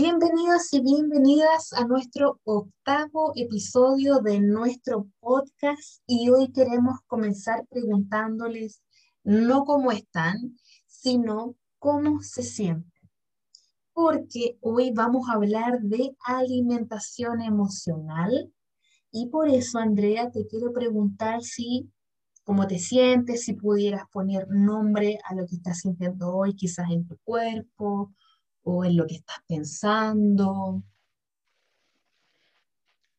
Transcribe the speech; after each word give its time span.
Bienvenidos 0.00 0.72
y 0.74 0.80
bienvenidas 0.80 1.72
a 1.72 1.84
nuestro 1.84 2.38
octavo 2.44 3.32
episodio 3.34 4.20
de 4.20 4.38
nuestro 4.38 5.08
podcast 5.18 6.04
y 6.06 6.30
hoy 6.30 6.52
queremos 6.52 7.00
comenzar 7.08 7.66
preguntándoles 7.68 8.80
no 9.24 9.64
cómo 9.64 9.90
están, 9.90 10.56
sino 10.86 11.56
cómo 11.80 12.22
se 12.22 12.44
sienten. 12.44 13.10
Porque 13.92 14.56
hoy 14.60 14.92
vamos 14.92 15.28
a 15.28 15.32
hablar 15.32 15.80
de 15.80 16.14
alimentación 16.24 17.40
emocional 17.40 18.52
y 19.10 19.26
por 19.26 19.48
eso, 19.48 19.80
Andrea, 19.80 20.30
te 20.30 20.46
quiero 20.46 20.72
preguntar 20.72 21.42
si, 21.42 21.90
cómo 22.44 22.68
te 22.68 22.78
sientes, 22.78 23.42
si 23.42 23.54
pudieras 23.54 24.04
poner 24.12 24.46
nombre 24.48 25.18
a 25.24 25.34
lo 25.34 25.44
que 25.44 25.56
estás 25.56 25.80
sintiendo 25.80 26.32
hoy, 26.36 26.54
quizás 26.54 26.88
en 26.88 27.04
tu 27.04 27.18
cuerpo 27.24 28.12
o 28.68 28.84
en 28.84 28.96
lo 28.96 29.06
que 29.06 29.16
estás 29.16 29.38
pensando? 29.46 30.82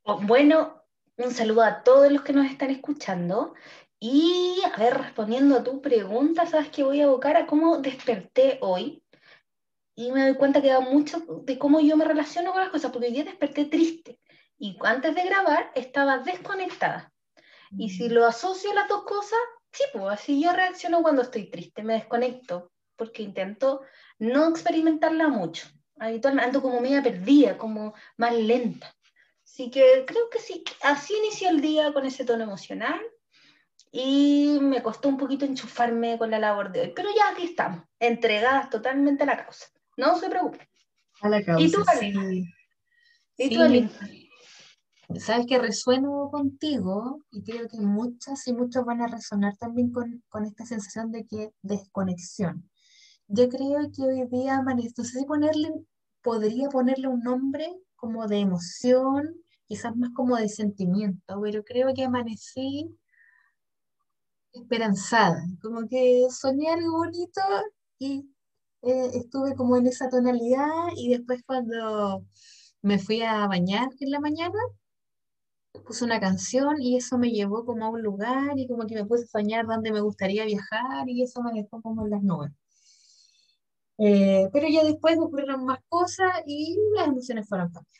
Oh, 0.03 0.19
bueno, 0.21 0.83
un 1.17 1.31
saludo 1.31 1.63
a 1.63 1.83
todos 1.83 2.11
los 2.11 2.21
que 2.21 2.33
nos 2.33 2.45
están 2.45 2.69
escuchando. 2.69 3.55
Y 3.99 4.61
a 4.71 4.77
ver, 4.77 4.97
respondiendo 4.97 5.57
a 5.57 5.63
tu 5.63 5.81
pregunta, 5.81 6.45
sabes 6.45 6.69
que 6.69 6.83
voy 6.83 7.01
a 7.01 7.05
abocar 7.05 7.35
a 7.35 7.47
cómo 7.47 7.79
desperté 7.79 8.59
hoy. 8.61 9.03
Y 9.95 10.11
me 10.11 10.21
doy 10.21 10.35
cuenta 10.35 10.61
que 10.61 10.69
da 10.69 10.79
mucho 10.79 11.19
de 11.43 11.57
cómo 11.57 11.81
yo 11.81 11.97
me 11.97 12.05
relaciono 12.05 12.51
con 12.51 12.61
las 12.61 12.69
cosas, 12.69 12.91
porque 12.91 13.07
hoy 13.07 13.13
día 13.13 13.25
desperté 13.25 13.65
triste. 13.65 14.19
Y 14.57 14.77
antes 14.81 15.15
de 15.15 15.23
grabar 15.23 15.71
estaba 15.75 16.19
desconectada. 16.19 17.11
Y 17.71 17.89
si 17.89 18.07
mm. 18.07 18.13
lo 18.13 18.25
asocio 18.25 18.71
a 18.71 18.75
las 18.75 18.87
dos 18.87 19.03
cosas, 19.03 19.39
sí, 19.71 19.83
pues 19.91 20.05
así 20.07 20.41
yo 20.41 20.53
reacciono 20.53 21.01
cuando 21.01 21.23
estoy 21.23 21.49
triste, 21.49 21.83
me 21.83 21.93
desconecto, 21.95 22.71
porque 22.99 23.23
intento 23.23 23.81
no 24.19 24.49
experimentarla 24.49 25.29
mucho. 25.29 25.67
Habitualmente 25.97 26.45
ando 26.47 26.61
como 26.61 26.79
media 26.79 27.01
perdida, 27.01 27.57
como 27.57 27.95
más 28.17 28.35
lenta. 28.35 28.95
Así 29.43 29.71
que 29.71 30.03
creo 30.05 30.29
que 30.29 30.39
sí, 30.39 30.63
así 30.83 31.15
inició 31.17 31.49
el 31.49 31.61
día 31.61 31.91
con 31.91 32.05
ese 32.05 32.25
tono 32.25 32.43
emocional 32.43 33.01
y 33.91 34.59
me 34.61 34.83
costó 34.83 35.09
un 35.09 35.17
poquito 35.17 35.45
enchufarme 35.45 36.17
con 36.17 36.29
la 36.29 36.39
labor 36.39 36.71
de 36.71 36.81
hoy, 36.81 36.93
pero 36.95 37.09
ya 37.15 37.29
aquí 37.29 37.45
estamos, 37.45 37.83
entregadas 37.99 38.69
totalmente 38.69 39.23
a 39.23 39.25
la 39.25 39.43
causa. 39.43 39.65
No 39.97 40.17
se 40.17 40.29
preocupe. 40.29 40.69
A 41.21 41.29
la 41.29 41.43
causa. 41.43 41.65
¿Y 41.65 41.71
tú, 41.71 41.83
sí. 41.99 42.45
¿Y 43.37 43.55
tú, 43.55 43.89
Sabes 45.19 45.47
que 45.47 45.57
resueno 45.57 46.29
contigo 46.31 47.23
y 47.31 47.43
creo 47.43 47.67
que 47.67 47.79
muchas 47.79 48.47
y 48.47 48.53
muchos 48.53 48.85
van 48.85 49.01
a 49.01 49.07
resonar 49.07 49.57
también 49.57 49.91
con, 49.91 50.23
con 50.29 50.45
esta 50.45 50.65
sensación 50.67 51.11
de 51.11 51.25
que 51.25 51.51
desconexión. 51.63 52.68
Yo 53.31 53.47
creo 53.47 53.91
que 53.95 54.01
hoy 54.03 54.27
día 54.27 54.59
no 54.63 54.81
sé 54.81 55.03
si 55.03 55.25
ponerle, 55.25 55.71
podría 56.23 56.67
ponerle 56.69 57.07
un 57.07 57.21
nombre 57.21 57.69
como 57.95 58.25
de 58.27 58.39
emoción, 58.39 59.35
quizás 59.67 59.95
más 59.95 60.09
como 60.15 60.35
de 60.35 60.49
sentimiento, 60.49 61.39
pero 61.39 61.63
creo 61.63 61.93
que 61.93 62.05
amanecí 62.05 62.89
esperanzada, 64.53 65.43
como 65.61 65.87
que 65.87 66.25
soñé 66.31 66.69
algo 66.69 66.97
bonito 66.97 67.41
y 67.99 68.25
eh, 68.81 69.11
estuve 69.13 69.55
como 69.55 69.77
en 69.77 69.85
esa 69.87 70.09
tonalidad 70.09 70.87
y 70.95 71.09
después 71.09 71.43
cuando 71.45 72.25
me 72.81 72.97
fui 72.99 73.21
a 73.21 73.47
bañar 73.47 73.89
en 73.99 74.11
la 74.11 74.19
mañana, 74.19 74.57
puse 75.85 76.05
una 76.05 76.19
canción 76.19 76.81
y 76.81 76.97
eso 76.97 77.17
me 77.17 77.29
llevó 77.31 77.65
como 77.65 77.85
a 77.85 77.89
un 77.89 78.01
lugar 78.01 78.57
y 78.57 78.67
como 78.67 78.87
que 78.87 78.95
me 78.95 79.05
puse 79.05 79.25
a 79.25 79.27
soñar 79.27 79.67
dónde 79.67 79.91
me 79.91 80.01
gustaría 80.01 80.45
viajar 80.45 81.07
y 81.07 81.21
eso 81.23 81.41
me 81.43 81.53
dejó 81.53 81.81
como 81.81 82.05
en 82.05 82.11
las 82.11 82.23
nubes. 82.23 82.51
Eh, 83.99 84.49
pero 84.53 84.67
ya 84.69 84.83
después 84.83 85.17
ocurrieron 85.19 85.65
más 85.65 85.79
cosas 85.89 86.31
y 86.45 86.77
las 86.95 87.07
emociones 87.07 87.47
fueron 87.47 87.67
cambiando. 87.67 87.99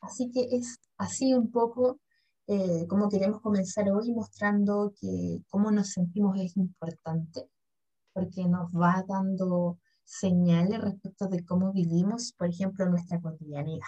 Así 0.00 0.30
que 0.30 0.48
es 0.56 0.78
así 0.98 1.34
un 1.34 1.50
poco 1.50 2.00
eh, 2.48 2.86
como 2.88 3.08
queremos 3.08 3.40
comenzar 3.40 3.90
hoy 3.90 4.12
mostrando 4.12 4.94
que 5.00 5.40
cómo 5.48 5.72
nos 5.72 5.90
sentimos 5.90 6.38
es 6.38 6.56
importante, 6.56 7.48
porque 8.12 8.44
nos 8.44 8.70
va 8.70 9.04
dando 9.08 9.78
señales 10.04 10.80
respecto 10.80 11.26
de 11.26 11.44
cómo 11.44 11.72
vivimos, 11.72 12.32
por 12.38 12.48
ejemplo, 12.48 12.86
nuestra 12.86 13.20
cotidianidad. 13.20 13.86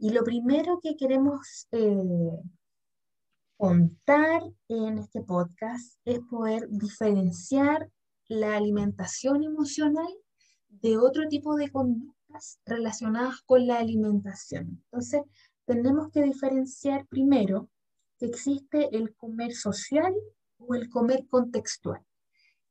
Y 0.00 0.10
lo 0.10 0.24
primero 0.24 0.80
que 0.82 0.96
queremos 0.96 1.68
eh, 1.70 2.40
contar 3.56 4.42
en 4.68 4.98
este 4.98 5.22
podcast 5.22 5.96
es 6.04 6.18
poder 6.28 6.68
diferenciar 6.70 7.88
la 8.26 8.56
alimentación 8.56 9.44
emocional 9.44 10.12
de 10.80 10.98
otro 10.98 11.28
tipo 11.28 11.54
de 11.56 11.70
conductas 11.70 12.58
relacionadas 12.64 13.42
con 13.42 13.66
la 13.66 13.78
alimentación. 13.78 14.82
Entonces, 14.84 15.22
tenemos 15.66 16.10
que 16.10 16.22
diferenciar 16.22 17.06
primero 17.06 17.68
que 18.18 18.26
existe 18.26 18.96
el 18.96 19.14
comer 19.14 19.52
social 19.52 20.12
o 20.58 20.74
el 20.74 20.88
comer 20.88 21.26
contextual. 21.28 22.02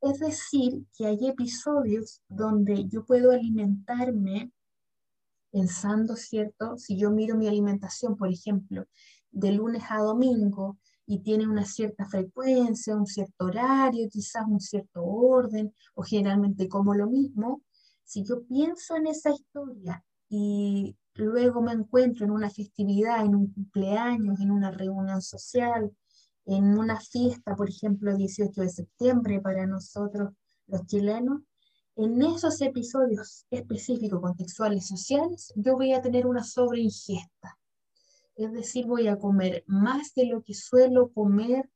Es 0.02 0.20
decir, 0.20 0.86
que 0.98 1.06
hay 1.06 1.28
episodios 1.28 2.22
donde 2.28 2.88
yo 2.88 3.06
puedo 3.06 3.32
alimentarme 3.32 4.52
pensando, 5.52 6.16
¿cierto? 6.16 6.78
Si 6.78 6.98
yo 6.98 7.12
miro 7.12 7.38
mi 7.38 7.48
alimentación, 7.48 8.16
por 8.16 8.32
ejemplo, 8.32 8.86
de 9.30 9.52
lunes 9.52 9.84
a 9.90 10.00
domingo 10.00 10.80
y 11.06 11.20
tiene 11.20 11.48
una 11.48 11.66
cierta 11.66 12.06
frecuencia, 12.06 12.96
un 12.96 13.06
cierto 13.06 13.46
horario, 13.46 14.10
quizás 14.10 14.46
un 14.48 14.60
cierto 14.60 15.04
orden, 15.04 15.74
o 15.94 16.04
generalmente 16.04 16.68
como 16.68 16.96
lo 16.96 17.08
mismo, 17.08 17.62
si 18.12 18.26
yo 18.26 18.44
pienso 18.44 18.98
en 18.98 19.08
esa 19.08 19.32
historia 19.32 20.04
y 20.28 20.98
luego 21.14 21.62
me 21.62 21.72
encuentro 21.72 22.26
en 22.26 22.32
una 22.32 22.50
festividad, 22.50 23.24
en 23.24 23.36
un 23.36 23.54
cumpleaños, 23.54 24.42
en 24.42 24.52
una 24.52 24.70
reunión 24.70 25.22
social, 25.22 25.90
en 26.46 26.78
una 26.78 27.00
fiesta, 27.00 27.56
por 27.56 27.70
ejemplo, 27.70 28.12
el 28.12 28.18
18 28.18 28.64
de 28.64 28.70
septiembre 28.70 29.40
para 29.40 29.66
nosotros 29.66 30.34
los 30.68 30.86
chilenos, 30.88 31.44
en 31.96 32.22
esos 32.22 32.60
episodios 32.62 33.46
específicos, 33.50 34.20
contextuales, 34.20 34.90
sociales, 34.90 35.54
yo 35.56 35.76
voy 35.78 35.94
a 35.94 36.02
tener 36.02 36.26
una 36.28 36.44
sobreingesta. 36.44 37.58
Es 38.36 38.52
decir, 38.52 38.88
voy 38.88 39.08
a 39.08 39.20
comer 39.20 39.64
más 39.68 40.14
de 40.16 40.26
lo 40.26 40.42
que 40.42 40.54
suelo 40.54 41.14
comer 41.14 41.70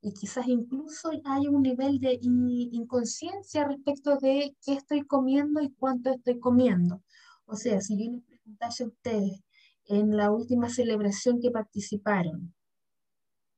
y 0.00 0.12
quizás 0.12 0.46
incluso 0.46 1.10
hay 1.24 1.48
un 1.48 1.62
nivel 1.62 1.98
de 1.98 2.18
inconsciencia 2.22 3.66
respecto 3.66 4.16
de 4.18 4.56
qué 4.64 4.74
estoy 4.74 5.02
comiendo 5.02 5.60
y 5.60 5.70
cuánto 5.72 6.10
estoy 6.10 6.38
comiendo. 6.38 7.02
O 7.46 7.56
sea, 7.56 7.80
si 7.80 7.98
yo 7.98 8.12
les 8.12 8.22
preguntase 8.22 8.84
a 8.84 8.88
ustedes 8.88 9.42
en 9.86 10.16
la 10.16 10.30
última 10.30 10.68
celebración 10.68 11.40
que 11.40 11.50
participaron, 11.50 12.54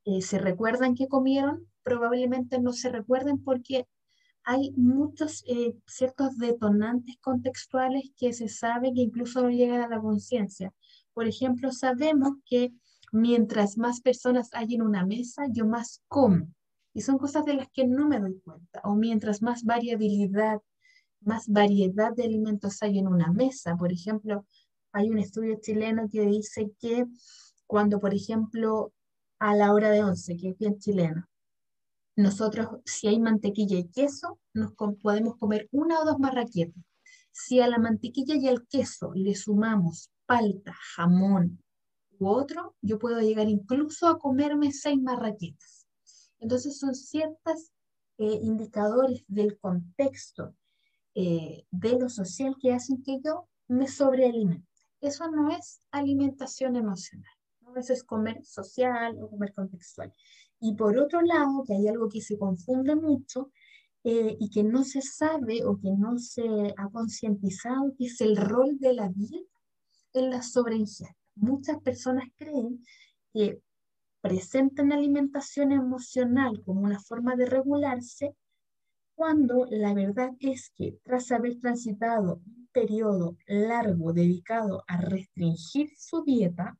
eh, 0.05 0.23
¿se 0.23 0.39
recuerdan 0.39 0.95
qué 0.95 1.09
comieron? 1.09 1.67
Probablemente 1.83 2.59
no 2.59 2.73
se 2.73 2.89
recuerden 2.89 3.43
porque 3.43 3.87
hay 4.45 4.73
muchos 4.73 5.45
eh, 5.47 5.77
ciertos 5.87 6.39
detonantes 6.39 7.17
contextuales 7.21 8.11
que 8.17 8.33
se 8.33 8.49
sabe 8.49 8.93
que 8.95 9.03
incluso 9.03 9.43
no 9.43 9.51
llegan 9.51 9.83
a 9.83 9.89
la 9.89 10.01
conciencia. 10.01 10.73
Por 11.13 11.27
ejemplo, 11.27 11.71
sabemos 11.73 12.31
que 12.47 12.73
mientras 13.13 13.79
más 13.79 14.01
personas 14.01 14.51
hay 14.53 14.75
en 14.75 14.83
una 14.83 15.05
mesa, 15.05 15.45
yo 15.51 15.67
más 15.67 16.03
como. 16.09 16.49
Y 16.93 17.03
son 17.03 17.19
cosas 17.19 17.45
de 17.45 17.55
las 17.55 17.69
que 17.71 17.87
no 17.87 18.09
me 18.09 18.19
doy 18.19 18.41
cuenta. 18.41 18.81
O 18.85 18.95
mientras 18.95 19.43
más 19.43 19.65
variabilidad, 19.65 20.61
más 21.21 21.49
variedad 21.49 22.13
de 22.15 22.25
alimentos 22.25 22.83
hay 22.83 22.99
en 22.99 23.07
una 23.09 23.33
mesa. 23.33 23.77
Por 23.77 23.93
ejemplo, 23.93 24.47
hay 24.93 25.11
un 25.11 25.19
estudio 25.19 25.59
chileno 25.61 26.09
que 26.11 26.23
dice 26.23 26.73
que 26.81 27.07
cuando, 27.67 28.01
por 28.01 28.15
ejemplo, 28.15 28.93
a 29.39 29.55
la 29.55 29.73
hora 29.73 29.91
de 29.91 30.03
once, 30.03 30.37
que 30.37 30.51
es 30.51 30.59
bien 30.59 30.79
chileno, 30.79 31.27
nosotros, 32.17 32.69
si 32.85 33.09
hay 33.09 33.19
mantequilla 33.21 33.79
y 33.79 33.89
queso, 33.89 34.39
nos 34.53 34.73
podemos 35.01 35.37
comer 35.37 35.69
una 35.71 36.01
o 36.01 36.05
dos 36.05 36.19
marraquetas. 36.19 36.85
Si 37.33 37.61
a 37.61 37.69
la 37.69 37.79
mantequilla 37.79 38.35
y 38.35 38.49
al 38.49 38.67
queso 38.67 39.13
le 39.15 39.35
sumamos 39.35 40.11
palta, 40.27 40.75
jamón, 40.95 41.63
otro, 42.29 42.77
yo 42.83 42.99
puedo 42.99 43.21
llegar 43.21 43.49
incluso 43.49 44.09
a 44.09 44.19
comerme 44.19 44.73
seis 44.73 45.01
marraquetas. 45.01 45.87
Entonces 46.39 46.79
son 46.79 46.95
ciertos 46.95 47.73
eh, 48.19 48.39
indicadores 48.43 49.25
del 49.29 49.59
contexto 49.59 50.55
eh, 51.15 51.65
de 51.71 51.99
lo 51.99 52.09
social 52.09 52.57
que 52.61 52.73
hacen 52.73 53.03
que 53.03 53.21
yo 53.25 53.49
me 53.69 53.89
sobrealimente. 53.89 54.67
Eso 55.01 55.31
no 55.31 55.51
es 55.51 55.81
alimentación 55.91 56.77
emocional, 56.77 57.33
¿no? 57.61 57.77
eso 57.77 57.93
es 57.93 58.05
comer 58.05 58.45
social 58.45 59.17
o 59.23 59.31
comer 59.31 59.55
contextual. 59.55 60.13
Y 60.61 60.75
por 60.75 60.99
otro 60.99 61.23
lado, 61.23 61.65
que 61.67 61.75
hay 61.75 61.89
algo 61.89 62.09
que 62.09 62.21
se 62.21 62.39
confunde 62.39 62.95
mucho 62.95 63.51
eh, 64.05 64.37
y 64.39 64.51
que 64.51 64.63
no 64.63 64.85
se 64.85 65.01
sabe 65.03 65.65
o 65.65 65.79
que 65.79 65.91
no 65.91 66.19
se 66.19 66.75
ha 66.77 66.89
concientizado, 66.91 67.95
que 67.97 68.07
es 68.07 68.21
el 68.21 68.37
rol 68.37 68.79
de 68.79 68.93
la 68.93 69.09
dieta 69.09 69.59
en 70.13 70.31
la 70.31 70.43
sobreingesta. 70.43 71.20
Muchas 71.35 71.81
personas 71.81 72.25
creen 72.37 72.85
que 73.33 73.61
presentan 74.21 74.93
alimentación 74.93 75.73
emocional 75.73 76.63
como 76.65 76.83
una 76.83 77.01
forma 77.01 77.37
de 77.37 77.47
regularse, 77.47 78.35
cuando 79.15 79.67
la 79.71 79.93
verdad 79.95 80.31
es 80.41 80.71
que 80.75 80.99
tras 81.03 81.31
haber 81.31 81.59
transitado 81.59 82.41
un 82.47 82.69
periodo 82.73 83.37
largo 83.47 84.13
dedicado 84.13 84.85
a 84.87 84.99
restringir 84.99 85.91
su 85.97 86.23
dieta, 86.25 86.79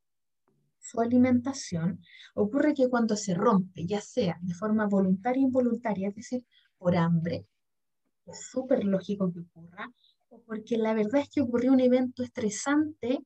su 0.79 1.01
alimentación, 1.01 2.01
ocurre 2.35 2.75
que 2.75 2.89
cuando 2.89 3.17
se 3.17 3.35
rompe, 3.35 3.87
ya 3.87 4.01
sea 4.01 4.39
de 4.41 4.55
forma 4.55 4.87
voluntaria 4.87 5.43
o 5.43 5.47
involuntaria, 5.47 6.09
es 6.09 6.15
decir, 6.15 6.45
por 6.79 6.97
hambre, 6.97 7.47
es 8.27 8.51
súper 8.51 8.85
lógico 8.85 9.31
que 9.33 9.41
ocurra, 9.41 9.91
o 10.31 10.41
porque 10.43 10.79
la 10.79 10.95
verdad 10.95 11.23
es 11.23 11.29
que 11.29 11.43
ocurrió 11.43 11.73
un 11.73 11.81
evento 11.81 12.23
estresante 12.23 13.21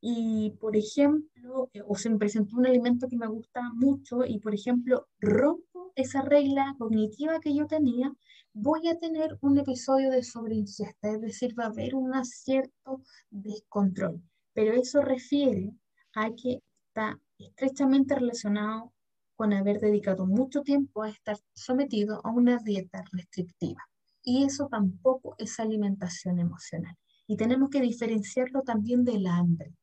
y, 0.00 0.50
por 0.60 0.76
ejemplo, 0.76 1.70
eh, 1.72 1.82
o 1.86 1.96
se 1.96 2.10
me 2.10 2.18
presentó 2.18 2.56
un 2.56 2.66
alimento 2.66 3.08
que 3.08 3.16
me 3.16 3.26
gusta 3.26 3.60
mucho 3.74 4.24
y, 4.24 4.38
por 4.38 4.54
ejemplo, 4.54 5.08
rompo 5.18 5.92
esa 5.96 6.22
regla 6.22 6.76
cognitiva 6.78 7.40
que 7.40 7.54
yo 7.54 7.66
tenía, 7.66 8.12
voy 8.52 8.88
a 8.88 8.98
tener 8.98 9.36
un 9.40 9.58
episodio 9.58 10.10
de 10.10 10.22
sobreingesta, 10.22 11.10
es 11.10 11.20
decir, 11.20 11.58
va 11.58 11.64
a 11.64 11.68
haber 11.68 11.94
un 11.94 12.12
cierto 12.24 13.02
descontrol. 13.30 14.22
Pero 14.52 14.74
eso 14.74 15.02
refiere 15.02 15.72
a 16.14 16.30
que 16.30 16.62
está 16.88 17.18
estrechamente 17.38 18.14
relacionado 18.14 18.92
con 19.36 19.52
haber 19.52 19.80
dedicado 19.80 20.26
mucho 20.26 20.62
tiempo 20.62 21.02
a 21.02 21.10
estar 21.10 21.36
sometido 21.54 22.20
a 22.24 22.30
una 22.30 22.58
dieta 22.58 23.04
restrictiva. 23.12 23.82
Y 24.22 24.44
eso 24.44 24.68
tampoco 24.68 25.34
es 25.38 25.58
alimentación 25.60 26.38
emocional. 26.38 26.96
Y 27.26 27.36
tenemos 27.36 27.70
que 27.70 27.80
diferenciarlo 27.80 28.62
también 28.62 29.04
del 29.04 29.26
hambre 29.26 29.74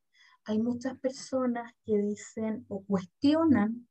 hay 0.45 0.59
muchas 0.59 0.97
personas 0.99 1.73
que 1.83 1.97
dicen 1.97 2.65
o 2.69 2.83
cuestionan 2.83 3.87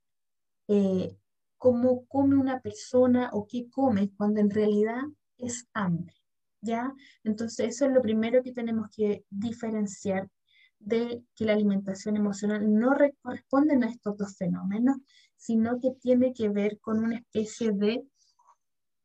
eh, 0.69 1.17
cómo 1.59 2.06
come 2.06 2.37
una 2.37 2.61
persona 2.61 3.31
o 3.33 3.47
qué 3.47 3.69
come 3.71 4.11
cuando 4.17 4.41
en 4.41 4.51
realidad 4.51 5.03
es 5.39 5.67
hambre. 5.75 6.15
¿Ya? 6.61 6.95
Entonces 7.25 7.75
eso 7.75 7.85
es 7.85 7.93
lo 7.93 8.01
primero 8.01 8.43
que 8.43 8.53
tenemos 8.53 8.89
que 8.97 9.25
diferenciar 9.29 10.31
de 10.79 11.23
que 11.35 11.45
la 11.45 11.53
alimentación 11.53 12.17
emocional 12.17 12.73
no 12.73 12.97
corresponde 13.21 13.75
a 13.75 13.91
estos 13.91 14.17
dos 14.17 14.37
fenómenos, 14.37 14.97
sino 15.37 15.79
que 15.79 15.91
tiene 16.01 16.33
que 16.33 16.49
ver 16.49 16.79
con 16.81 17.05
una 17.05 17.17
especie 17.17 17.73
de 17.73 18.03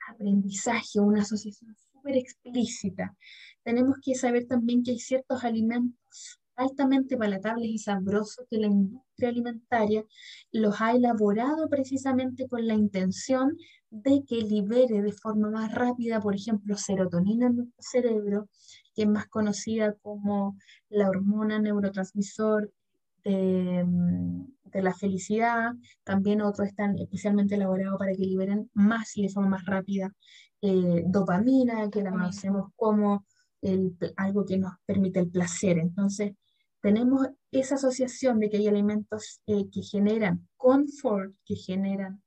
aprendizaje, 0.08 1.02
una 1.02 1.24
asociación 1.24 1.76
súper 1.92 2.16
explícita. 2.16 3.16
Tenemos 3.64 3.98
que 4.02 4.16
saber 4.16 4.48
también 4.48 4.84
que 4.84 4.92
hay 4.92 5.00
ciertos 5.00 5.44
alimentos 5.44 6.39
altamente 6.60 7.18
palatables 7.18 7.70
y 7.70 7.78
sabrosos 7.78 8.46
que 8.50 8.58
la 8.58 8.68
industria 8.68 9.30
alimentaria 9.30 10.04
los 10.52 10.80
ha 10.82 10.92
elaborado 10.92 11.70
precisamente 11.70 12.48
con 12.48 12.68
la 12.68 12.76
intención 12.76 13.58
de 13.90 14.24
que 14.28 14.42
libere 14.42 15.02
de 15.02 15.12
forma 15.14 15.50
más 15.50 15.74
rápida, 15.74 16.20
por 16.20 16.36
ejemplo, 16.36 16.78
serotonina 16.78 17.48
en 17.48 17.56
nuestro 17.56 17.82
cerebro, 17.82 18.50
que 18.94 19.04
es 19.04 19.08
más 19.10 19.28
conocida 19.28 19.94
como 20.02 20.58
la 20.90 21.10
hormona 21.10 21.60
neurotransmisor 21.60 22.72
de, 23.24 23.84
mm, 23.86 24.46
la 24.74 24.94
felicidad. 24.94 25.74
También 26.04 26.42
otros 26.42 26.68
están 26.68 26.98
especialmente 26.98 27.56
elaborados 27.56 27.98
para 27.98 28.12
que 28.14 28.24
liberen 28.26 28.70
más 28.74 29.18
y 29.18 29.24
de 29.24 29.30
forma 29.30 29.50
más 29.50 29.66
rápida 29.66 30.14
eh, 30.62 31.04
dopamina, 31.08 31.90
que 31.90 32.04
la 32.04 32.12
conocemos 32.12 32.72
como 32.76 33.26
algo 34.18 34.46
que 34.46 34.58
nos 34.58 34.74
permite 34.86 35.20
el 35.20 35.30
placer. 35.30 35.78
Entonces, 35.80 36.34
tenemos 36.82 37.28
esa 37.52 37.76
asociación 37.76 38.40
de 38.40 38.50
que 38.50 38.58
hay 38.58 38.68
alimentos 38.68 39.42
eh, 39.48 39.70
que 39.72 39.82
generan 39.82 40.48
confort, 40.56 41.34
que 41.46 41.56
generan 41.56 42.22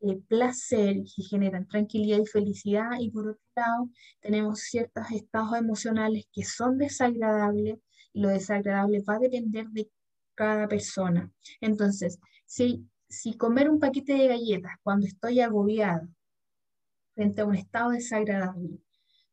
eh, 0.00 0.18
placer, 0.28 0.96
que 1.14 1.22
generan 1.22 1.66
tranquilidad 1.66 2.18
y 2.18 2.26
felicidad, 2.26 2.90
y 2.98 3.10
por 3.10 3.28
otro 3.28 3.42
lado 3.54 3.90
tenemos 4.20 4.60
ciertos 4.60 5.10
estados 5.10 5.56
emocionales 5.56 6.24
que 6.32 6.44
son 6.44 6.78
desagradables, 6.78 7.78
y 8.12 8.20
lo 8.20 8.28
desagradable 8.30 9.02
va 9.08 9.16
a 9.16 9.18
depender 9.18 9.66
de 9.68 9.90
cada 10.34 10.66
persona. 10.68 11.30
Entonces, 11.60 12.18
si, 12.46 12.88
si 13.08 13.36
comer 13.36 13.68
un 13.68 13.78
paquete 13.78 14.14
de 14.14 14.28
galletas 14.28 14.72
cuando 14.82 15.06
estoy 15.06 15.40
agobiado 15.40 16.08
frente 17.14 17.42
a 17.42 17.46
un 17.46 17.54
estado 17.54 17.90
desagradable, 17.90 18.78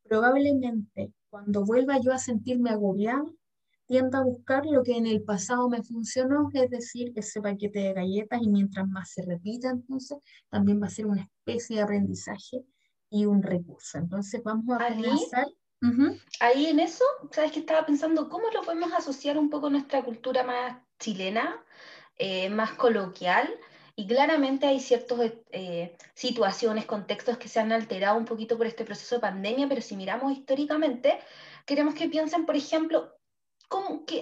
probablemente 0.04 1.14
cuando 1.30 1.64
vuelva 1.64 2.00
yo 2.02 2.12
a 2.12 2.18
sentirme 2.18 2.72
agobiado, 2.72 3.34
tiendo 3.88 4.18
a 4.18 4.24
buscar 4.24 4.66
lo 4.66 4.84
que 4.84 4.98
en 4.98 5.08
el 5.08 5.24
pasado 5.24 5.70
me 5.70 5.82
funcionó, 5.82 6.50
es 6.54 6.70
decir, 6.70 7.14
ese 7.16 7.42
paquete 7.42 7.80
de 7.80 7.94
galletas 7.94 8.42
y 8.42 8.50
mientras 8.50 8.88
más 8.88 9.12
se 9.12 9.24
repita, 9.24 9.70
entonces 9.70 10.18
también 10.50 10.82
va 10.82 10.88
a 10.88 10.92
ser 10.92 11.06
una 11.06 11.22
especie 11.22 11.78
de 11.78 11.84
aprendizaje 11.84 12.64
y 13.10 13.26
un 13.26 13.42
recurso. 13.42 13.98
Entonces 13.98 14.44
vamos 14.44 14.78
a 14.80 14.90
comenzar. 14.90 15.48
Ahí 16.42 16.68
en 16.68 16.80
eso, 16.80 17.06
¿sabes 17.32 17.52
que 17.52 17.60
estaba 17.60 17.86
pensando 17.86 18.30
cómo 18.30 18.50
lo 18.54 18.62
podemos 18.62 18.92
asociar 18.94 19.38
un 19.38 19.50
poco 19.50 19.68
a 19.68 19.70
nuestra 19.70 20.04
cultura 20.04 20.44
más 20.44 20.78
chilena, 21.00 21.64
eh, 22.18 22.50
más 22.50 22.74
coloquial? 22.74 23.50
Y 23.96 24.06
claramente 24.06 24.68
hay 24.68 24.80
ciertas 24.80 25.20
eh, 25.52 25.96
situaciones, 26.14 26.86
contextos 26.86 27.38
que 27.38 27.48
se 27.48 27.60
han 27.60 27.72
alterado 27.72 28.18
un 28.18 28.26
poquito 28.26 28.58
por 28.58 28.68
este 28.68 28.84
proceso 28.84 29.16
de 29.16 29.22
pandemia, 29.22 29.68
pero 29.70 29.82
si 29.82 29.96
miramos 29.96 30.32
históricamente, 30.34 31.20
queremos 31.66 31.96
que 31.96 32.10
piensen, 32.10 32.46
por 32.46 32.56
ejemplo, 32.56 33.17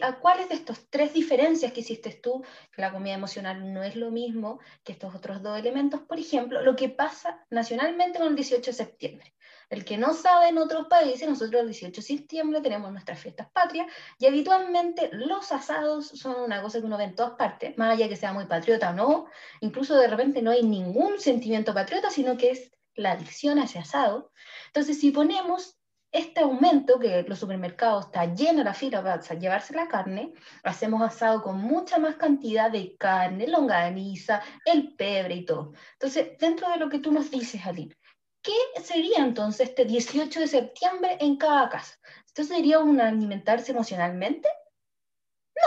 a 0.01 0.19
cuáles 0.19 0.49
de 0.49 0.55
estas 0.55 0.87
tres 0.89 1.13
diferencias 1.13 1.71
que 1.71 1.81
hiciste 1.81 2.11
tú, 2.11 2.43
que 2.71 2.81
la 2.81 2.91
comida 2.91 3.13
emocional 3.13 3.73
no 3.73 3.83
es 3.83 3.95
lo 3.95 4.11
mismo 4.11 4.59
que 4.83 4.93
estos 4.93 5.13
otros 5.13 5.41
dos 5.41 5.57
elementos, 5.59 6.01
por 6.01 6.19
ejemplo, 6.19 6.61
lo 6.61 6.75
que 6.75 6.89
pasa 6.89 7.45
nacionalmente 7.49 8.19
con 8.19 8.29
el 8.29 8.35
18 8.35 8.71
de 8.71 8.73
septiembre. 8.73 9.33
El 9.69 9.83
que 9.83 9.97
no 9.97 10.13
sabe 10.13 10.49
en 10.49 10.57
otros 10.57 10.87
países, 10.87 11.27
nosotros 11.27 11.61
el 11.61 11.67
18 11.67 12.01
de 12.01 12.07
septiembre 12.07 12.61
tenemos 12.61 12.91
nuestras 12.91 13.19
fiestas 13.19 13.49
patrias 13.51 13.87
y 14.19 14.27
habitualmente 14.27 15.09
los 15.11 15.51
asados 15.51 16.07
son 16.07 16.39
una 16.41 16.61
cosa 16.61 16.79
que 16.79 16.85
uno 16.85 16.97
ve 16.97 17.05
en 17.05 17.15
todas 17.15 17.33
partes, 17.33 17.77
más 17.77 17.93
allá 17.93 18.07
que 18.07 18.15
sea 18.15 18.33
muy 18.33 18.45
patriota 18.45 18.91
o 18.91 18.93
no, 18.93 19.25
incluso 19.61 19.95
de 19.95 20.07
repente 20.07 20.41
no 20.41 20.51
hay 20.51 20.63
ningún 20.63 21.19
sentimiento 21.19 21.73
patriota, 21.73 22.09
sino 22.09 22.37
que 22.37 22.51
es 22.51 22.71
la 22.95 23.11
adicción 23.11 23.59
a 23.59 23.65
ese 23.65 23.79
asado. 23.79 24.31
Entonces, 24.67 24.99
si 24.99 25.11
ponemos 25.11 25.77
este 26.15 26.41
aumento, 26.41 26.97
que 26.97 27.23
los 27.23 27.39
supermercados 27.39 28.05
está 28.05 28.33
lleno 28.33 28.63
la 28.63 28.73
fila 28.73 29.03
para 29.03 29.21
llevarse 29.21 29.73
la 29.73 29.89
carne, 29.89 30.33
hacemos 30.63 31.01
asado 31.01 31.43
con 31.43 31.59
mucha 31.59 31.97
más 31.97 32.15
cantidad 32.15 32.71
de 32.71 32.95
carne, 32.97 33.47
longaniza, 33.47 34.41
el 34.65 34.95
pebre 34.95 35.35
y 35.35 35.45
todo. 35.45 35.73
Entonces, 35.93 36.37
dentro 36.39 36.69
de 36.69 36.77
lo 36.77 36.89
que 36.89 36.99
tú 36.99 37.11
nos 37.11 37.29
dices, 37.29 37.65
Aline, 37.65 37.93
¿qué 38.41 38.53
sería 38.81 39.17
entonces 39.17 39.69
este 39.69 39.83
18 39.83 40.39
de 40.39 40.47
septiembre 40.47 41.17
en 41.19 41.35
cada 41.35 41.67
casa? 41.67 41.95
¿Esto 42.25 42.45
sería 42.45 42.79
un 42.79 43.01
alimentarse 43.01 43.73
emocionalmente? 43.73 44.47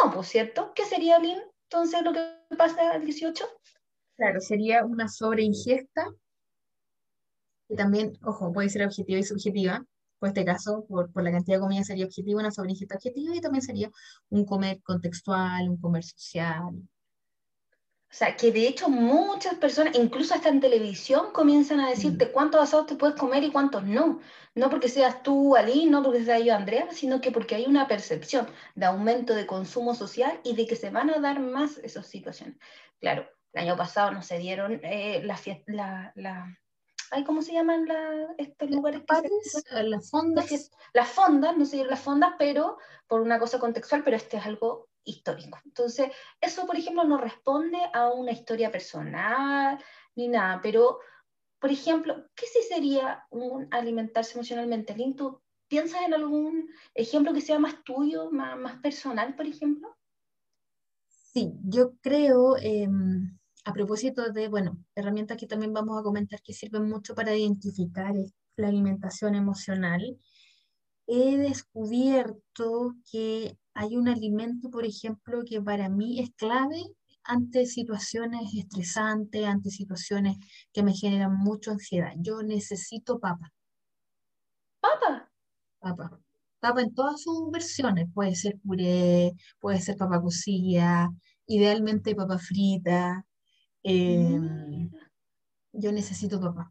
No, 0.03 0.11
pues 0.13 0.29
cierto. 0.29 0.73
¿Qué 0.75 0.85
sería, 0.87 1.17
Aline, 1.17 1.43
entonces 1.65 2.03
lo 2.03 2.15
que 2.15 2.57
pasa 2.57 2.95
el 2.95 3.05
18? 3.05 3.45
Claro, 4.17 4.41
sería 4.41 4.83
una 4.85 5.09
sobreingesta, 5.09 6.09
y 7.69 7.77
también, 7.77 8.19
ojo, 8.25 8.51
puede 8.51 8.71
ser 8.71 8.87
objetiva 8.87 9.19
y 9.19 9.25
subjetiva, 9.25 9.85
por 10.19 10.29
este 10.29 10.45
caso, 10.45 10.85
por, 10.89 11.13
por 11.13 11.23
la 11.23 11.33
cantidad 11.33 11.57
de 11.57 11.61
comida 11.61 11.85
sería 11.85 12.07
objetivo, 12.07 12.41
una 12.41 12.51
sobreingesta 12.51 12.97
objetiva 12.97 13.35
y 13.37 13.41
también 13.41 13.63
sería 13.63 13.91
un 14.31 14.45
comer 14.45 14.81
contextual, 14.83 15.69
un 15.69 15.77
comer 15.79 16.05
social. 16.05 16.75
O 18.11 18.15
sea, 18.15 18.37
que 18.37 18.51
de 18.51 18.67
hecho 18.67 18.89
muchas 18.89 19.55
personas, 19.57 19.95
incluso 19.95 20.35
hasta 20.35 20.49
en 20.49 20.61
televisión, 20.61 21.31
comienzan 21.33 21.81
a 21.81 21.91
decirte 21.91 22.27
mm. 22.27 22.33
cuántos 22.33 22.63
asados 22.63 22.87
te 22.87 22.97
puedes 22.97 23.17
comer 23.17 23.45
y 23.45 23.53
cuántos 23.53 23.85
no. 23.85 24.21
No 24.55 24.71
porque 24.71 24.89
seas 24.89 25.23
tú, 25.23 25.55
Ali, 25.55 25.85
no 25.85 26.03
porque 26.03 26.25
sea 26.25 26.39
yo, 26.39 26.55
Andrea, 26.55 26.89
sino 26.91 27.21
que 27.21 27.31
porque 27.31 27.55
hay 27.55 27.67
una 27.67 27.87
percepción 27.87 28.49
de 28.75 28.87
aumento 28.87 29.35
de 29.35 29.47
consumo 29.47 29.95
social 29.95 30.41
y 30.43 30.57
de 30.57 30.67
que 30.67 30.75
se 30.75 30.89
van 30.89 31.11
a 31.11 31.21
dar 31.21 31.39
más 31.39 31.77
esas 31.79 32.07
situaciones. 32.07 32.57
Claro, 32.99 33.29
el 33.53 33.63
año 33.63 33.77
pasado 33.77 34.11
no 34.11 34.23
se 34.23 34.39
dieron 34.39 34.81
eh, 34.83 35.23
la, 35.67 36.13
la, 36.17 36.59
la, 37.11 37.25
¿cómo 37.25 37.43
se 37.43 37.53
llaman 37.53 37.87
estos 38.39 38.71
lugares? 38.71 39.03
Eh, 39.71 39.83
las 39.85 40.11
fondas. 40.11 40.71
Las 40.93 41.09
fondas, 41.09 41.57
no 41.57 41.65
sé 41.65 41.85
las 41.85 42.01
fondas, 42.01 42.35
pero 42.39 42.79
por 43.07 43.21
una 43.21 43.39
cosa 43.39 43.59
contextual, 43.59 44.05
pero 44.05 44.17
este 44.17 44.37
es 44.37 44.47
algo 44.47 44.89
histórico. 45.05 45.59
Entonces, 45.65 46.11
eso, 46.41 46.67
por 46.67 46.77
ejemplo, 46.77 47.05
no 47.05 47.19
responde 47.19 47.79
a 47.93 48.11
una 48.11 48.33
historia 48.33 48.71
personal 48.71 49.83
ni 50.15 50.29
nada, 50.29 50.61
pero, 50.63 50.99
por 51.61 51.71
ejemplo, 51.71 52.27
¿qué 52.35 52.47
sí 52.47 52.61
sería 52.69 53.27
un 53.31 53.69
alimentarse 53.71 54.35
emocionalmente? 54.35 54.95
Lin, 54.95 55.17
¿tú 55.17 55.41
¿Piensas 55.69 56.01
en 56.03 56.15
algún 56.15 56.71
ejemplo 56.95 57.35
que 57.35 57.43
sea 57.43 57.59
más 57.59 57.85
tuyo, 57.85 58.31
más, 58.31 58.59
más 58.59 58.81
personal, 58.81 59.37
por 59.37 59.47
ejemplo? 59.47 59.95
Sí, 61.07 61.53
yo 61.63 61.93
creo, 62.01 62.57
em, 62.57 63.39
a 63.65 63.73
propósito 63.73 64.33
de, 64.33 64.49
bueno, 64.49 64.79
herramientas 64.95 65.37
que 65.37 65.47
también 65.47 65.73
vamos 65.73 65.99
a 65.99 66.03
comentar 66.03 66.41
que 66.43 66.53
sirven 66.53 66.89
mucho 66.89 67.15
para 67.15 67.37
identificar 67.37 68.15
la 68.57 68.69
alimentación 68.69 69.35
emocional, 69.35 70.19
he 71.07 71.39
descubierto 71.39 72.95
que 73.11 73.59
hay 73.75 73.97
un 73.97 74.09
alimento, 74.09 74.71
por 74.71 74.85
ejemplo, 74.85 75.43
que 75.45 75.61
para 75.63 75.89
mí 75.89 76.21
es 76.21 76.31
clave 76.37 76.83
ante 77.25 77.67
situaciones 77.67 78.53
estresantes, 78.55 79.47
ante 79.47 79.71
situaciones 79.71 80.37
que 80.73 80.83
me 80.83 80.95
generan 80.95 81.37
mucha 81.37 81.73
ansiedad. 81.73 82.13
Yo 82.19 82.43
necesito 82.43 83.19
papa. 83.21 83.53
¿Papa? 84.81 85.31
Papa. 85.81 86.21
Papa 86.61 86.83
en 86.83 86.95
todas 86.95 87.23
sus 87.23 87.51
versiones. 87.51 88.07
Puede 88.13 88.35
ser 88.35 88.59
puré, 88.61 89.33
puede 89.61 89.81
ser 89.81 89.97
papa 89.97 90.21
cocida, 90.21 91.11
idealmente 91.47 92.15
papa 92.15 92.39
frita. 92.39 93.25
Em, 93.91 94.91
yo 95.73 95.93
necesito 95.93 96.41
papa. 96.41 96.71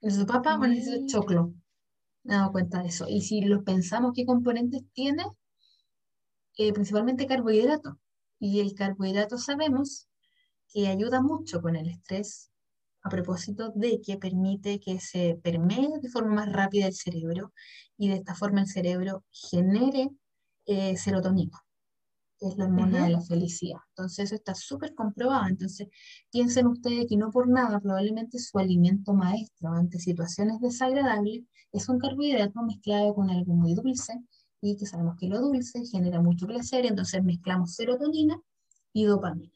Necesito 0.00 0.26
papa 0.32 0.54
o 0.54 0.66
necesito 0.66 1.06
choclo. 1.10 1.42
Me 2.24 2.34
he 2.34 2.36
dado 2.36 2.52
cuenta 2.52 2.80
de 2.82 2.88
eso. 2.88 3.06
Y 3.08 3.22
si 3.22 3.40
lo 3.40 3.64
pensamos, 3.64 4.12
¿qué 4.14 4.24
componentes 4.24 4.82
tiene? 4.92 5.24
Eh, 6.58 6.72
principalmente 6.72 7.26
carbohidratos. 7.26 7.94
Y 8.38 8.60
el 8.60 8.74
carbohidrato 8.74 9.36
sabemos 9.38 10.08
que 10.68 10.86
ayuda 10.88 11.20
mucho 11.20 11.60
con 11.60 11.74
el 11.76 11.88
estrés, 11.88 12.50
a 13.02 13.08
propósito 13.08 13.72
de 13.74 14.00
que 14.00 14.16
permite 14.16 14.78
que 14.78 15.00
se 15.00 15.40
permee 15.42 15.88
de 16.02 16.08
forma 16.08 16.34
más 16.36 16.52
rápida 16.52 16.86
el 16.86 16.94
cerebro 16.94 17.52
y 17.96 18.08
de 18.08 18.16
esta 18.16 18.34
forma 18.34 18.60
el 18.60 18.68
cerebro 18.68 19.24
genere 19.30 20.10
eh, 20.66 20.96
serotonina, 20.96 21.58
que 22.38 22.48
es 22.48 22.56
la 22.56 22.64
hormona 22.66 23.04
de 23.04 23.10
la 23.10 23.20
felicidad. 23.20 23.78
Entonces 23.90 24.26
eso 24.26 24.34
está 24.34 24.54
súper 24.54 24.94
comprobado. 24.94 25.48
Entonces 25.48 25.88
piensen 26.30 26.66
ustedes 26.66 27.06
que 27.08 27.16
no 27.16 27.30
por 27.30 27.48
nada 27.48 27.80
probablemente 27.80 28.38
su 28.38 28.58
alimento 28.58 29.14
maestro 29.14 29.70
ante 29.70 29.98
situaciones 29.98 30.60
desagradables 30.60 31.44
es 31.72 31.88
un 31.88 31.98
carbohidrato 31.98 32.62
mezclado 32.62 33.14
con 33.14 33.30
algo 33.30 33.54
muy 33.54 33.74
dulce 33.74 34.14
y 34.60 34.76
que 34.76 34.86
sabemos 34.86 35.16
que 35.18 35.28
lo 35.28 35.40
dulce 35.40 35.84
genera 35.86 36.20
mucho 36.20 36.46
placer, 36.46 36.86
entonces 36.86 37.22
mezclamos 37.22 37.74
serotonina 37.74 38.40
y 38.92 39.04
dopamina. 39.04 39.52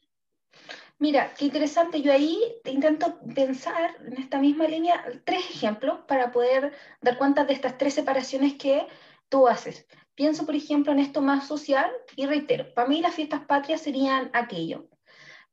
Mira, 0.99 1.33
qué 1.33 1.45
interesante. 1.45 2.01
Yo 2.01 2.13
ahí 2.13 2.39
te 2.63 2.71
intento 2.71 3.19
pensar 3.33 3.95
en 4.05 4.21
esta 4.21 4.37
misma 4.37 4.67
línea 4.67 5.03
tres 5.25 5.49
ejemplos 5.49 6.01
para 6.07 6.31
poder 6.31 6.73
dar 7.01 7.17
cuenta 7.17 7.43
de 7.43 7.53
estas 7.53 7.77
tres 7.77 7.95
separaciones 7.95 8.53
que 8.53 8.85
tú 9.27 9.47
haces. 9.47 9.87
Pienso, 10.21 10.45
por 10.45 10.55
ejemplo, 10.55 10.91
en 10.91 10.99
esto 10.99 11.19
más 11.19 11.47
social 11.47 11.91
y 12.15 12.27
reitero, 12.27 12.71
para 12.75 12.87
mí 12.87 13.01
las 13.01 13.15
fiestas 13.15 13.43
patrias 13.47 13.81
serían 13.81 14.29
aquello. 14.33 14.87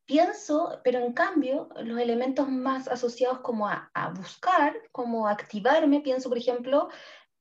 Pienso, 0.05 0.83
pero 0.85 0.99
en 0.99 1.15
cambio, 1.15 1.71
los 1.83 1.99
elementos 1.99 2.51
más 2.51 2.87
asociados 2.87 3.39
como 3.39 3.67
a, 3.67 3.91
a 3.95 4.11
buscar, 4.11 4.77
como 4.93 5.27
activarme, 5.27 6.03
pienso, 6.03 6.29
por 6.29 6.37
ejemplo, 6.37 6.91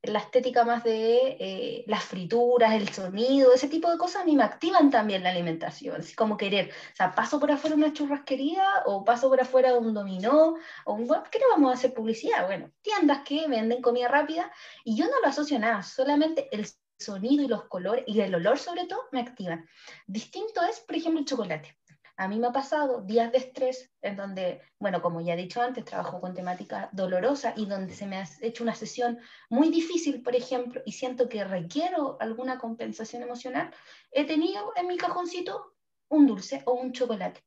la 0.02 0.20
estética 0.20 0.64
más 0.64 0.84
de 0.84 1.36
eh, 1.40 1.84
las 1.86 2.04
frituras, 2.04 2.72
el 2.74 2.88
sonido, 2.88 3.52
ese 3.52 3.68
tipo 3.68 3.90
de 3.90 3.98
cosas 3.98 4.22
a 4.22 4.24
mí 4.24 4.36
me 4.36 4.44
activan 4.44 4.90
también 4.90 5.24
la 5.24 5.30
alimentación, 5.30 6.00
así 6.00 6.14
como 6.14 6.36
querer, 6.36 6.70
o 6.70 6.96
sea, 6.96 7.14
paso 7.14 7.40
por 7.40 7.50
afuera 7.50 7.74
una 7.74 7.92
churrasquería 7.92 8.64
o 8.86 9.04
paso 9.04 9.28
por 9.28 9.40
afuera 9.40 9.74
un 9.74 9.92
dominó, 9.94 10.54
o 10.84 10.92
un, 10.94 11.08
¿qué 11.30 11.40
le 11.40 11.48
vamos 11.50 11.70
a 11.70 11.74
hacer 11.74 11.94
publicidad? 11.94 12.46
Bueno, 12.46 12.70
tiendas 12.80 13.22
que 13.24 13.48
venden 13.48 13.82
comida 13.82 14.08
rápida 14.08 14.52
y 14.84 14.96
yo 14.96 15.06
no 15.06 15.20
lo 15.20 15.26
asocio 15.28 15.58
nada, 15.58 15.82
solamente 15.82 16.48
el 16.52 16.66
sonido 16.98 17.44
y 17.44 17.48
los 17.48 17.64
colores 17.64 18.04
y 18.06 18.20
el 18.20 18.34
olor 18.34 18.58
sobre 18.58 18.86
todo 18.86 19.04
me 19.12 19.20
activan. 19.20 19.66
Distinto 20.06 20.62
es, 20.62 20.80
por 20.80 20.96
ejemplo, 20.96 21.20
el 21.20 21.26
chocolate. 21.26 21.76
A 22.16 22.26
mí 22.26 22.40
me 22.40 22.48
ha 22.48 22.52
pasado 22.52 23.02
días 23.02 23.30
de 23.30 23.38
estrés 23.38 23.92
en 24.02 24.16
donde, 24.16 24.60
bueno, 24.80 25.00
como 25.00 25.20
ya 25.20 25.34
he 25.34 25.36
dicho 25.36 25.62
antes, 25.62 25.84
trabajo 25.84 26.20
con 26.20 26.34
temática 26.34 26.88
dolorosa 26.90 27.54
y 27.56 27.66
donde 27.66 27.94
se 27.94 28.06
me 28.06 28.16
ha 28.16 28.28
hecho 28.40 28.64
una 28.64 28.74
sesión 28.74 29.20
muy 29.48 29.70
difícil, 29.70 30.20
por 30.20 30.34
ejemplo, 30.34 30.82
y 30.84 30.92
siento 30.92 31.28
que 31.28 31.44
requiero 31.44 32.16
alguna 32.18 32.58
compensación 32.58 33.22
emocional, 33.22 33.72
he 34.10 34.24
tenido 34.24 34.72
en 34.74 34.88
mi 34.88 34.96
cajoncito 34.96 35.76
un 36.08 36.26
dulce 36.26 36.62
o 36.66 36.72
un 36.72 36.92
chocolate. 36.92 37.40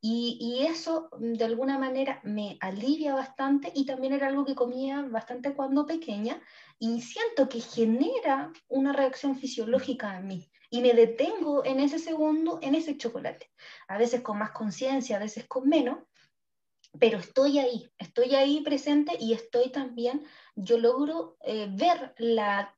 Y, 0.00 0.64
eso 0.68 1.08
de 1.18 1.44
alguna 1.44 1.78
manera 1.78 2.20
me 2.22 2.56
alivia 2.60 3.14
bastante 3.14 3.72
y 3.74 3.84
también 3.84 4.12
era 4.12 4.28
algo 4.28 4.44
que 4.44 4.54
comía 4.54 5.02
bastante 5.02 5.54
cuando 5.54 5.86
pequeña 5.86 6.40
y 6.78 7.00
siento 7.00 7.48
que 7.48 7.60
genera 7.60 8.52
una 8.68 8.92
reacción 8.92 9.36
fisiológica 9.36 10.16
en 10.18 10.26
mí 10.26 10.50
y 10.70 10.82
me 10.82 10.92
detengo 10.92 11.64
en 11.64 11.80
ese 11.80 11.98
segundo, 11.98 12.60
en 12.62 12.76
ese 12.76 12.96
chocolate. 12.96 13.50
A 13.88 13.98
veces 13.98 14.20
con 14.20 14.38
más 14.38 14.52
conciencia, 14.52 15.16
a 15.16 15.20
veces 15.20 15.46
con 15.46 15.68
menos, 15.68 15.98
pero 17.00 17.18
estoy 17.18 17.58
ahí, 17.58 17.90
estoy 17.98 18.34
ahí 18.34 18.60
presente 18.60 19.16
y 19.18 19.32
estoy 19.32 19.70
también, 19.70 20.24
yo 20.54 20.78
logro 20.78 21.36
eh, 21.40 21.68
ver 21.70 22.14
la 22.18 22.74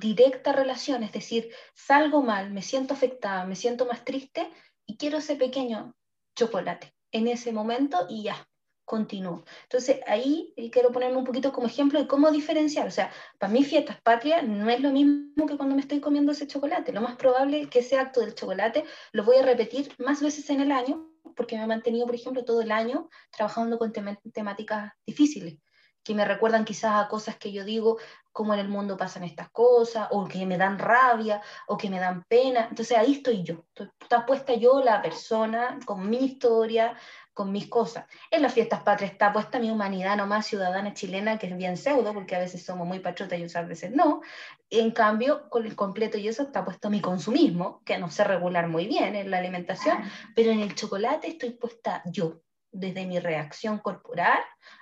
directa 0.00 0.52
relación, 0.52 1.02
es 1.02 1.12
decir, 1.12 1.50
salgo 1.74 2.22
mal, 2.22 2.50
me 2.50 2.62
siento 2.62 2.94
afectada, 2.94 3.44
me 3.46 3.56
siento 3.56 3.86
más 3.86 4.04
triste 4.04 4.50
y 4.86 4.96
quiero 4.96 5.18
ese 5.18 5.36
pequeño 5.36 5.94
chocolate 6.40 6.94
en 7.12 7.28
ese 7.28 7.52
momento 7.52 8.06
y 8.08 8.22
ya, 8.24 8.48
continúo. 8.86 9.44
Entonces 9.64 10.00
ahí 10.06 10.54
quiero 10.72 10.90
ponerme 10.90 11.18
un 11.18 11.24
poquito 11.24 11.52
como 11.52 11.66
ejemplo 11.66 12.00
de 12.00 12.08
cómo 12.08 12.30
diferenciar. 12.30 12.86
O 12.86 12.90
sea, 12.90 13.10
para 13.38 13.52
mí 13.52 13.62
fiestas 13.62 14.00
patrias 14.00 14.42
no 14.46 14.70
es 14.70 14.80
lo 14.80 14.90
mismo 14.90 15.46
que 15.46 15.56
cuando 15.56 15.74
me 15.74 15.82
estoy 15.82 16.00
comiendo 16.00 16.32
ese 16.32 16.46
chocolate. 16.46 16.92
Lo 16.92 17.02
más 17.02 17.16
probable 17.16 17.62
es 17.62 17.68
que 17.68 17.80
ese 17.80 17.98
acto 17.98 18.20
del 18.20 18.34
chocolate 18.34 18.84
lo 19.12 19.24
voy 19.24 19.36
a 19.36 19.42
repetir 19.42 19.92
más 19.98 20.22
veces 20.22 20.48
en 20.50 20.60
el 20.60 20.72
año 20.72 21.06
porque 21.36 21.56
me 21.56 21.64
he 21.64 21.66
mantenido, 21.66 22.06
por 22.06 22.14
ejemplo, 22.14 22.44
todo 22.44 22.62
el 22.62 22.72
año 22.72 23.08
trabajando 23.30 23.78
con 23.78 23.92
temáticas 23.92 24.92
difíciles 25.06 25.58
que 26.02 26.14
me 26.14 26.24
recuerdan 26.24 26.64
quizás 26.64 27.04
a 27.04 27.08
cosas 27.08 27.36
que 27.36 27.52
yo 27.52 27.64
digo, 27.64 27.98
cómo 28.32 28.54
en 28.54 28.60
el 28.60 28.68
mundo 28.68 28.96
pasan 28.96 29.24
estas 29.24 29.50
cosas, 29.50 30.08
o 30.10 30.26
que 30.26 30.46
me 30.46 30.56
dan 30.56 30.78
rabia, 30.78 31.42
o 31.66 31.76
que 31.76 31.90
me 31.90 31.98
dan 31.98 32.24
pena. 32.24 32.66
Entonces 32.70 32.96
ahí 32.96 33.14
estoy 33.14 33.42
yo, 33.42 33.64
está 34.00 34.24
puesta 34.24 34.54
yo, 34.54 34.82
la 34.82 35.02
persona, 35.02 35.78
con 35.84 36.08
mi 36.08 36.18
historia, 36.18 36.96
con 37.34 37.52
mis 37.52 37.68
cosas. 37.68 38.06
En 38.30 38.42
las 38.42 38.52
fiestas 38.52 38.82
patrias 38.82 39.12
está 39.12 39.32
puesta 39.32 39.58
mi 39.58 39.70
humanidad 39.70 40.16
nomás 40.16 40.46
ciudadana 40.46 40.94
chilena, 40.94 41.38
que 41.38 41.46
es 41.46 41.56
bien 41.56 41.76
pseudo, 41.76 42.12
porque 42.12 42.36
a 42.36 42.38
veces 42.38 42.64
somos 42.64 42.86
muy 42.86 43.00
patriotas 43.00 43.38
y 43.38 43.44
otras 43.44 43.68
veces 43.68 43.90
no. 43.92 44.20
En 44.68 44.90
cambio, 44.90 45.48
con 45.48 45.66
el 45.66 45.74
completo 45.74 46.18
y 46.18 46.28
eso 46.28 46.42
está 46.42 46.64
puesto 46.64 46.90
mi 46.90 47.00
consumismo, 47.00 47.82
que 47.84 47.98
no 47.98 48.10
sé 48.10 48.24
regular 48.24 48.68
muy 48.68 48.86
bien 48.86 49.16
en 49.16 49.30
la 49.30 49.38
alimentación, 49.38 49.98
pero 50.34 50.50
en 50.50 50.60
el 50.60 50.74
chocolate 50.74 51.28
estoy 51.28 51.50
puesta 51.50 52.02
yo, 52.04 52.42
desde 52.72 53.06
mi 53.06 53.18
reacción 53.18 53.78
corporal 53.78 54.38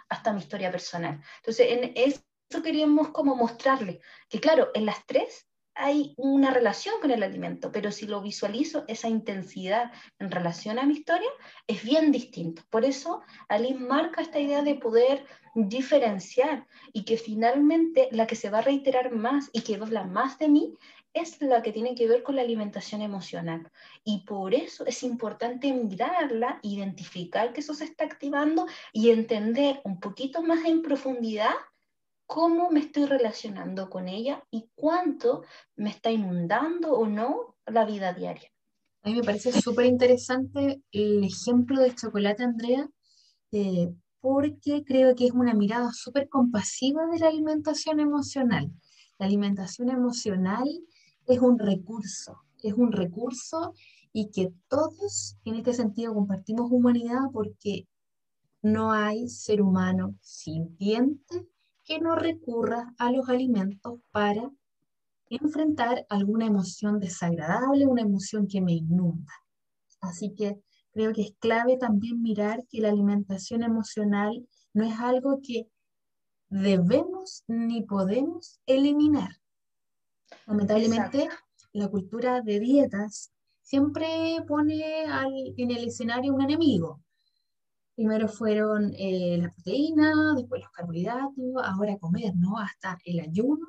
hasta 0.08 0.32
mi 0.32 0.40
historia 0.40 0.70
personal. 0.70 1.20
Entonces, 1.38 1.66
en 1.70 1.92
eso 1.94 2.62
queríamos 2.62 3.08
como 3.10 3.36
mostrarle 3.36 4.00
que, 4.28 4.40
claro, 4.40 4.70
en 4.74 4.86
las 4.86 5.04
tres 5.06 5.48
hay 5.78 6.14
una 6.16 6.50
relación 6.50 6.96
con 7.00 7.12
el 7.12 7.22
alimento, 7.22 7.70
pero 7.70 7.92
si 7.92 8.06
lo 8.08 8.20
visualizo, 8.20 8.84
esa 8.88 9.08
intensidad 9.08 9.92
en 10.18 10.30
relación 10.30 10.78
a 10.78 10.84
mi 10.84 10.94
historia 10.94 11.30
es 11.68 11.84
bien 11.84 12.10
distinto. 12.10 12.62
Por 12.68 12.84
eso, 12.84 13.22
Alice 13.48 13.78
marca 13.78 14.20
esta 14.20 14.40
idea 14.40 14.62
de 14.62 14.74
poder 14.74 15.24
diferenciar 15.54 16.66
y 16.92 17.04
que 17.04 17.16
finalmente 17.16 18.08
la 18.10 18.26
que 18.26 18.34
se 18.34 18.50
va 18.50 18.58
a 18.58 18.62
reiterar 18.62 19.12
más 19.12 19.50
y 19.52 19.62
que 19.62 19.76
habla 19.76 20.04
más 20.04 20.38
de 20.38 20.48
mí 20.48 20.74
es 21.20 21.40
la 21.40 21.62
que 21.62 21.72
tiene 21.72 21.94
que 21.94 22.08
ver 22.08 22.22
con 22.22 22.36
la 22.36 22.42
alimentación 22.42 23.02
emocional. 23.02 23.70
Y 24.04 24.24
por 24.24 24.54
eso 24.54 24.86
es 24.86 25.02
importante 25.02 25.72
mirarla, 25.72 26.60
identificar 26.62 27.52
que 27.52 27.60
eso 27.60 27.74
se 27.74 27.84
está 27.84 28.04
activando 28.04 28.66
y 28.92 29.10
entender 29.10 29.80
un 29.84 30.00
poquito 30.00 30.42
más 30.42 30.64
en 30.64 30.82
profundidad 30.82 31.54
cómo 32.26 32.70
me 32.70 32.80
estoy 32.80 33.06
relacionando 33.06 33.88
con 33.88 34.06
ella 34.06 34.44
y 34.50 34.68
cuánto 34.74 35.44
me 35.76 35.88
está 35.88 36.10
inundando 36.10 36.92
o 36.92 37.06
no 37.06 37.56
la 37.66 37.86
vida 37.86 38.12
diaria. 38.12 38.52
A 39.02 39.08
mí 39.08 39.14
me 39.14 39.22
parece 39.22 39.50
súper 39.52 39.86
interesante 39.86 40.82
el 40.92 41.24
ejemplo 41.24 41.80
del 41.80 41.94
chocolate, 41.94 42.44
Andrea, 42.44 42.86
eh, 43.52 43.88
porque 44.20 44.84
creo 44.84 45.14
que 45.14 45.26
es 45.26 45.32
una 45.32 45.54
mirada 45.54 45.90
súper 45.92 46.28
compasiva 46.28 47.06
de 47.06 47.18
la 47.18 47.28
alimentación 47.28 47.98
emocional. 47.98 48.70
La 49.18 49.26
alimentación 49.26 49.88
emocional 49.88 50.68
es 51.28 51.40
un 51.40 51.58
recurso, 51.58 52.42
es 52.62 52.74
un 52.74 52.90
recurso 52.90 53.74
y 54.12 54.30
que 54.30 54.52
todos 54.68 55.36
en 55.44 55.56
este 55.56 55.74
sentido 55.74 56.14
compartimos 56.14 56.70
humanidad 56.72 57.20
porque 57.32 57.86
no 58.62 58.90
hay 58.92 59.28
ser 59.28 59.62
humano 59.62 60.16
sintiente 60.20 61.46
que 61.84 62.00
no 62.00 62.16
recurra 62.16 62.94
a 62.98 63.12
los 63.12 63.28
alimentos 63.28 64.00
para 64.10 64.50
enfrentar 65.30 66.06
alguna 66.08 66.46
emoción 66.46 66.98
desagradable, 66.98 67.86
una 67.86 68.02
emoción 68.02 68.48
que 68.48 68.60
me 68.60 68.72
inunda. 68.72 69.32
Así 70.00 70.34
que 70.34 70.58
creo 70.92 71.12
que 71.12 71.22
es 71.22 71.34
clave 71.38 71.76
también 71.76 72.22
mirar 72.22 72.64
que 72.68 72.80
la 72.80 72.88
alimentación 72.88 73.62
emocional 73.62 74.46
no 74.72 74.84
es 74.84 74.98
algo 74.98 75.40
que 75.42 75.68
debemos 76.48 77.44
ni 77.46 77.82
podemos 77.82 78.60
eliminar. 78.66 79.30
Lamentablemente, 80.46 81.28
la 81.72 81.88
cultura 81.88 82.40
de 82.40 82.60
dietas 82.60 83.32
siempre 83.62 84.36
pone 84.46 85.04
en 85.56 85.70
el 85.70 85.88
escenario 85.88 86.34
un 86.34 86.42
enemigo. 86.42 87.02
Primero 87.94 88.28
fueron 88.28 88.92
eh, 88.96 89.38
la 89.38 89.52
proteína, 89.52 90.34
después 90.36 90.62
los 90.62 90.70
carbohidratos, 90.70 91.34
ahora 91.64 91.98
comer, 91.98 92.32
¿no? 92.36 92.58
Hasta 92.58 92.96
el 93.04 93.20
ayuno 93.20 93.66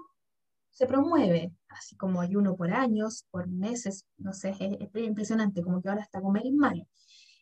se 0.80 0.88
promueve, 0.88 1.52
así 1.68 1.98
como 1.98 2.22
ayuno 2.22 2.56
por 2.56 2.72
años, 2.72 3.26
por 3.32 3.50
meses, 3.50 4.06
no 4.18 4.32
sé, 4.32 4.52
es, 4.52 4.90
es 4.94 5.04
impresionante, 5.04 5.62
como 5.62 5.82
que 5.82 5.90
ahora 5.90 6.04
hasta 6.04 6.22
comer 6.22 6.46
es 6.46 6.54
malo. 6.54 6.88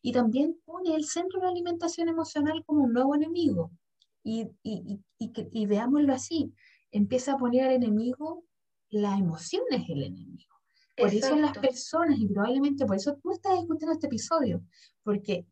Y 0.01 0.12
también 0.12 0.57
pone 0.65 0.95
el 0.95 1.05
centro 1.05 1.39
de 1.39 1.45
la 1.45 1.51
alimentación 1.51 2.09
emocional 2.09 2.63
como 2.65 2.86
un 2.86 2.93
nuevo 2.93 3.13
enemigo. 3.13 3.69
Y, 4.24 4.50
y, 4.63 5.00
y, 5.19 5.31
y, 5.51 5.65
veámoslo 5.67 6.13
así, 6.13 6.51
empieza 6.91 7.33
a 7.33 7.38
poner 7.38 7.67
al 7.67 7.74
enemigo, 7.74 8.43
la 8.89 9.17
emoción 9.17 9.63
es 9.72 9.89
el 9.89 10.03
enemigo. 10.03 10.56
Por 10.96 11.13
eso 11.13 11.36
las 11.36 11.58
personas, 11.58 12.17
y 12.17 12.27
probablemente 12.27 12.86
por 12.86 12.96
eso 12.96 13.17
tú 13.22 13.32
estás 13.32 13.60
escuchando 13.60 13.94
este 13.94 14.08
episodio, 14.08 14.63
porque 15.03 15.46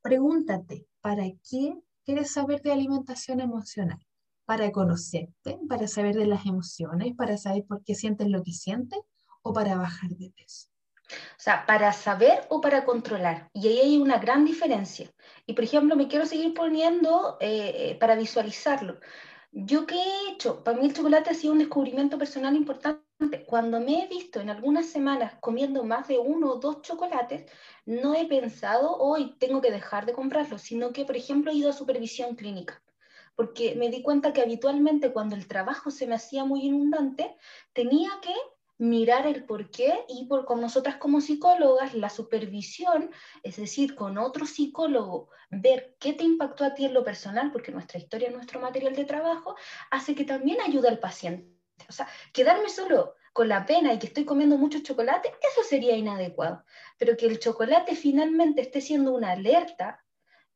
pregúntate, 0.00 0.86
¿para 1.02 1.24
qué 1.48 1.76
quieres 2.04 2.32
saber 2.32 2.62
de 2.62 2.72
alimentación 2.72 3.40
emocional? 3.40 4.00
¿Para 4.46 4.72
conocerte? 4.72 5.58
¿Para 5.68 5.86
saber 5.86 6.16
de 6.16 6.26
las 6.26 6.46
emociones? 6.46 7.14
¿Para 7.14 7.36
saber 7.36 7.64
por 7.66 7.84
qué 7.84 7.94
sientes 7.94 8.28
lo 8.28 8.42
que 8.42 8.52
sientes? 8.52 8.98
¿O 9.42 9.52
para 9.52 9.76
bajar 9.76 10.10
de 10.10 10.30
peso? 10.30 10.68
O 11.10 11.42
sea, 11.42 11.66
para 11.66 11.92
saber 11.92 12.46
o 12.48 12.60
para 12.60 12.84
controlar. 12.84 13.50
Y 13.52 13.68
ahí 13.68 13.78
hay 13.80 13.98
una 13.98 14.18
gran 14.18 14.44
diferencia. 14.44 15.10
Y 15.46 15.52
por 15.52 15.64
ejemplo, 15.64 15.94
me 15.94 16.08
quiero 16.08 16.24
seguir 16.24 16.54
poniendo 16.54 17.36
eh, 17.40 17.96
para 18.00 18.14
visualizarlo. 18.14 18.98
¿Yo 19.52 19.86
qué 19.86 19.96
he 19.96 20.32
hecho? 20.32 20.64
Para 20.64 20.78
mí 20.78 20.86
el 20.86 20.94
chocolate 20.94 21.30
ha 21.30 21.34
sido 21.34 21.52
un 21.52 21.58
descubrimiento 21.60 22.18
personal 22.18 22.56
importante. 22.56 23.44
Cuando 23.46 23.80
me 23.80 24.02
he 24.02 24.08
visto 24.08 24.40
en 24.40 24.50
algunas 24.50 24.86
semanas 24.86 25.34
comiendo 25.40 25.84
más 25.84 26.08
de 26.08 26.18
uno 26.18 26.52
o 26.52 26.56
dos 26.58 26.82
chocolates, 26.82 27.50
no 27.84 28.14
he 28.14 28.26
pensado, 28.26 28.96
hoy 28.96 29.36
tengo 29.38 29.60
que 29.60 29.70
dejar 29.70 30.06
de 30.06 30.14
comprarlos, 30.14 30.62
sino 30.62 30.92
que, 30.92 31.04
por 31.04 31.16
ejemplo, 31.16 31.50
he 31.50 31.54
ido 31.56 31.70
a 31.70 31.74
supervisión 31.74 32.34
clínica 32.36 32.82
porque 33.36 33.74
me 33.74 33.88
di 33.88 34.02
cuenta 34.02 34.34
que 34.34 34.42
habitualmente 34.42 35.14
cuando 35.14 35.34
el 35.34 35.48
trabajo 35.48 35.90
se 35.90 36.06
me 36.06 36.14
hacía 36.14 36.44
muy 36.44 36.66
inundante, 36.66 37.34
tenía 37.72 38.10
que 38.20 38.34
mirar 38.80 39.26
el 39.26 39.44
por 39.44 39.70
qué 39.70 40.06
y 40.08 40.24
por, 40.24 40.46
con 40.46 40.60
nosotras 40.60 40.96
como 40.96 41.20
psicólogas, 41.20 41.94
la 41.94 42.08
supervisión, 42.08 43.10
es 43.42 43.56
decir, 43.56 43.94
con 43.94 44.16
otro 44.16 44.46
psicólogo, 44.46 45.28
ver 45.50 45.96
qué 46.00 46.14
te 46.14 46.24
impactó 46.24 46.64
a 46.64 46.72
ti 46.72 46.86
en 46.86 46.94
lo 46.94 47.04
personal, 47.04 47.52
porque 47.52 47.72
nuestra 47.72 48.00
historia, 48.00 48.30
nuestro 48.30 48.58
material 48.58 48.96
de 48.96 49.04
trabajo, 49.04 49.54
hace 49.90 50.14
que 50.14 50.24
también 50.24 50.62
ayude 50.62 50.88
al 50.88 50.98
paciente. 50.98 51.60
O 51.88 51.92
sea, 51.92 52.08
quedarme 52.32 52.70
solo 52.70 53.16
con 53.34 53.48
la 53.48 53.66
pena 53.66 53.92
y 53.92 53.98
que 53.98 54.06
estoy 54.06 54.24
comiendo 54.24 54.56
mucho 54.56 54.82
chocolate, 54.82 55.30
eso 55.42 55.62
sería 55.62 55.94
inadecuado. 55.94 56.64
Pero 56.98 57.18
que 57.18 57.26
el 57.26 57.38
chocolate 57.38 57.94
finalmente 57.94 58.62
esté 58.62 58.80
siendo 58.80 59.12
una 59.12 59.32
alerta 59.32 60.02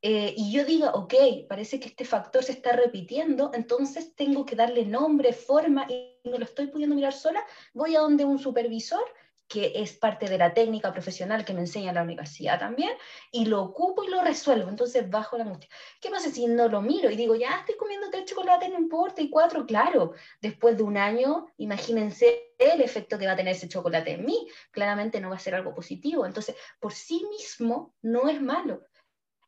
eh, 0.00 0.32
y 0.34 0.50
yo 0.50 0.64
diga, 0.64 0.92
ok, 0.92 1.14
parece 1.46 1.78
que 1.78 1.88
este 1.88 2.06
factor 2.06 2.42
se 2.42 2.52
está 2.52 2.72
repitiendo, 2.72 3.50
entonces 3.52 4.14
tengo 4.14 4.46
que 4.46 4.56
darle 4.56 4.86
nombre, 4.86 5.34
forma, 5.34 5.86
y 5.90 6.13
no 6.24 6.38
lo 6.38 6.44
estoy 6.44 6.68
pudiendo 6.68 6.96
mirar 6.96 7.12
sola, 7.12 7.44
voy 7.72 7.94
a 7.94 8.00
donde 8.00 8.24
un 8.24 8.38
supervisor, 8.38 9.04
que 9.46 9.72
es 9.76 9.92
parte 9.92 10.26
de 10.26 10.38
la 10.38 10.54
técnica 10.54 10.90
profesional 10.90 11.44
que 11.44 11.52
me 11.52 11.60
enseña 11.60 11.92
la 11.92 12.02
universidad 12.02 12.58
también, 12.58 12.90
y 13.30 13.44
lo 13.44 13.62
ocupo 13.62 14.02
y 14.02 14.08
lo 14.08 14.22
resuelvo, 14.22 14.70
entonces 14.70 15.08
bajo 15.10 15.36
la 15.36 15.44
angustia. 15.44 15.68
¿Qué 16.00 16.08
pasa 16.08 16.30
si 16.30 16.46
no 16.46 16.66
lo 16.68 16.80
miro 16.80 17.10
y 17.10 17.16
digo, 17.16 17.34
ya 17.34 17.58
estoy 17.58 17.76
comiendo 17.76 18.08
tres 18.10 18.24
chocolates, 18.24 18.70
no 18.70 18.78
importa, 18.78 19.20
y 19.20 19.28
cuatro, 19.28 19.66
claro, 19.66 20.14
después 20.40 20.78
de 20.78 20.82
un 20.82 20.96
año, 20.96 21.46
imagínense 21.58 22.54
el 22.58 22.80
efecto 22.80 23.18
que 23.18 23.26
va 23.26 23.32
a 23.32 23.36
tener 23.36 23.54
ese 23.54 23.68
chocolate 23.68 24.12
en 24.12 24.24
mí, 24.24 24.48
claramente 24.70 25.20
no 25.20 25.28
va 25.28 25.36
a 25.36 25.40
ser 25.40 25.54
algo 25.54 25.74
positivo, 25.74 26.24
entonces 26.24 26.56
por 26.80 26.94
sí 26.94 27.26
mismo 27.30 27.94
no 28.00 28.28
es 28.30 28.40
malo, 28.40 28.86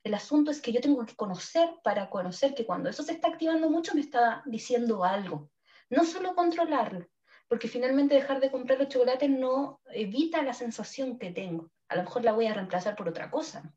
el 0.04 0.14
asunto 0.14 0.50
es 0.50 0.60
que 0.60 0.72
yo 0.72 0.80
tengo 0.80 1.04
que 1.04 1.16
conocer 1.16 1.68
para 1.82 2.10
conocer 2.10 2.54
que 2.54 2.64
cuando 2.64 2.88
eso 2.90 3.02
se 3.02 3.12
está 3.12 3.28
activando 3.28 3.70
mucho 3.70 3.92
me 3.94 4.02
está 4.02 4.42
diciendo 4.46 5.02
algo. 5.02 5.50
No 5.88 6.04
solo 6.04 6.34
controlarlo, 6.34 7.06
porque 7.48 7.68
finalmente 7.68 8.14
dejar 8.14 8.40
de 8.40 8.50
comprar 8.50 8.78
los 8.78 8.88
chocolates 8.88 9.30
no 9.30 9.80
evita 9.86 10.42
la 10.42 10.52
sensación 10.52 11.18
que 11.18 11.30
tengo. 11.30 11.70
A 11.88 11.96
lo 11.96 12.02
mejor 12.02 12.24
la 12.24 12.32
voy 12.32 12.46
a 12.46 12.54
reemplazar 12.54 12.96
por 12.96 13.08
otra 13.08 13.30
cosa. 13.30 13.72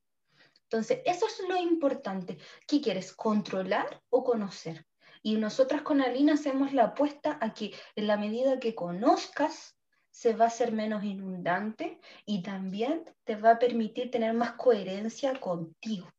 Entonces, 0.63 0.99
eso 1.05 1.27
es 1.27 1.39
lo 1.47 1.55
importante. 1.57 2.37
¿Qué 2.67 2.81
quieres? 2.81 3.13
¿Controlar 3.13 4.01
o 4.09 4.23
conocer? 4.23 4.85
Y 5.21 5.35
nosotras 5.35 5.81
con 5.81 6.01
Alina 6.01 6.33
hacemos 6.33 6.73
la 6.73 6.85
apuesta 6.85 7.37
a 7.41 7.53
que 7.53 7.73
en 7.95 8.07
la 8.07 8.17
medida 8.17 8.59
que 8.59 8.75
conozcas, 8.75 9.75
se 10.11 10.33
va 10.33 10.45
a 10.45 10.49
ser 10.49 10.71
menos 10.71 11.03
inundante 11.03 11.99
y 12.25 12.41
también 12.41 13.05
te 13.23 13.35
va 13.35 13.51
a 13.51 13.59
permitir 13.59 14.11
tener 14.11 14.33
más 14.33 14.53
coherencia 14.53 15.39
contigo 15.39 16.09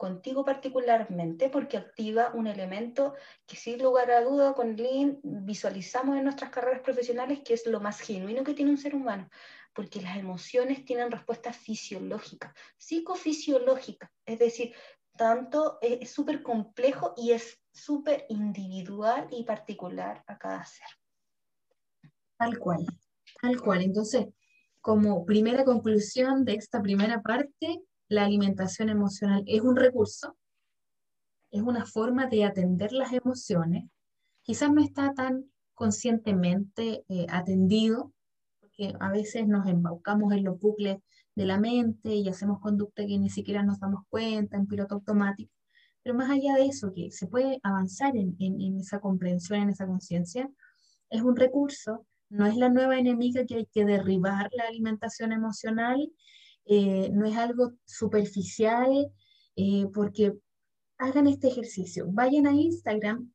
contigo 0.00 0.46
particularmente, 0.46 1.50
porque 1.50 1.76
activa 1.76 2.30
un 2.32 2.46
elemento 2.46 3.12
que 3.46 3.54
sin 3.54 3.82
lugar 3.82 4.10
a 4.10 4.22
duda 4.22 4.54
con 4.54 4.74
Lean 4.74 5.20
visualizamos 5.22 6.16
en 6.16 6.24
nuestras 6.24 6.50
carreras 6.50 6.80
profesionales 6.80 7.40
que 7.44 7.52
es 7.52 7.66
lo 7.66 7.80
más 7.80 8.00
genuino 8.00 8.42
que 8.42 8.54
tiene 8.54 8.70
un 8.70 8.78
ser 8.78 8.94
humano, 8.94 9.28
porque 9.74 10.00
las 10.00 10.16
emociones 10.16 10.86
tienen 10.86 11.10
respuestas 11.10 11.54
fisiológicas, 11.54 12.54
psicofisiológicas, 12.78 14.10
es 14.24 14.38
decir, 14.38 14.74
tanto 15.18 15.78
es 15.82 16.10
súper 16.10 16.42
complejo 16.42 17.12
y 17.14 17.32
es 17.32 17.60
súper 17.70 18.24
individual 18.30 19.28
y 19.30 19.44
particular 19.44 20.24
a 20.26 20.38
cada 20.38 20.64
ser. 20.64 20.88
Tal 22.38 22.58
cual, 22.58 22.86
tal 23.42 23.60
cual. 23.60 23.82
Entonces, 23.82 24.28
como 24.80 25.26
primera 25.26 25.62
conclusión 25.62 26.46
de 26.46 26.54
esta 26.54 26.80
primera 26.80 27.20
parte, 27.20 27.82
la 28.10 28.24
alimentación 28.24 28.88
emocional 28.88 29.44
es 29.46 29.60
un 29.62 29.76
recurso, 29.76 30.36
es 31.52 31.62
una 31.62 31.86
forma 31.86 32.26
de 32.26 32.44
atender 32.44 32.92
las 32.92 33.12
emociones. 33.12 33.88
Quizás 34.42 34.72
no 34.72 34.82
está 34.82 35.14
tan 35.14 35.44
conscientemente 35.74 37.04
eh, 37.08 37.26
atendido, 37.30 38.12
porque 38.60 38.94
a 38.98 39.10
veces 39.12 39.46
nos 39.46 39.66
embaucamos 39.68 40.32
en 40.32 40.42
los 40.42 40.58
bucles 40.58 40.98
de 41.36 41.44
la 41.46 41.58
mente 41.58 42.12
y 42.12 42.28
hacemos 42.28 42.60
conducta 42.60 43.06
que 43.06 43.16
ni 43.16 43.30
siquiera 43.30 43.62
nos 43.62 43.78
damos 43.78 44.02
cuenta 44.08 44.56
en 44.56 44.66
piloto 44.66 44.96
automático. 44.96 45.52
Pero 46.02 46.16
más 46.16 46.30
allá 46.30 46.54
de 46.56 46.66
eso, 46.66 46.92
que 46.92 47.12
se 47.12 47.28
puede 47.28 47.60
avanzar 47.62 48.16
en, 48.16 48.34
en 48.40 48.76
esa 48.80 48.98
comprensión, 48.98 49.60
en 49.60 49.70
esa 49.70 49.86
conciencia, 49.86 50.50
es 51.10 51.22
un 51.22 51.36
recurso, 51.36 52.06
no 52.28 52.46
es 52.46 52.56
la 52.56 52.70
nueva 52.70 52.98
enemiga 52.98 53.44
que 53.46 53.54
hay 53.54 53.66
que 53.66 53.84
derribar 53.84 54.50
la 54.52 54.64
alimentación 54.64 55.30
emocional 55.30 56.10
eh, 56.72 57.10
no 57.12 57.26
es 57.26 57.36
algo 57.36 57.72
superficial, 57.84 59.10
eh, 59.56 59.86
porque 59.92 60.32
hagan 60.98 61.26
este 61.26 61.48
ejercicio, 61.48 62.06
vayan 62.08 62.46
a 62.46 62.52
Instagram, 62.52 63.32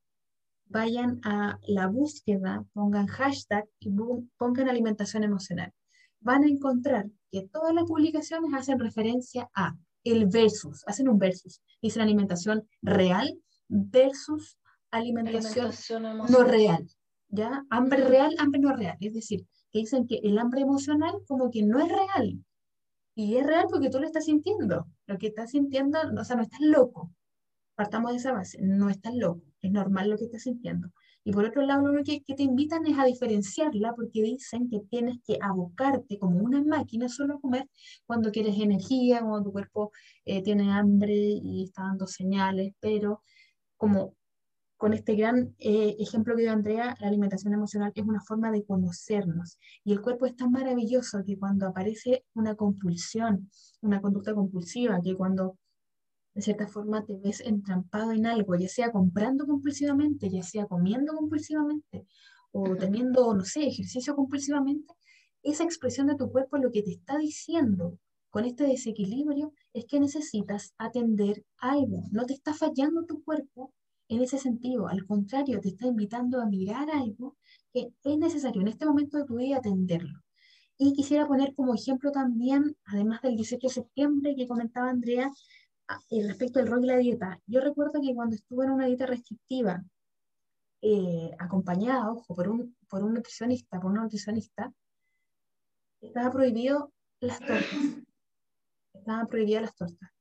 vayan 0.67 1.19
a 1.25 1.59
la 1.67 1.87
búsqueda, 1.87 2.63
pongan 2.71 3.07
hashtag 3.07 3.65
y 3.81 3.91
pongan 4.37 4.69
alimentación 4.69 5.25
emocional. 5.25 5.73
Van 6.21 6.45
a 6.45 6.47
encontrar 6.47 7.07
que 7.29 7.49
todas 7.51 7.75
las 7.75 7.83
publicaciones 7.83 8.53
hacen 8.53 8.79
referencia 8.79 9.49
a 9.53 9.75
el 10.05 10.27
versus, 10.27 10.85
hacen 10.87 11.09
un 11.09 11.19
versus, 11.19 11.61
dicen 11.81 12.03
alimentación 12.03 12.65
real 12.81 13.37
versus 13.67 14.57
alimentación, 14.91 15.73
no 16.29 16.43
real. 16.43 16.87
¿Ya? 17.27 17.65
Hambre 17.69 18.07
real, 18.07 18.33
hambre 18.39 18.61
no 18.61 18.73
real. 18.73 18.95
Es 19.01 19.13
decir, 19.13 19.45
que 19.73 19.79
dicen 19.79 20.07
que 20.07 20.21
el 20.23 20.37
hambre 20.37 20.61
emocional 20.61 21.15
como 21.27 21.51
que 21.51 21.63
no 21.63 21.79
es 21.79 21.89
real, 21.89 22.39
y 23.15 23.37
es 23.37 23.45
real 23.45 23.65
porque 23.69 23.89
tú 23.89 23.99
lo 23.99 24.05
estás 24.05 24.25
sintiendo. 24.25 24.87
Lo 25.07 25.17
que 25.17 25.27
estás 25.27 25.51
sintiendo, 25.51 25.99
o 26.19 26.23
sea, 26.23 26.35
no 26.35 26.43
estás 26.43 26.59
loco. 26.61 27.11
Partamos 27.75 28.11
de 28.11 28.17
esa 28.17 28.33
base, 28.33 28.57
no 28.61 28.89
estás 28.89 29.13
loco, 29.15 29.41
es 29.61 29.71
normal 29.71 30.09
lo 30.09 30.17
que 30.17 30.25
estás 30.25 30.43
sintiendo. 30.43 30.89
Y 31.23 31.31
por 31.31 31.43
otro 31.45 31.63
lado, 31.63 31.87
lo 31.91 32.03
que, 32.03 32.21
que 32.23 32.35
te 32.35 32.43
invitan 32.43 32.85
es 32.85 32.97
a 32.99 33.05
diferenciarla 33.05 33.93
porque 33.95 34.21
dicen 34.21 34.69
que 34.69 34.81
tienes 34.89 35.17
que 35.25 35.37
abocarte 35.41 36.19
como 36.19 36.39
una 36.39 36.63
máquina 36.63 37.09
solo 37.09 37.35
a 37.35 37.41
comer 37.41 37.67
cuando 38.05 38.31
quieres 38.31 38.57
energía, 38.59 39.21
cuando 39.21 39.43
tu 39.43 39.51
cuerpo 39.51 39.91
eh, 40.25 40.43
tiene 40.43 40.71
hambre 40.71 41.13
y 41.15 41.63
está 41.63 41.83
dando 41.83 42.07
señales, 42.07 42.73
pero 42.79 43.23
como 43.77 44.15
con 44.77 44.93
este 44.93 45.15
gran 45.15 45.55
eh, 45.59 45.95
ejemplo 45.99 46.35
que 46.35 46.43
dio 46.43 46.51
Andrea, 46.51 46.95
la 46.99 47.07
alimentación 47.07 47.53
emocional 47.53 47.91
es 47.95 48.03
una 48.03 48.21
forma 48.21 48.51
de 48.51 48.65
conocernos. 48.65 49.57
Y 49.83 49.93
el 49.93 50.01
cuerpo 50.01 50.25
es 50.25 50.35
tan 50.35 50.51
maravilloso 50.51 51.23
que 51.25 51.37
cuando 51.37 51.67
aparece 51.67 52.25
una 52.33 52.55
compulsión, 52.55 53.49
una 53.81 54.01
conducta 54.01 54.33
compulsiva, 54.33 55.01
que 55.01 55.15
cuando 55.15 55.57
de 56.33 56.41
cierta 56.41 56.67
forma 56.67 57.05
te 57.05 57.15
ves 57.17 57.39
entrampado 57.41 58.11
en 58.11 58.25
algo, 58.25 58.55
ya 58.55 58.67
sea 58.67 58.91
comprando 58.91 59.45
compulsivamente, 59.47 60.29
ya 60.29 60.43
sea 60.43 60.65
comiendo 60.65 61.13
compulsivamente, 61.13 62.05
o 62.51 62.75
teniendo, 62.75 63.33
no 63.33 63.45
sé, 63.45 63.67
ejercicio 63.67 64.15
compulsivamente, 64.15 64.93
esa 65.43 65.63
expresión 65.63 66.07
de 66.07 66.15
tu 66.15 66.31
cuerpo 66.31 66.57
lo 66.57 66.71
que 66.71 66.83
te 66.83 66.91
está 66.91 67.17
diciendo 67.17 67.97
con 68.29 68.43
este 68.43 68.65
desequilibrio 68.65 69.53
es 69.71 69.85
que 69.85 69.99
necesitas 69.99 70.73
atender 70.77 71.45
algo. 71.57 72.03
No 72.11 72.25
te 72.25 72.33
está 72.33 72.53
fallando 72.53 73.05
tu 73.05 73.23
cuerpo, 73.23 73.71
en 74.09 74.21
ese 74.21 74.37
sentido. 74.37 74.87
Al 74.87 75.05
contrario, 75.05 75.59
te 75.59 75.69
está 75.69 75.87
invitando 75.87 76.41
a 76.41 76.45
mirar 76.45 76.89
algo 76.89 77.37
que 77.73 77.93
es 78.03 78.17
necesario 78.17 78.61
en 78.61 78.67
este 78.67 78.85
momento 78.85 79.17
de 79.17 79.25
tu 79.25 79.37
vida 79.37 79.57
atenderlo. 79.57 80.21
Y 80.77 80.93
quisiera 80.93 81.27
poner 81.27 81.53
como 81.55 81.73
ejemplo 81.73 82.11
también, 82.11 82.75
además 82.85 83.21
del 83.21 83.35
18 83.35 83.67
de 83.67 83.73
septiembre 83.73 84.35
que 84.35 84.47
comentaba 84.47 84.89
Andrea, 84.89 85.31
respecto 86.09 86.59
del 86.59 86.67
rol 86.67 86.81
de 86.81 86.87
la 86.87 86.97
dieta. 86.97 87.39
Yo 87.45 87.61
recuerdo 87.61 88.01
que 88.01 88.13
cuando 88.13 88.35
estuve 88.35 88.65
en 88.65 88.71
una 88.71 88.85
dieta 88.87 89.05
restrictiva, 89.05 89.83
eh, 90.81 91.31
acompañada, 91.39 92.11
ojo, 92.11 92.35
por 92.35 92.49
un, 92.49 92.75
por 92.89 93.03
un 93.03 93.13
nutricionista, 93.13 93.79
por 93.79 93.91
una 93.91 94.03
nutricionista, 94.03 94.73
estaba 96.01 96.31
prohibido 96.31 96.91
las 97.19 97.39
tortas. 97.39 97.79
Estaban 98.93 99.27
prohibidas 99.27 99.63
las 99.63 99.75
tortas. 99.75 100.14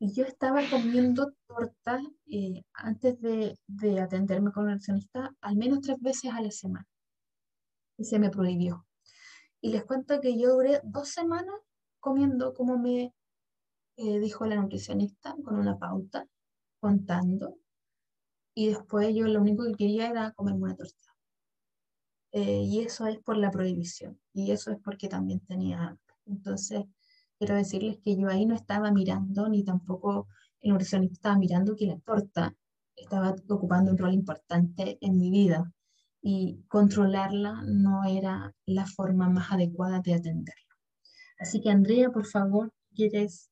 Y 0.00 0.12
yo 0.12 0.24
estaba 0.24 0.60
comiendo 0.70 1.32
tortas 1.46 2.02
eh, 2.26 2.62
antes 2.72 3.20
de, 3.20 3.58
de, 3.66 4.00
atenderme 4.00 4.52
con 4.52 4.64
un 4.64 4.70
nutricionista 4.70 5.34
al 5.40 5.56
menos 5.56 5.80
tres 5.80 5.98
veces 6.00 6.32
a 6.32 6.40
la 6.40 6.50
semana. 6.50 6.86
Y 7.96 8.04
se 8.04 8.18
me 8.18 8.30
prohibió. 8.30 8.86
Y 9.60 9.70
les 9.72 9.84
cuento 9.84 10.20
que 10.20 10.38
yo 10.38 10.54
duré 10.54 10.80
dos 10.84 11.08
semanas 11.08 11.56
comiendo 12.00 12.54
como 12.54 12.78
me 12.78 13.12
eh, 13.96 14.20
dijo 14.20 14.46
la 14.46 14.54
nutricionista, 14.56 15.34
con 15.44 15.56
una 15.56 15.76
pauta, 15.76 16.24
contando. 16.80 17.56
Y 18.54 18.68
después 18.68 19.12
yo 19.14 19.26
lo 19.26 19.40
único 19.40 19.64
que 19.64 19.74
quería 19.74 20.08
era 20.10 20.32
comerme 20.32 20.62
una 20.64 20.76
torta. 20.76 21.16
Eh, 22.32 22.62
y 22.62 22.80
eso 22.80 23.06
es 23.06 23.18
por 23.18 23.36
la 23.36 23.50
prohibición. 23.50 24.20
Y 24.32 24.52
eso 24.52 24.70
es 24.70 24.78
porque 24.84 25.08
también 25.08 25.40
tenía 25.40 25.98
Entonces, 26.26 26.84
quiero 27.38 27.56
decirles 27.56 27.98
que 28.04 28.16
yo 28.16 28.28
ahí 28.28 28.46
no 28.46 28.54
estaba 28.54 28.90
mirando, 28.90 29.48
ni 29.48 29.64
tampoco 29.64 30.28
el 30.60 30.72
nutricionista 30.72 31.14
estaba 31.14 31.38
mirando 31.38 31.76
que 31.76 31.86
la 31.86 31.98
torta 31.98 32.54
estaba 32.96 33.34
ocupando 33.48 33.92
un 33.92 33.98
rol 33.98 34.12
importante 34.12 34.98
en 35.00 35.16
mi 35.18 35.30
vida 35.30 35.72
y 36.20 36.64
controlarla 36.68 37.62
no 37.64 38.04
era 38.04 38.54
la 38.66 38.86
forma 38.86 39.28
más 39.28 39.52
adecuada 39.52 40.00
de 40.00 40.14
atenderla. 40.14 40.76
Así 41.38 41.60
que 41.60 41.70
Andrea, 41.70 42.10
por 42.10 42.26
favor, 42.26 42.72
¿quieres 42.94 43.50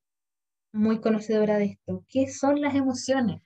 muy 0.73 0.99
conocedora 0.99 1.57
de 1.57 1.65
esto. 1.65 2.05
¿Qué 2.09 2.27
son 2.29 2.61
las 2.61 2.75
emociones? 2.75 3.41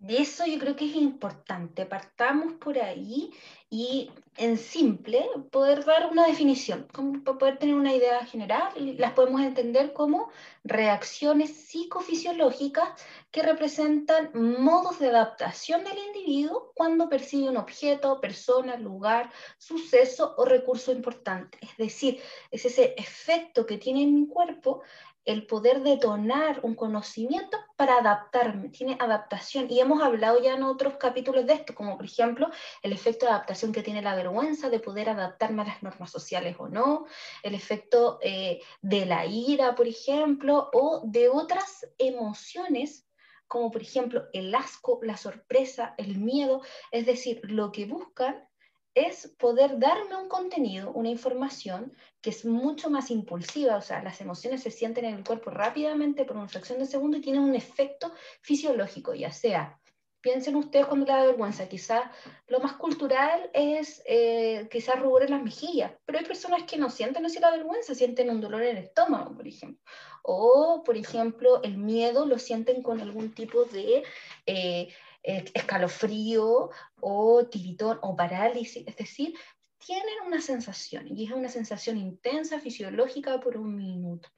De 0.00 0.16
eso 0.16 0.46
yo 0.46 0.58
creo 0.58 0.76
que 0.76 0.86
es 0.86 0.96
importante. 0.96 1.84
Partamos 1.84 2.54
por 2.54 2.78
ahí 2.78 3.32
y 3.68 4.10
en 4.38 4.56
simple 4.56 5.28
poder 5.50 5.84
dar 5.84 6.08
una 6.10 6.26
definición, 6.26 6.88
como 6.90 7.22
poder 7.22 7.58
tener 7.58 7.74
una 7.74 7.94
idea 7.94 8.24
general 8.24 8.72
las 8.96 9.12
podemos 9.12 9.42
entender 9.42 9.92
como 9.92 10.30
reacciones 10.64 11.50
psicofisiológicas 11.50 12.88
que 13.30 13.42
representan 13.42 14.30
modos 14.34 14.98
de 14.98 15.10
adaptación 15.10 15.84
del 15.84 15.98
individuo 15.98 16.72
cuando 16.74 17.10
percibe 17.10 17.50
un 17.50 17.58
objeto, 17.58 18.22
persona, 18.22 18.78
lugar, 18.78 19.30
suceso 19.58 20.34
o 20.38 20.46
recurso 20.46 20.92
importante. 20.92 21.58
Es 21.60 21.76
decir, 21.76 22.22
es 22.50 22.64
ese 22.64 22.94
efecto 22.96 23.66
que 23.66 23.76
tiene 23.76 24.04
en 24.04 24.14
mi 24.14 24.26
cuerpo 24.26 24.82
el 25.24 25.46
poder 25.46 25.82
detonar 25.82 26.60
un 26.62 26.74
conocimiento 26.74 27.58
para 27.76 27.98
adaptarme, 27.98 28.68
tiene 28.70 28.96
adaptación. 28.98 29.66
Y 29.70 29.80
hemos 29.80 30.02
hablado 30.02 30.40
ya 30.42 30.54
en 30.54 30.62
otros 30.62 30.96
capítulos 30.96 31.46
de 31.46 31.54
esto, 31.54 31.74
como 31.74 31.96
por 31.96 32.06
ejemplo 32.06 32.50
el 32.82 32.92
efecto 32.92 33.26
de 33.26 33.32
adaptación 33.32 33.72
que 33.72 33.82
tiene 33.82 34.02
la 34.02 34.14
vergüenza 34.14 34.70
de 34.70 34.80
poder 34.80 35.08
adaptarme 35.10 35.62
a 35.62 35.66
las 35.66 35.82
normas 35.82 36.10
sociales 36.10 36.56
o 36.58 36.68
no, 36.68 37.06
el 37.42 37.54
efecto 37.54 38.18
eh, 38.22 38.60
de 38.82 39.06
la 39.06 39.26
ira, 39.26 39.74
por 39.74 39.86
ejemplo, 39.86 40.70
o 40.72 41.02
de 41.04 41.28
otras 41.28 41.86
emociones 41.98 43.06
como 43.46 43.72
por 43.72 43.82
ejemplo 43.82 44.28
el 44.32 44.54
asco, 44.54 45.00
la 45.02 45.16
sorpresa, 45.16 45.94
el 45.98 46.18
miedo, 46.18 46.62
es 46.92 47.04
decir, 47.04 47.40
lo 47.42 47.72
que 47.72 47.84
buscan 47.84 48.46
es 48.94 49.28
poder 49.38 49.78
darme 49.78 50.16
un 50.16 50.28
contenido, 50.28 50.92
una 50.92 51.08
información 51.08 51.92
que 52.20 52.30
es 52.30 52.44
mucho 52.44 52.90
más 52.90 53.10
impulsiva, 53.10 53.76
o 53.76 53.82
sea, 53.82 54.02
las 54.02 54.20
emociones 54.20 54.62
se 54.62 54.70
sienten 54.70 55.04
en 55.04 55.14
el 55.16 55.24
cuerpo 55.24 55.50
rápidamente 55.50 56.24
por 56.24 56.36
una 56.36 56.48
fracción 56.48 56.78
de 56.78 56.86
segundo 56.86 57.16
y 57.16 57.20
tienen 57.20 57.42
un 57.42 57.54
efecto 57.54 58.12
fisiológico, 58.42 59.14
ya 59.14 59.32
sea, 59.32 59.80
piensen 60.20 60.56
ustedes 60.56 60.86
cuando 60.86 61.06
le 61.06 61.12
da 61.12 61.24
vergüenza, 61.24 61.68
quizás 61.68 62.02
lo 62.46 62.60
más 62.60 62.74
cultural 62.74 63.50
es 63.54 64.02
eh, 64.06 64.68
quizás 64.70 65.00
rubor 65.00 65.22
en 65.22 65.30
las 65.30 65.42
mejillas, 65.42 65.92
pero 66.04 66.18
hay 66.18 66.24
personas 66.24 66.64
que 66.64 66.76
no 66.76 66.90
sienten 66.90 67.24
así 67.24 67.38
la 67.38 67.50
vergüenza, 67.50 67.94
sienten 67.94 68.28
un 68.28 68.40
dolor 68.40 68.62
en 68.62 68.76
el 68.76 68.84
estómago, 68.84 69.34
por 69.34 69.46
ejemplo, 69.46 69.80
o 70.22 70.82
por 70.84 70.96
ejemplo 70.96 71.62
el 71.62 71.78
miedo 71.78 72.26
lo 72.26 72.38
sienten 72.38 72.82
con 72.82 73.00
algún 73.00 73.34
tipo 73.34 73.64
de... 73.64 74.02
Eh, 74.46 74.88
escalofrío 75.22 76.70
o 77.00 77.46
tiritón 77.46 77.98
o 78.02 78.16
parálisis, 78.16 78.84
es 78.86 78.96
decir, 78.96 79.34
tienen 79.78 80.14
una 80.26 80.40
sensación 80.40 81.06
y 81.08 81.26
es 81.26 81.32
una 81.32 81.48
sensación 81.48 81.96
intensa, 81.96 82.60
fisiológica 82.60 83.40
por 83.40 83.56
un 83.56 83.76
minuto. 83.76 84.28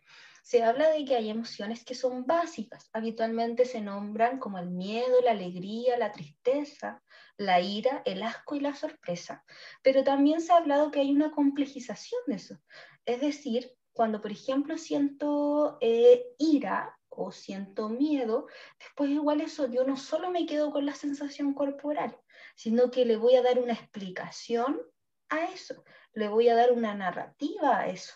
Se 0.43 0.63
habla 0.65 0.91
de 0.91 1.05
que 1.05 1.15
hay 1.15 1.31
emociones 1.31 1.85
que 1.85 1.95
son 1.95 2.27
básicas, 2.27 2.91
habitualmente 2.93 3.65
se 3.65 3.81
nombran 3.81 4.39
como 4.39 4.59
el 4.59 4.71
miedo, 4.71 5.21
la 5.23 5.31
alegría, 5.33 5.97
la 5.97 6.11
tristeza, 6.11 7.01
la 7.37 7.61
ira, 7.61 8.03
el 8.05 8.23
asco 8.23 8.57
y 8.57 8.61
la 8.61 8.75
sorpresa, 8.75 9.45
pero 9.83 10.03
también 10.03 10.41
se 10.41 10.53
ha 10.53 10.57
hablado 10.57 10.91
que 10.91 11.01
hay 11.01 11.13
una 11.13 11.31
complejización 11.31 12.21
de 12.27 12.35
eso, 12.35 12.59
es 13.05 13.21
decir, 13.21 13.73
cuando 13.93 14.21
por 14.21 14.33
ejemplo 14.33 14.79
siento 14.79 15.79
eh, 15.81 16.25
ira, 16.39 16.99
o 17.17 17.33
siento 17.33 17.89
miedo, 17.89 18.47
después 18.79 19.11
igual 19.11 19.41
eso 19.41 19.71
yo 19.71 19.85
no 19.85 19.97
solo 19.97 20.31
me 20.31 20.47
quedo 20.47 20.71
con 20.71 20.87
la 20.87 20.95
sensación 20.95 21.55
corporal, 21.55 22.19
sino 22.55 22.91
que 22.91 23.05
le 23.05 23.17
voy 23.17 23.37
a 23.37 23.43
dar 23.43 23.59
una 23.59 23.73
explicación 23.73 24.81
a 25.29 25.45
eso, 25.47 25.85
le 26.15 26.29
voy 26.29 26.49
a 26.49 26.55
dar 26.55 26.73
una 26.73 26.95
narrativa 26.95 27.79
a 27.79 27.89
eso. 27.89 28.15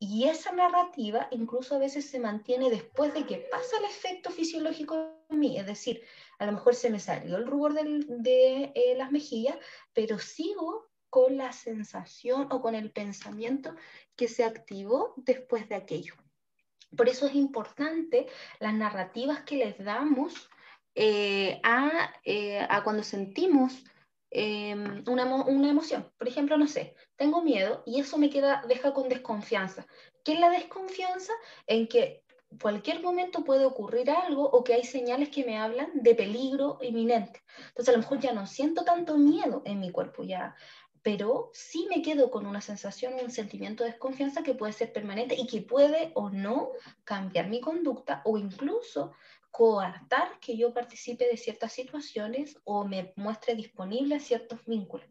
Y 0.00 0.28
esa 0.28 0.52
narrativa 0.52 1.28
incluso 1.30 1.74
a 1.74 1.78
veces 1.78 2.08
se 2.08 2.20
mantiene 2.20 2.70
después 2.70 3.14
de 3.14 3.26
que 3.26 3.48
pasa 3.50 3.78
el 3.78 3.84
efecto 3.84 4.30
fisiológico 4.30 5.24
en 5.28 5.38
mí, 5.38 5.58
es 5.58 5.66
decir, 5.66 6.02
a 6.38 6.46
lo 6.46 6.52
mejor 6.52 6.74
se 6.74 6.90
me 6.90 7.00
salió 7.00 7.36
el 7.36 7.46
rubor 7.46 7.74
de 7.74 8.72
eh, 8.74 8.94
las 8.96 9.10
mejillas, 9.10 9.56
pero 9.92 10.18
sigo 10.18 10.88
con 11.10 11.36
la 11.36 11.52
sensación 11.52 12.48
o 12.50 12.60
con 12.60 12.74
el 12.74 12.92
pensamiento 12.92 13.74
que 14.16 14.28
se 14.28 14.44
activó 14.44 15.14
después 15.16 15.68
de 15.68 15.76
aquello. 15.76 16.14
Por 16.96 17.08
eso 17.08 17.26
es 17.26 17.34
importante 17.34 18.26
las 18.60 18.74
narrativas 18.74 19.40
que 19.42 19.56
les 19.56 19.84
damos 19.84 20.48
eh, 20.94 21.60
eh, 22.24 22.66
a, 22.68 22.82
cuando 22.82 23.02
sentimos 23.02 23.84
em, 24.30 25.04
una, 25.06 25.24
una, 25.44 25.70
emoción. 25.70 26.10
Por 26.18 26.28
ejemplo, 26.28 26.56
no 26.56 26.66
sé, 26.66 26.94
tengo 27.16 27.42
miedo 27.42 27.82
y 27.86 28.00
eso 28.00 28.18
me 28.18 28.30
queda, 28.30 28.64
deja 28.68 28.92
con 28.92 29.08
desconfianza. 29.08 29.86
¿Qué 30.24 30.32
es 30.32 30.40
la 30.40 30.50
desconfianza? 30.50 31.32
En 31.66 31.86
que 31.88 32.24
cualquier 32.60 33.02
momento 33.02 33.44
puede 33.44 33.66
ocurrir 33.66 34.10
algo 34.10 34.48
o 34.48 34.64
que 34.64 34.74
hay 34.74 34.84
señales 34.84 35.28
que 35.28 35.44
me 35.44 35.58
hablan 35.58 35.90
de 35.94 36.14
peligro 36.14 36.78
inminente. 36.80 37.42
Entonces 37.68 37.88
a 37.90 37.92
lo 37.92 37.98
mejor 37.98 38.20
ya 38.20 38.32
no 38.32 38.46
siento 38.46 38.84
tanto 38.84 39.18
miedo 39.18 39.62
en 39.64 39.80
mi 39.80 39.90
cuerpo, 39.90 40.24
ya 40.24 40.56
pero 41.02 41.50
sí 41.52 41.86
me 41.88 42.02
quedo 42.02 42.30
con 42.30 42.46
una 42.46 42.60
sensación, 42.60 43.14
un 43.22 43.30
sentimiento 43.30 43.84
de 43.84 43.90
desconfianza 43.90 44.42
que 44.42 44.54
puede 44.54 44.72
ser 44.72 44.92
permanente 44.92 45.34
y 45.34 45.46
que 45.46 45.62
puede 45.62 46.10
o 46.14 46.30
no 46.30 46.70
cambiar 47.04 47.48
mi 47.48 47.60
conducta 47.60 48.22
o 48.24 48.38
incluso 48.38 49.12
coartar 49.50 50.38
que 50.40 50.56
yo 50.56 50.72
participe 50.72 51.26
de 51.26 51.36
ciertas 51.36 51.72
situaciones 51.72 52.58
o 52.64 52.84
me 52.84 53.12
muestre 53.16 53.54
disponible 53.54 54.14
a 54.14 54.20
ciertos 54.20 54.64
vínculos. 54.66 55.06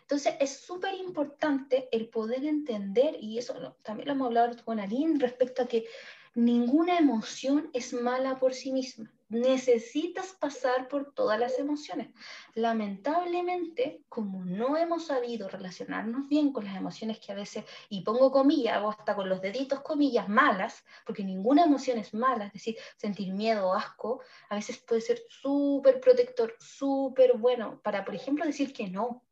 Entonces 0.00 0.34
es 0.40 0.58
súper 0.58 0.94
importante 0.94 1.88
el 1.92 2.08
poder 2.08 2.44
entender, 2.44 3.16
y 3.20 3.38
eso 3.38 3.76
también 3.82 4.08
lo 4.08 4.14
hemos 4.14 4.26
hablado 4.26 4.62
con 4.64 4.80
Aline, 4.80 5.18
respecto 5.18 5.62
a 5.62 5.68
que 5.68 5.86
ninguna 6.34 6.98
emoción 6.98 7.70
es 7.72 7.92
mala 7.94 8.38
por 8.38 8.52
sí 8.52 8.72
misma 8.72 9.13
necesitas 9.28 10.32
pasar 10.32 10.88
por 10.88 11.12
todas 11.14 11.38
las 11.38 11.58
emociones. 11.58 12.08
Lamentablemente, 12.54 14.04
como 14.08 14.44
no 14.44 14.76
hemos 14.76 15.06
sabido 15.06 15.48
relacionarnos 15.48 16.28
bien 16.28 16.52
con 16.52 16.64
las 16.64 16.76
emociones 16.76 17.18
que 17.18 17.32
a 17.32 17.34
veces, 17.34 17.64
y 17.88 18.02
pongo 18.02 18.30
comillas, 18.30 18.82
o 18.82 18.90
hasta 18.90 19.16
con 19.16 19.28
los 19.28 19.40
deditos 19.40 19.80
comillas, 19.80 20.28
malas, 20.28 20.84
porque 21.06 21.24
ninguna 21.24 21.64
emoción 21.64 21.98
es 21.98 22.14
mala, 22.14 22.46
es 22.46 22.52
decir, 22.52 22.76
sentir 22.96 23.32
miedo 23.32 23.68
o 23.68 23.74
asco, 23.74 24.20
a 24.50 24.54
veces 24.54 24.78
puede 24.78 25.00
ser 25.00 25.22
súper 25.28 26.00
protector, 26.00 26.54
súper 26.58 27.36
bueno 27.36 27.80
para, 27.82 28.04
por 28.04 28.14
ejemplo, 28.14 28.44
decir 28.44 28.72
que 28.72 28.88
no. 28.88 29.24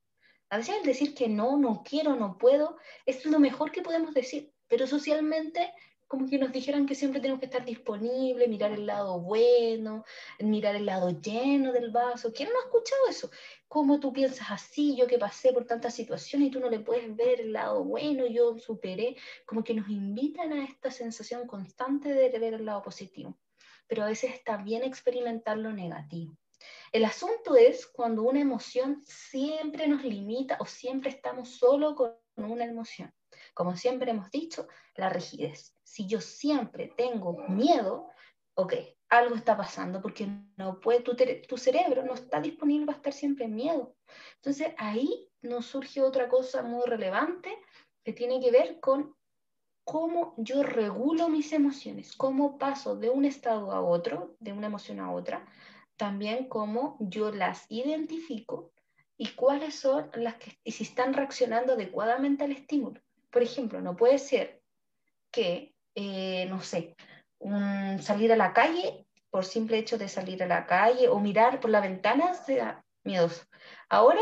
A 0.51 0.59
veces 0.59 0.77
el 0.77 0.87
decir 0.87 1.15
que 1.15 1.29
no, 1.29 1.57
no 1.57 1.83
quiero, 1.83 2.15
no 2.17 2.37
puedo, 2.37 2.77
es 3.07 3.25
lo 3.25 3.39
mejor 3.39 3.73
que 3.73 3.83
podemos 3.83 4.13
decir, 4.13 4.53
pero 4.69 4.87
socialmente 4.87 5.73
como 6.13 6.29
que 6.29 6.37
nos 6.37 6.53
dijeran 6.53 6.85
que 6.85 6.95
siempre 6.95 7.23
tenemos 7.23 7.41
que 7.41 7.47
estar 7.47 7.65
disponibles, 7.65 8.47
mirar 8.47 8.71
el 8.73 8.85
lado 8.85 9.19
bueno, 9.19 10.05
mirar 10.41 10.77
el 10.77 10.85
lado 10.85 11.09
lleno 11.09 11.73
del 11.73 11.91
vaso. 11.91 12.35
¿Quién 12.35 12.51
no 12.51 12.59
ha 12.59 12.65
escuchado 12.65 13.09
eso? 13.09 13.31
¿Cómo 13.67 13.99
tú 13.99 14.13
piensas 14.13 14.51
así? 14.51 14.95
Yo 14.95 15.07
que 15.07 15.17
pasé 15.17 15.55
por 15.55 15.65
tantas 15.65 15.95
situaciones 15.95 16.49
y 16.49 16.51
tú 16.51 16.61
no 16.61 16.69
le 16.69 16.81
puedes 16.81 17.17
ver 17.17 17.41
el 17.41 17.55
lado 17.55 17.83
bueno, 17.83 18.27
yo 18.27 18.59
superé. 18.59 19.17
Como 19.47 19.65
que 19.65 19.73
nos 19.73 19.89
invitan 19.89 20.53
a 20.53 20.67
esta 20.67 20.91
sensación 20.91 21.47
constante 21.47 22.13
de 22.13 22.39
ver 22.39 22.53
el 22.53 22.67
lado 22.67 22.83
positivo. 22.83 23.39
Pero 23.87 24.03
a 24.03 24.09
veces 24.09 24.35
está 24.35 24.59
bien 24.59 24.85
experimentar 24.85 25.57
lo 25.57 25.73
negativo. 25.73 26.37
El 26.93 27.07
asunto 27.07 27.57
es 27.57 27.87
cuando 27.87 28.25
una 28.25 28.43
emoción 28.43 29.03
siempre 29.07 29.89
nos 29.89 30.05
limita 30.05 30.59
o 30.61 30.67
siempre 30.67 31.09
estamos 31.09 31.57
solo 31.57 31.95
con 31.95 32.15
una 32.37 32.67
emoción. 32.67 33.15
Como 33.55 33.77
siempre 33.77 34.11
hemos 34.11 34.31
dicho, 34.31 34.69
la 34.97 35.09
rigidez. 35.09 35.75
Si 35.83 36.07
yo 36.07 36.21
siempre 36.21 36.93
tengo 36.97 37.37
miedo, 37.49 38.09
ok, 38.55 38.75
algo 39.09 39.35
está 39.35 39.57
pasando 39.57 40.01
porque 40.01 40.29
no 40.57 40.81
puede, 40.81 41.01
tu, 41.01 41.15
tu 41.49 41.59
cerebro 41.59 42.03
no 42.03 42.15
está 42.15 42.41
disponible 42.41 42.87
para 42.87 42.97
estar 42.97 43.13
siempre 43.13 43.45
en 43.45 43.55
miedo. 43.55 43.95
Entonces 44.37 44.75
ahí 44.79 45.29
nos 45.43 45.67
surge 45.67 46.01
otra 46.01 46.29
cosa 46.29 46.63
muy 46.63 46.85
relevante 46.87 47.57
que 48.05 48.13
tiene 48.13 48.41
que 48.41 48.51
ver 48.51 48.81
con 48.81 49.15
cómo 49.85 50.35
yo 50.39 50.63
regulo 50.63 51.29
mis 51.29 51.53
emociones, 51.53 52.17
cómo 52.17 52.59
paso 52.59 52.97
de 52.97 53.11
un 53.11 53.25
estado 53.25 53.73
a 53.73 53.81
otro, 53.81 54.37
de 54.39 54.53
una 54.53 54.69
emoción 54.69 55.01
a 55.01 55.13
otra, 55.13 55.47
también 55.97 56.49
cómo 56.49 56.97
yo 57.01 57.33
las 57.33 57.67
identifico 57.71 58.73
y 59.17 59.35
cuáles 59.35 59.75
son 59.75 60.11
las 60.15 60.37
que, 60.37 60.59
y 60.65 60.73
si 60.73 60.85
están 60.85 61.13
reaccionando 61.15 61.75
adecuadamente 61.75 62.45
al 62.45 62.53
estímulo. 62.53 63.01
Por 63.33 63.43
ejemplo, 63.43 63.81
no 63.81 63.97
puede 63.97 64.19
ser 64.19 64.63
que, 65.33 65.75
eh, 65.95 66.47
no 66.51 66.61
sé, 66.63 66.95
salir 68.01 68.33
a 68.33 68.37
la 68.37 68.53
calle 68.53 69.07
por 69.31 69.45
simple 69.45 69.79
hecho 69.79 69.97
de 69.97 70.09
salir 70.09 70.43
a 70.43 70.47
la 70.47 70.67
calle 70.67 71.09
o 71.09 71.19
mirar 71.19 71.59
por 71.59 71.71
la 71.71 71.81
ventana 71.81 72.35
sea 72.35 72.85
miedoso. 73.03 73.43
Ahora 73.89 74.21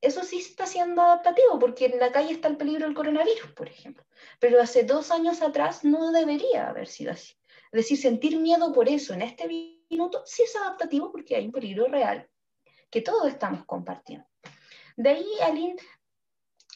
eso 0.00 0.22
sí 0.22 0.38
está 0.38 0.66
siendo 0.66 1.02
adaptativo, 1.02 1.58
porque 1.58 1.86
en 1.86 1.98
la 1.98 2.12
calle 2.12 2.32
está 2.32 2.48
el 2.48 2.56
peligro 2.56 2.86
del 2.86 2.94
coronavirus, 2.94 3.52
por 3.52 3.68
ejemplo. 3.68 4.04
Pero 4.38 4.60
hace 4.60 4.84
dos 4.84 5.10
años 5.10 5.42
atrás 5.42 5.82
no 5.82 6.12
debería 6.12 6.68
haber 6.68 6.86
sido 6.86 7.12
así. 7.12 7.34
Es 7.72 7.78
decir, 7.78 7.98
sentir 7.98 8.38
miedo 8.38 8.72
por 8.72 8.88
eso 8.88 9.14
en 9.14 9.22
este 9.22 9.48
minuto 9.48 10.22
sí 10.26 10.44
es 10.44 10.54
adaptativo 10.54 11.10
porque 11.10 11.34
hay 11.34 11.46
un 11.46 11.52
peligro 11.52 11.86
real 11.88 12.28
que 12.90 13.00
todos 13.00 13.26
estamos 13.26 13.64
compartiendo. 13.64 14.26
De 14.96 15.08
ahí, 15.08 15.26
Aline, 15.42 15.76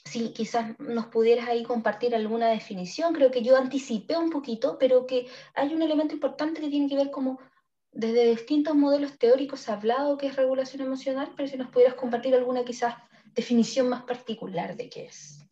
si 0.08 0.32
quizás 0.32 0.78
nos 0.78 1.06
pudieras 1.06 1.48
ahí 1.48 1.62
compartir 1.62 2.14
alguna 2.14 2.48
definición, 2.48 3.14
creo 3.14 3.30
que 3.30 3.42
yo 3.42 3.56
anticipé 3.56 4.16
un 4.16 4.30
poquito, 4.30 4.76
pero 4.78 5.06
que 5.06 5.26
hay 5.54 5.74
un 5.74 5.82
elemento 5.82 6.14
importante 6.14 6.60
que 6.60 6.70
tiene 6.70 6.88
que 6.88 6.96
ver 6.96 7.10
como 7.10 7.38
desde 7.92 8.30
distintos 8.30 8.74
modelos 8.74 9.18
teóricos 9.18 9.68
hablado 9.68 10.18
que 10.18 10.28
es 10.28 10.36
regulación 10.36 10.82
emocional, 10.82 11.32
pero 11.36 11.48
si 11.48 11.56
nos 11.56 11.70
pudieras 11.70 11.94
compartir 11.94 12.34
alguna 12.34 12.64
quizás 12.64 12.94
definición 13.34 13.88
más 13.88 14.02
particular 14.04 14.76
de 14.76 14.88
qué 14.88 15.06
es. 15.06 15.44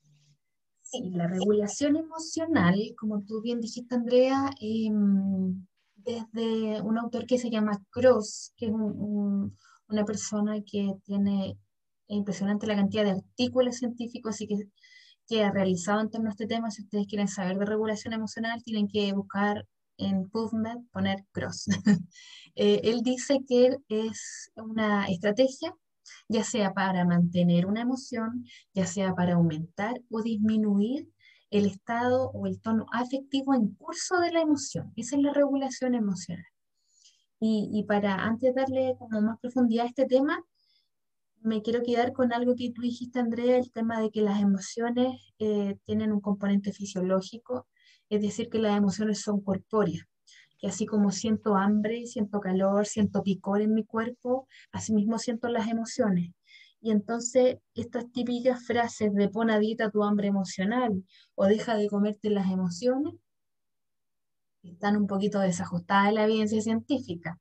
Sí, 0.82 1.10
la 1.10 1.26
regulación 1.26 1.96
emocional, 1.96 2.78
como 2.96 3.22
tú 3.24 3.42
bien 3.42 3.60
dijiste, 3.60 3.94
Andrea, 3.94 4.50
em, 4.60 5.66
desde 5.96 6.80
un 6.82 6.98
autor 6.98 7.26
que 7.26 7.38
se 7.38 7.50
llama 7.50 7.82
Cross, 7.90 8.52
que 8.56 8.66
es 8.66 8.72
una 8.72 10.04
persona 10.04 10.62
que 10.64 10.94
tiene 11.04 11.58
impresionante 12.08 12.66
la 12.66 12.76
cantidad 12.76 13.04
de 13.04 13.10
artículos 13.12 13.76
científicos 13.76 14.40
y 14.40 14.48
que, 14.48 14.68
que 15.26 15.44
ha 15.44 15.50
realizado 15.50 16.00
en 16.00 16.10
torno 16.10 16.28
a 16.28 16.32
este 16.32 16.46
tema. 16.46 16.70
Si 16.70 16.82
ustedes 16.82 17.06
quieren 17.06 17.28
saber 17.28 17.58
de 17.58 17.66
regulación 17.66 18.14
emocional, 18.14 18.62
tienen 18.62 18.88
que 18.88 19.12
buscar 19.12 19.66
en 19.98 20.28
PubMed, 20.28 20.78
poner 20.92 21.24
Cross. 21.32 21.66
Eh, 22.58 22.80
él 22.84 23.02
dice 23.02 23.40
que 23.46 23.76
es 23.90 24.50
una 24.56 25.04
estrategia 25.08 25.76
ya 26.28 26.44
sea 26.44 26.72
para 26.74 27.04
mantener 27.04 27.66
una 27.66 27.82
emoción, 27.82 28.44
ya 28.74 28.86
sea 28.86 29.14
para 29.14 29.34
aumentar 29.34 30.00
o 30.10 30.22
disminuir 30.22 31.08
el 31.50 31.66
estado 31.66 32.30
o 32.30 32.46
el 32.46 32.60
tono 32.60 32.86
afectivo 32.92 33.54
en 33.54 33.74
curso 33.74 34.18
de 34.18 34.32
la 34.32 34.40
emoción. 34.40 34.92
Esa 34.96 35.16
es 35.16 35.22
la 35.22 35.32
regulación 35.32 35.94
emocional. 35.94 36.44
Y, 37.38 37.84
para 37.86 38.14
antes 38.14 38.54
darle 38.54 38.96
como 38.98 39.20
más 39.20 39.38
profundidad 39.40 39.84
a 39.84 39.88
este 39.88 40.06
tema, 40.06 40.42
me 41.46 41.62
quiero 41.62 41.82
quedar 41.82 42.12
con 42.12 42.32
algo 42.32 42.54
que 42.56 42.72
tú 42.72 42.82
dijiste, 42.82 43.18
Andrea, 43.20 43.58
el 43.58 43.72
tema 43.72 44.00
de 44.00 44.10
que 44.10 44.20
las 44.22 44.40
emociones 44.40 45.20
eh, 45.38 45.76
tienen 45.84 46.12
un 46.12 46.20
componente 46.20 46.72
fisiológico, 46.72 47.66
es 48.10 48.22
decir, 48.22 48.48
que 48.50 48.58
las 48.58 48.76
emociones 48.76 49.20
son 49.22 49.40
corpóreas 49.40 50.06
que 50.58 50.68
así 50.68 50.86
como 50.86 51.10
siento 51.10 51.56
hambre, 51.56 52.06
siento 52.06 52.40
calor, 52.40 52.86
siento 52.86 53.22
picor 53.22 53.60
en 53.60 53.74
mi 53.74 53.84
cuerpo, 53.84 54.48
asimismo 54.72 55.18
siento 55.18 55.48
las 55.48 55.68
emociones. 55.68 56.32
Y 56.80 56.90
entonces 56.90 57.58
estas 57.74 58.10
típicas 58.12 58.64
frases 58.64 59.12
de 59.14 59.28
pon 59.28 59.50
a 59.50 59.60
tu 59.92 60.02
hambre 60.02 60.28
emocional 60.28 61.04
o 61.34 61.46
deja 61.46 61.76
de 61.76 61.88
comerte 61.88 62.30
las 62.30 62.50
emociones 62.50 63.14
están 64.62 64.96
un 64.96 65.06
poquito 65.06 65.38
desajustadas 65.40 66.08
en 66.08 66.14
la 66.16 66.24
evidencia 66.24 66.60
científica. 66.60 67.38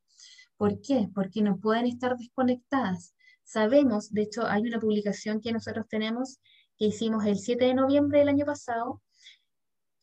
¿Por 0.57 0.79
qué? 0.79 1.09
Porque 1.13 1.41
no 1.41 1.57
pueden 1.57 1.85
estar 1.87 2.15
desconectadas. 2.15 3.14
Sabemos, 3.45 4.11
de 4.11 4.23
hecho, 4.23 4.45
hay 4.45 4.63
una 4.63 4.79
publicación 4.79 5.39
que 5.39 5.53
nosotros 5.53 5.85
tenemos 5.87 6.39
que 6.77 6.87
hicimos 6.87 7.23
el 7.25 7.37
7 7.37 7.63
de 7.65 7.73
noviembre 7.73 8.19
del 8.19 8.29
año 8.29 8.45
pasado, 8.45 9.01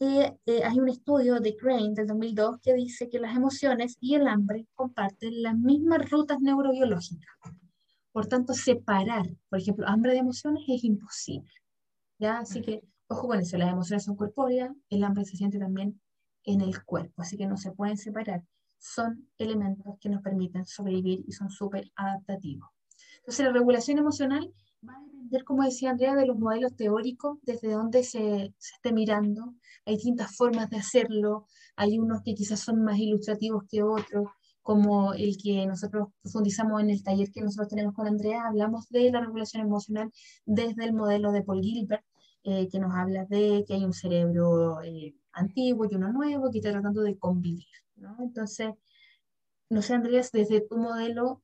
eh, 0.04 0.64
hay 0.64 0.80
un 0.80 0.88
estudio 0.88 1.38
de 1.38 1.56
Crane 1.56 1.94
del 1.94 2.08
2002 2.08 2.58
que 2.60 2.74
dice 2.74 3.08
que 3.08 3.20
las 3.20 3.36
emociones 3.36 3.96
y 4.00 4.16
el 4.16 4.26
hambre 4.26 4.66
comparten 4.74 5.42
las 5.42 5.56
mismas 5.56 6.10
rutas 6.10 6.40
neurobiológicas. 6.40 7.30
Por 8.10 8.26
tanto, 8.26 8.52
separar, 8.52 9.26
por 9.48 9.60
ejemplo, 9.60 9.86
hambre 9.86 10.12
de 10.12 10.18
emociones 10.18 10.64
es 10.66 10.82
imposible. 10.82 11.52
¿ya? 12.18 12.40
Así 12.40 12.62
que, 12.62 12.82
ojo 13.06 13.28
con 13.28 13.38
eso, 13.38 13.56
las 13.58 13.70
emociones 13.70 14.02
son 14.04 14.16
corpóreas, 14.16 14.72
el 14.90 15.04
hambre 15.04 15.24
se 15.24 15.36
siente 15.36 15.60
también 15.60 16.00
en 16.44 16.62
el 16.62 16.84
cuerpo, 16.84 17.22
así 17.22 17.36
que 17.36 17.46
no 17.46 17.56
se 17.56 17.70
pueden 17.70 17.96
separar. 17.96 18.42
Son 18.78 19.28
elementos 19.38 19.94
que 20.00 20.08
nos 20.08 20.20
permiten 20.20 20.66
sobrevivir 20.66 21.22
y 21.28 21.32
son 21.32 21.48
súper 21.48 21.92
adaptativos. 21.94 22.71
Entonces, 23.22 23.46
la 23.46 23.52
regulación 23.52 23.98
emocional 23.98 24.52
va 24.86 24.94
a 24.94 25.00
depender, 25.00 25.44
como 25.44 25.62
decía 25.64 25.90
Andrea, 25.90 26.14
de 26.14 26.26
los 26.26 26.38
modelos 26.38 26.74
teóricos, 26.76 27.38
desde 27.42 27.72
donde 27.72 28.02
se, 28.04 28.54
se 28.58 28.74
esté 28.74 28.92
mirando. 28.92 29.54
Hay 29.86 29.94
distintas 29.94 30.36
formas 30.36 30.70
de 30.70 30.76
hacerlo, 30.76 31.46
hay 31.76 31.98
unos 31.98 32.22
que 32.22 32.34
quizás 32.34 32.60
son 32.60 32.82
más 32.84 32.98
ilustrativos 32.98 33.64
que 33.68 33.82
otros, 33.82 34.28
como 34.62 35.12
el 35.14 35.36
que 35.36 35.66
nosotros 35.66 36.08
profundizamos 36.22 36.80
en 36.80 36.90
el 36.90 37.02
taller 37.02 37.30
que 37.32 37.42
nosotros 37.42 37.68
tenemos 37.68 37.94
con 37.94 38.06
Andrea, 38.06 38.46
hablamos 38.46 38.88
de 38.90 39.10
la 39.10 39.20
regulación 39.20 39.62
emocional 39.66 40.12
desde 40.46 40.84
el 40.84 40.92
modelo 40.92 41.32
de 41.32 41.42
Paul 41.42 41.60
Gilbert, 41.62 42.04
eh, 42.44 42.68
que 42.68 42.78
nos 42.78 42.94
habla 42.94 43.24
de 43.26 43.64
que 43.66 43.74
hay 43.74 43.84
un 43.84 43.92
cerebro 43.92 44.82
eh, 44.82 45.14
antiguo 45.32 45.86
y 45.90 45.94
uno 45.94 46.12
nuevo 46.12 46.50
que 46.50 46.58
está 46.58 46.70
tratando 46.70 47.02
de 47.02 47.18
convivir. 47.18 47.66
¿no? 47.96 48.16
Entonces, 48.20 48.70
no 49.68 49.82
sé, 49.82 49.94
Andrea, 49.94 50.22
desde 50.32 50.60
tu 50.60 50.76
modelo, 50.76 51.42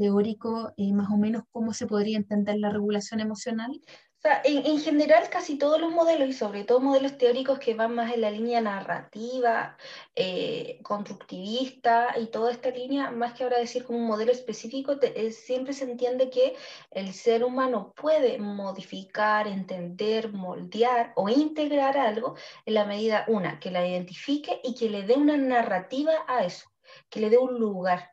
teórico, 0.00 0.72
eh, 0.78 0.92
más 0.94 1.10
o 1.10 1.18
menos 1.18 1.42
cómo 1.52 1.74
se 1.74 1.86
podría 1.86 2.16
entender 2.16 2.56
la 2.56 2.70
regulación 2.70 3.20
emocional? 3.20 3.70
En, 4.44 4.78
general 4.78 5.30
casi 5.30 5.56
todos 5.56 5.80
los 5.80 5.92
modelos 5.92 6.28
y 6.28 6.34
sobre 6.34 6.64
todo 6.64 6.80
modelos 6.80 7.16
teóricos 7.16 7.58
que 7.58 7.72
van 7.72 7.94
más 7.94 8.12
en 8.12 8.20
la 8.20 8.30
línea 8.30 8.60
narrativa, 8.60 9.78
eh, 10.14 10.78
constructivista 10.82 12.14
y 12.18 12.26
toda 12.26 12.52
esta 12.52 12.68
línea, 12.68 13.10
más 13.10 13.32
que 13.32 13.44
ahora 13.44 13.58
decir 13.58 13.84
como 13.84 13.98
un 13.98 14.06
modelo 14.06 14.30
específico, 14.30 14.98
eh, 15.00 15.32
siempre 15.32 15.72
se 15.72 15.84
entiende 15.84 16.28
que 16.28 16.54
el 16.90 17.14
ser 17.14 17.44
humano 17.44 17.94
puede 17.96 18.38
modificar, 18.38 19.46
entender, 19.48 20.30
moldear 20.30 21.14
o 21.16 21.30
integrar 21.30 21.96
algo 21.96 22.36
en 22.66 22.74
la 22.74 22.84
medida, 22.84 23.24
una, 23.26 23.58
que 23.58 23.70
la 23.70 23.86
identifique 23.86 24.60
y 24.62 24.74
que 24.74 24.90
le 24.90 25.02
dé 25.02 25.14
una 25.14 25.38
narrativa 25.38 26.12
a 26.28 26.44
eso, 26.44 26.70
que 27.08 27.20
le 27.20 27.30
dé 27.30 27.38
un 27.38 27.58
lugar 27.58 28.10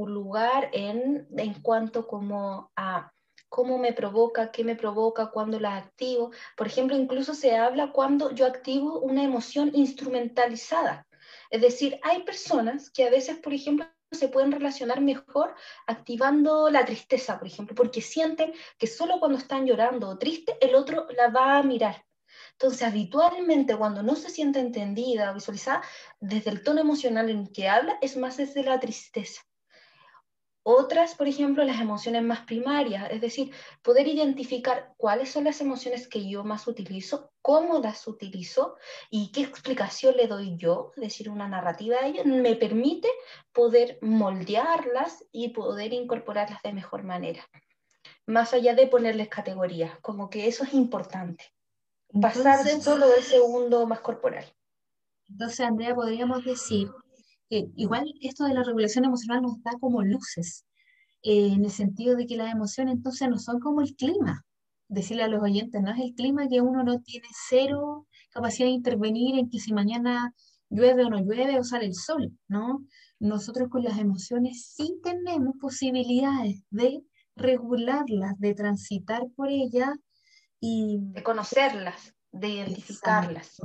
un 0.00 0.12
lugar 0.14 0.70
en, 0.72 1.26
en 1.36 1.54
cuanto 1.62 2.06
como 2.06 2.70
a 2.76 3.12
cómo 3.48 3.78
me 3.78 3.92
provoca, 3.92 4.50
qué 4.50 4.64
me 4.64 4.76
provoca, 4.76 5.30
cuándo 5.30 5.60
la 5.60 5.76
activo. 5.76 6.30
Por 6.56 6.66
ejemplo, 6.66 6.96
incluso 6.96 7.34
se 7.34 7.56
habla 7.56 7.92
cuando 7.92 8.32
yo 8.32 8.46
activo 8.46 9.00
una 9.00 9.22
emoción 9.22 9.70
instrumentalizada. 9.74 11.06
Es 11.50 11.60
decir, 11.60 11.98
hay 12.02 12.22
personas 12.22 12.90
que 12.90 13.04
a 13.04 13.10
veces, 13.10 13.38
por 13.38 13.52
ejemplo, 13.52 13.86
se 14.12 14.28
pueden 14.28 14.52
relacionar 14.52 15.00
mejor 15.00 15.54
activando 15.86 16.70
la 16.70 16.84
tristeza, 16.84 17.38
por 17.38 17.48
ejemplo, 17.48 17.74
porque 17.74 18.00
sienten 18.00 18.52
que 18.78 18.86
solo 18.86 19.18
cuando 19.18 19.38
están 19.38 19.66
llorando 19.66 20.08
o 20.08 20.18
triste, 20.18 20.56
el 20.60 20.74
otro 20.74 21.06
la 21.16 21.28
va 21.28 21.58
a 21.58 21.62
mirar. 21.62 22.04
Entonces, 22.52 22.82
habitualmente 22.82 23.76
cuando 23.76 24.02
no 24.02 24.16
se 24.16 24.30
siente 24.30 24.60
entendida 24.60 25.30
o 25.30 25.34
visualizada, 25.34 25.82
desde 26.20 26.50
el 26.50 26.62
tono 26.62 26.80
emocional 26.80 27.30
en 27.30 27.46
que 27.46 27.68
habla, 27.68 27.98
es 28.00 28.16
más 28.16 28.36
desde 28.36 28.62
la 28.62 28.78
tristeza. 28.80 29.42
Otras, 30.68 31.14
por 31.14 31.28
ejemplo, 31.28 31.62
las 31.62 31.80
emociones 31.80 32.24
más 32.24 32.40
primarias, 32.40 33.08
es 33.12 33.20
decir, 33.20 33.52
poder 33.82 34.08
identificar 34.08 34.94
cuáles 34.96 35.30
son 35.30 35.44
las 35.44 35.60
emociones 35.60 36.08
que 36.08 36.28
yo 36.28 36.42
más 36.42 36.66
utilizo, 36.66 37.30
cómo 37.40 37.78
las 37.78 38.08
utilizo 38.08 38.76
y 39.08 39.30
qué 39.30 39.42
explicación 39.42 40.16
le 40.16 40.26
doy 40.26 40.56
yo, 40.56 40.90
es 40.96 41.02
decir, 41.02 41.30
una 41.30 41.46
narrativa 41.46 41.98
a 41.98 42.08
ello, 42.08 42.24
me 42.24 42.56
permite 42.56 43.06
poder 43.52 44.00
moldearlas 44.02 45.24
y 45.30 45.50
poder 45.50 45.92
incorporarlas 45.92 46.60
de 46.64 46.72
mejor 46.72 47.04
manera. 47.04 47.48
Más 48.26 48.52
allá 48.52 48.74
de 48.74 48.88
ponerles 48.88 49.28
categorías, 49.28 49.96
como 50.00 50.28
que 50.28 50.48
eso 50.48 50.64
es 50.64 50.74
importante. 50.74 51.44
Pasar 52.20 52.64
de 52.64 52.80
solo 52.80 53.06
del 53.06 53.22
segundo 53.22 53.86
más 53.86 54.00
corporal. 54.00 54.44
Entonces, 55.28 55.60
Andrea, 55.60 55.94
podríamos 55.94 56.44
decir 56.44 56.90
que 57.48 57.68
igual 57.76 58.12
esto 58.20 58.44
de 58.44 58.54
la 58.54 58.62
regulación 58.62 59.04
emocional 59.04 59.42
nos 59.42 59.62
da 59.62 59.72
como 59.80 60.02
luces, 60.02 60.64
eh, 61.22 61.52
en 61.52 61.64
el 61.64 61.70
sentido 61.70 62.16
de 62.16 62.26
que 62.26 62.36
las 62.36 62.52
emociones 62.52 62.94
entonces 62.94 63.28
no 63.28 63.38
son 63.38 63.60
como 63.60 63.80
el 63.80 63.94
clima. 63.94 64.44
Decirle 64.88 65.24
a 65.24 65.28
los 65.28 65.42
oyentes, 65.42 65.82
no 65.82 65.90
es 65.90 66.00
el 66.00 66.14
clima 66.14 66.48
que 66.48 66.60
uno 66.60 66.84
no 66.84 67.00
tiene 67.00 67.26
cero 67.48 68.06
capacidad 68.30 68.68
de 68.68 68.74
intervenir 68.74 69.38
en 69.38 69.50
que 69.50 69.58
si 69.58 69.72
mañana 69.72 70.32
llueve 70.68 71.04
o 71.04 71.10
no 71.10 71.18
llueve 71.18 71.58
o 71.58 71.64
sale 71.64 71.86
el 71.86 71.94
sol, 71.94 72.32
¿no? 72.48 72.84
Nosotros 73.18 73.68
con 73.70 73.82
las 73.82 73.98
emociones 73.98 74.72
sí 74.74 75.00
tenemos 75.02 75.54
posibilidades 75.60 76.62
de 76.70 77.02
regularlas, 77.34 78.38
de 78.38 78.54
transitar 78.54 79.22
por 79.34 79.48
ellas 79.48 79.90
y... 80.60 80.98
De 81.00 81.22
conocerlas, 81.22 82.14
de 82.30 82.48
identificarlas. 82.48 83.56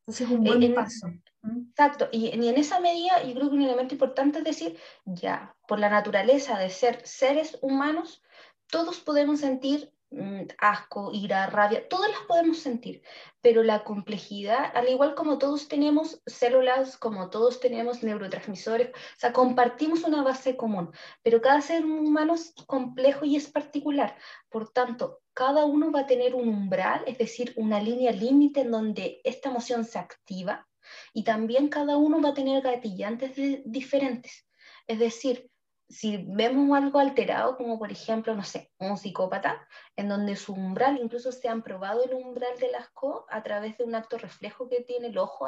Entonces 0.00 0.26
es 0.26 0.32
un 0.32 0.44
buen 0.44 0.74
paso. 0.74 1.08
Exacto, 1.42 2.08
y, 2.12 2.26
y, 2.26 2.48
en 2.48 2.56
esa 2.58 2.80
medida 2.80 3.22
yo 3.22 3.34
creo 3.34 3.48
que 3.48 3.54
un 3.54 3.62
elemento 3.62 3.94
importante 3.94 4.38
es 4.38 4.44
decir, 4.44 4.76
ya, 5.04 5.56
por 5.66 5.78
la 5.78 5.88
naturaleza 5.88 6.58
de 6.58 6.68
ser 6.68 7.06
seres 7.06 7.58
humanos, 7.62 8.22
todos 8.66 9.00
podemos 9.00 9.40
sentir 9.40 9.92
Mm, 10.12 10.48
asco, 10.58 11.12
ira, 11.12 11.46
rabia, 11.46 11.88
todas 11.88 12.10
las 12.10 12.22
podemos 12.22 12.58
sentir, 12.58 13.00
pero 13.40 13.62
la 13.62 13.84
complejidad, 13.84 14.72
al 14.74 14.88
igual 14.88 15.14
como 15.14 15.38
todos 15.38 15.68
tenemos 15.68 16.20
células, 16.26 16.96
como 16.96 17.30
todos 17.30 17.60
tenemos 17.60 18.02
neurotransmisores, 18.02 18.88
o 18.88 19.18
sea, 19.18 19.32
compartimos 19.32 20.02
una 20.02 20.24
base 20.24 20.56
común, 20.56 20.90
pero 21.22 21.40
cada 21.40 21.60
ser 21.60 21.84
humano 21.84 22.34
es 22.34 22.52
complejo 22.66 23.24
y 23.24 23.36
es 23.36 23.48
particular. 23.48 24.16
Por 24.48 24.72
tanto, 24.72 25.20
cada 25.40 25.64
uno 25.64 25.90
va 25.90 26.00
a 26.00 26.06
tener 26.06 26.34
un 26.34 26.50
umbral, 26.50 27.02
es 27.06 27.16
decir, 27.16 27.54
una 27.56 27.80
línea 27.80 28.12
límite 28.12 28.60
en 28.60 28.70
donde 28.70 29.22
esta 29.24 29.48
emoción 29.48 29.86
se 29.86 29.98
activa 29.98 30.68
y 31.14 31.24
también 31.24 31.70
cada 31.70 31.96
uno 31.96 32.20
va 32.20 32.28
a 32.28 32.34
tener 32.34 32.60
gatillantes 32.60 33.32
diferentes. 33.64 34.46
Es 34.86 34.98
decir, 34.98 35.50
si 35.88 36.18
vemos 36.28 36.76
algo 36.76 36.98
alterado, 36.98 37.56
como 37.56 37.78
por 37.78 37.90
ejemplo, 37.90 38.34
no 38.34 38.44
sé, 38.44 38.70
un 38.78 38.98
psicópata, 38.98 39.66
en 39.96 40.10
donde 40.10 40.36
su 40.36 40.52
umbral, 40.52 40.98
incluso 41.02 41.32
se 41.32 41.48
han 41.48 41.62
probado 41.62 42.04
el 42.04 42.12
umbral 42.12 42.58
del 42.58 42.74
asco 42.74 43.24
a 43.30 43.42
través 43.42 43.78
de 43.78 43.84
un 43.84 43.94
acto 43.94 44.18
reflejo 44.18 44.68
que 44.68 44.82
tiene 44.82 45.06
el 45.06 45.16
ojo 45.16 45.46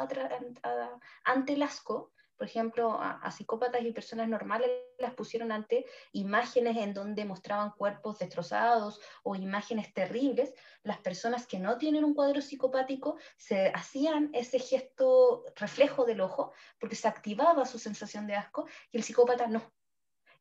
ante 1.23 1.53
el 1.53 1.61
asco, 1.61 2.11
por 2.43 2.49
ejemplo, 2.49 2.99
a, 2.99 3.31
psicópatas 3.31 3.85
y 3.85 3.93
personas 3.93 4.27
normales 4.27 4.69
las 4.99 5.13
pusieron 5.13 5.53
ante 5.53 5.85
imágenes 6.11 6.75
en 6.75 6.93
donde 6.93 7.23
mostraban 7.23 7.71
cuerpos 7.71 8.19
destrozados 8.19 8.99
o 9.23 9.37
imágenes 9.37 9.93
terribles, 9.93 10.53
las 10.83 10.97
personas 10.97 11.47
que 11.47 11.57
no 11.57 11.77
tienen 11.77 12.03
un 12.03 12.13
cuadro 12.13 12.41
psicopático 12.41 13.15
se 13.37 13.69
hacían 13.69 14.29
ese 14.33 14.59
gesto 14.59 15.45
reflejo 15.55 16.03
del 16.03 16.19
ojo 16.19 16.51
porque 16.81 16.97
se 16.97 17.07
activaba 17.07 17.65
su 17.65 17.79
sensación 17.79 18.27
de 18.27 18.35
asco 18.35 18.67
y 18.91 18.97
el 18.97 19.03
psicópata 19.03 19.47
no 19.47 19.61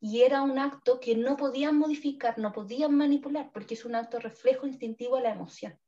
y 0.00 0.22
era 0.22 0.42
un 0.42 0.58
acto 0.58 0.98
que 0.98 1.14
no 1.14 1.36
podían 1.36 1.78
modificar, 1.78 2.36
no 2.36 2.52
podían 2.52 2.96
manipular, 2.96 3.52
porque 3.52 3.74
es 3.74 3.84
un 3.84 3.94
acto 3.94 4.18
reflejo 4.18 4.66
instintivo 4.66 5.14
a 5.14 5.20
la 5.20 5.30
emoción. 5.30 5.78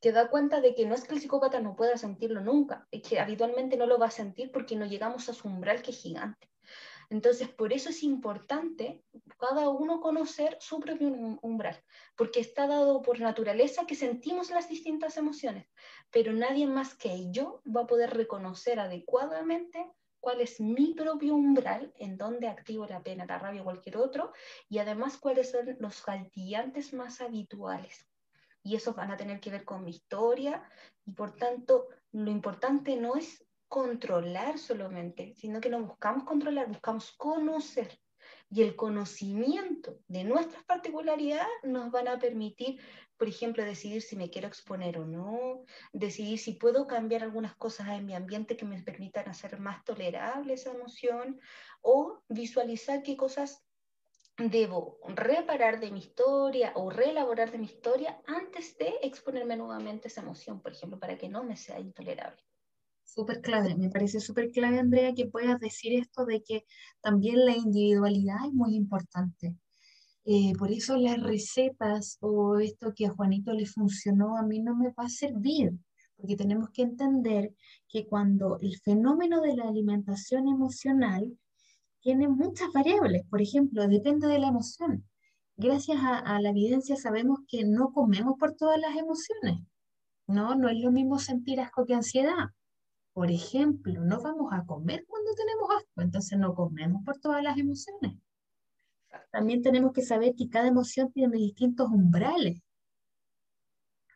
Te 0.00 0.12
da 0.12 0.28
cuenta 0.28 0.60
de 0.60 0.74
que 0.74 0.86
no 0.86 0.94
es 0.94 1.04
que 1.04 1.14
el 1.14 1.20
psicópata 1.20 1.60
no 1.60 1.76
pueda 1.76 1.96
sentirlo 1.96 2.40
nunca, 2.40 2.86
es 2.90 3.02
que 3.02 3.20
habitualmente 3.20 3.76
no 3.76 3.86
lo 3.86 3.98
va 3.98 4.06
a 4.06 4.10
sentir 4.10 4.50
porque 4.52 4.76
no 4.76 4.86
llegamos 4.86 5.28
a 5.28 5.34
su 5.34 5.48
umbral 5.48 5.82
que 5.82 5.90
es 5.90 6.00
gigante. 6.00 6.48
Entonces, 7.10 7.48
por 7.48 7.72
eso 7.72 7.88
es 7.88 8.02
importante 8.02 9.02
cada 9.38 9.70
uno 9.70 10.00
conocer 10.00 10.58
su 10.60 10.78
propio 10.78 11.08
umbral, 11.40 11.82
porque 12.16 12.40
está 12.40 12.66
dado 12.66 13.00
por 13.00 13.18
naturaleza 13.18 13.86
que 13.86 13.94
sentimos 13.94 14.50
las 14.50 14.68
distintas 14.68 15.16
emociones, 15.16 15.66
pero 16.10 16.32
nadie 16.32 16.66
más 16.66 16.94
que 16.94 17.30
yo 17.30 17.62
va 17.64 17.82
a 17.82 17.86
poder 17.86 18.10
reconocer 18.10 18.78
adecuadamente 18.78 19.90
cuál 20.20 20.40
es 20.42 20.60
mi 20.60 20.92
propio 20.94 21.34
umbral, 21.34 21.92
en 21.96 22.18
donde 22.18 22.48
activo 22.48 22.86
la 22.86 23.02
pena, 23.02 23.24
la 23.24 23.38
rabia 23.38 23.62
o 23.62 23.64
cualquier 23.64 23.96
otro, 23.96 24.32
y 24.68 24.78
además 24.78 25.16
cuáles 25.16 25.50
son 25.50 25.76
los 25.78 26.04
gatillantes 26.04 26.92
más 26.92 27.20
habituales. 27.22 28.06
Y 28.62 28.76
esos 28.76 28.94
van 28.94 29.10
a 29.10 29.16
tener 29.16 29.40
que 29.40 29.50
ver 29.50 29.64
con 29.64 29.84
mi 29.84 29.90
historia, 29.90 30.62
y 31.04 31.12
por 31.12 31.36
tanto, 31.36 31.88
lo 32.12 32.30
importante 32.30 32.96
no 32.96 33.16
es 33.16 33.44
controlar 33.68 34.58
solamente, 34.58 35.34
sino 35.34 35.60
que 35.60 35.70
no 35.70 35.82
buscamos 35.82 36.24
controlar, 36.24 36.68
buscamos 36.68 37.12
conocer 37.12 38.00
y 38.50 38.62
el 38.62 38.76
conocimiento 38.76 39.98
de 40.08 40.24
nuestras 40.24 40.64
particularidades 40.64 41.46
nos 41.62 41.90
van 41.90 42.08
a 42.08 42.18
permitir, 42.18 42.80
por 43.16 43.28
ejemplo, 43.28 43.64
decidir 43.64 44.00
si 44.00 44.16
me 44.16 44.30
quiero 44.30 44.48
exponer 44.48 44.98
o 44.98 45.06
no, 45.06 45.64
decidir 45.92 46.38
si 46.38 46.52
puedo 46.52 46.86
cambiar 46.86 47.22
algunas 47.22 47.54
cosas 47.56 47.88
en 47.88 48.06
mi 48.06 48.14
ambiente 48.14 48.56
que 48.56 48.64
me 48.64 48.82
permitan 48.82 49.28
hacer 49.28 49.60
más 49.60 49.84
tolerable 49.84 50.54
esa 50.54 50.72
emoción 50.72 51.40
o 51.82 52.22
visualizar 52.28 53.02
qué 53.02 53.16
cosas 53.16 53.67
debo 54.38 54.98
reparar 55.06 55.80
de 55.80 55.90
mi 55.90 55.98
historia 55.98 56.72
o 56.76 56.90
reelaborar 56.90 57.50
de 57.50 57.58
mi 57.58 57.66
historia 57.66 58.20
antes 58.26 58.78
de 58.78 58.94
exponerme 59.02 59.56
nuevamente 59.56 60.08
esa 60.08 60.22
emoción, 60.22 60.60
por 60.60 60.72
ejemplo, 60.72 60.98
para 60.98 61.18
que 61.18 61.28
no 61.28 61.44
me 61.44 61.56
sea 61.56 61.80
intolerable 61.80 62.42
súper 63.08 63.40
clave. 63.40 63.74
Me 63.74 63.90
parece 63.90 64.20
súper 64.20 64.50
clave, 64.50 64.78
Andrea, 64.78 65.14
que 65.14 65.26
puedas 65.26 65.58
decir 65.58 65.98
esto 65.98 66.24
de 66.26 66.42
que 66.42 66.64
también 67.00 67.44
la 67.44 67.56
individualidad 67.56 68.36
es 68.46 68.52
muy 68.52 68.74
importante. 68.76 69.56
Eh, 70.24 70.52
por 70.58 70.70
eso 70.70 70.96
las 70.96 71.22
recetas 71.22 72.18
o 72.20 72.58
esto 72.58 72.92
que 72.94 73.06
a 73.06 73.10
Juanito 73.14 73.52
le 73.52 73.66
funcionó 73.66 74.36
a 74.36 74.42
mí 74.42 74.60
no 74.60 74.76
me 74.76 74.88
va 74.88 75.04
a 75.04 75.08
servir, 75.08 75.72
porque 76.16 76.36
tenemos 76.36 76.68
que 76.70 76.82
entender 76.82 77.54
que 77.88 78.06
cuando 78.06 78.58
el 78.60 78.76
fenómeno 78.78 79.40
de 79.40 79.56
la 79.56 79.68
alimentación 79.68 80.48
emocional 80.48 81.36
tiene 82.00 82.28
muchas 82.28 82.72
variables, 82.72 83.24
por 83.28 83.42
ejemplo, 83.42 83.86
depende 83.88 84.26
de 84.28 84.38
la 84.38 84.48
emoción. 84.48 85.04
Gracias 85.56 85.98
a, 86.02 86.18
a 86.18 86.40
la 86.40 86.50
evidencia 86.50 86.96
sabemos 86.96 87.40
que 87.48 87.64
no 87.64 87.92
comemos 87.92 88.34
por 88.38 88.54
todas 88.54 88.78
las 88.80 88.96
emociones, 88.96 89.66
¿no? 90.26 90.54
No 90.54 90.68
es 90.68 90.78
lo 90.80 90.92
mismo 90.92 91.18
sentir 91.18 91.60
asco 91.60 91.84
que 91.84 91.94
ansiedad. 91.94 92.50
Por 93.12 93.30
ejemplo, 93.30 94.00
no 94.04 94.20
vamos 94.22 94.52
a 94.52 94.64
comer 94.64 95.04
cuando 95.08 95.32
tenemos 95.34 95.68
asco, 95.76 96.02
entonces 96.02 96.38
no 96.38 96.54
comemos 96.54 97.04
por 97.04 97.18
todas 97.18 97.42
las 97.42 97.58
emociones. 97.58 98.16
También 99.30 99.62
tenemos 99.62 99.92
que 99.92 100.02
saber 100.02 100.34
que 100.36 100.48
cada 100.48 100.68
emoción 100.68 101.12
tiene 101.12 101.36
distintos 101.36 101.88
umbrales. 101.88 102.62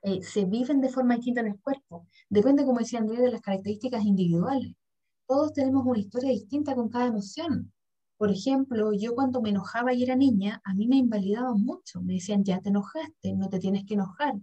Eh, 0.03 0.23
se 0.23 0.45
viven 0.45 0.81
de 0.81 0.89
forma 0.89 1.15
distinta 1.17 1.41
en 1.41 1.49
el 1.49 1.61
cuerpo. 1.61 2.07
Depende, 2.29 2.65
como 2.65 2.79
decía 2.81 2.99
Andrea, 2.99 3.21
de 3.21 3.31
las 3.31 3.41
características 3.41 4.05
individuales. 4.05 4.75
Todos 5.33 5.55
tenemos 5.55 5.87
una 5.87 5.99
historia 5.99 6.29
distinta 6.29 6.75
con 6.75 6.91
cada 6.91 7.07
emoción. 7.07 7.73
Por 8.19 8.31
ejemplo, 8.31 8.93
yo 8.93 9.15
cuando 9.15 9.41
me 9.41 9.49
enojaba 9.49 9.95
y 9.95 10.03
era 10.03 10.15
niña, 10.15 10.61
a 10.63 10.75
mí 10.75 10.87
me 10.87 10.97
invalidaban 10.97 11.59
mucho. 11.59 12.03
Me 12.03 12.13
decían, 12.13 12.45
ya 12.45 12.61
te 12.61 12.69
enojaste, 12.69 13.33
no 13.33 13.49
te 13.49 13.59
tienes 13.59 13.87
que 13.87 13.95
enojar. 13.95 14.35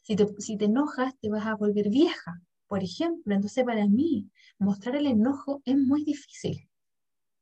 Si 0.00 0.16
te, 0.16 0.26
si 0.38 0.56
te 0.56 0.64
enojas, 0.64 1.14
te 1.20 1.28
vas 1.28 1.44
a 1.46 1.56
volver 1.56 1.90
vieja 1.90 2.40
por 2.68 2.82
ejemplo. 2.82 3.34
Entonces, 3.34 3.64
para 3.64 3.86
mí, 3.86 4.30
mostrar 4.58 4.96
el 4.96 5.06
enojo 5.06 5.60
es 5.66 5.76
muy 5.76 6.04
difícil, 6.04 6.70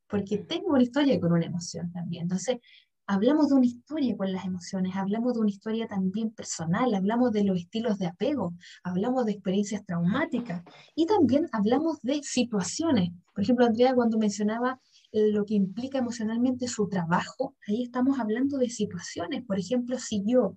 porque 0.08 0.38
tengo 0.38 0.70
una 0.70 0.82
historia 0.82 1.20
con 1.20 1.32
una 1.32 1.46
emoción 1.46 1.92
también. 1.92 2.24
Entonces, 2.24 2.58
hablamos 3.06 3.48
de 3.48 3.54
una 3.56 3.66
historia 3.66 4.16
con 4.16 4.32
las 4.32 4.44
emociones, 4.44 4.94
hablamos 4.96 5.34
de 5.34 5.40
una 5.40 5.50
historia 5.50 5.86
también 5.86 6.30
personal, 6.30 6.94
hablamos 6.94 7.32
de 7.32 7.44
los 7.44 7.58
estilos 7.58 7.98
de 7.98 8.06
apego, 8.06 8.54
hablamos 8.82 9.26
de 9.26 9.32
experiencias 9.32 9.84
traumáticas 9.84 10.62
y 10.94 11.06
también 11.06 11.48
hablamos 11.52 12.00
de 12.02 12.22
situaciones. 12.22 13.10
Por 13.34 13.44
ejemplo, 13.44 13.66
Andrea, 13.66 13.94
cuando 13.94 14.18
mencionaba 14.18 14.80
lo 15.12 15.44
que 15.44 15.54
implica 15.54 15.98
emocionalmente 15.98 16.68
su 16.68 16.88
trabajo, 16.88 17.54
ahí 17.68 17.82
estamos 17.82 18.18
hablando 18.18 18.56
de 18.58 18.70
situaciones. 18.70 19.44
Por 19.44 19.58
ejemplo, 19.58 19.98
si 19.98 20.22
yo 20.24 20.56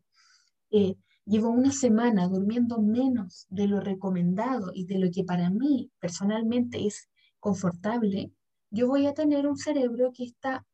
eh, 0.71 0.95
llevo 1.25 1.49
una 1.49 1.71
semana 1.71 2.27
durmiendo 2.27 2.81
menos 2.81 3.47
de 3.49 3.67
lo 3.67 3.81
recomendado 3.81 4.71
y 4.73 4.85
de 4.85 4.99
lo 4.99 5.11
que 5.11 5.23
para 5.23 5.49
mí 5.49 5.91
personalmente 5.99 6.85
es 6.85 7.09
confortable, 7.39 8.31
yo 8.69 8.87
voy 8.87 9.07
a 9.07 9.13
tener 9.13 9.47
un 9.47 9.57
cerebro 9.57 10.11
que 10.13 10.23
está 10.23 10.65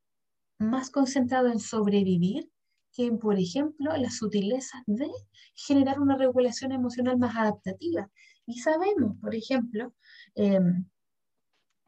más 0.61 0.89
concentrado 0.89 1.47
en 1.47 1.59
sobrevivir 1.59 2.49
que 2.93 3.05
en, 3.05 3.19
por 3.19 3.39
ejemplo, 3.39 3.95
las 3.97 4.17
sutilezas 4.17 4.81
de 4.85 5.09
generar 5.55 5.99
una 5.99 6.17
regulación 6.17 6.71
emocional 6.71 7.17
más 7.17 7.35
adaptativa. 7.35 8.09
Y 8.45 8.59
sabemos, 8.59 9.17
por 9.19 9.33
ejemplo, 9.35 9.93
em, 10.35 10.85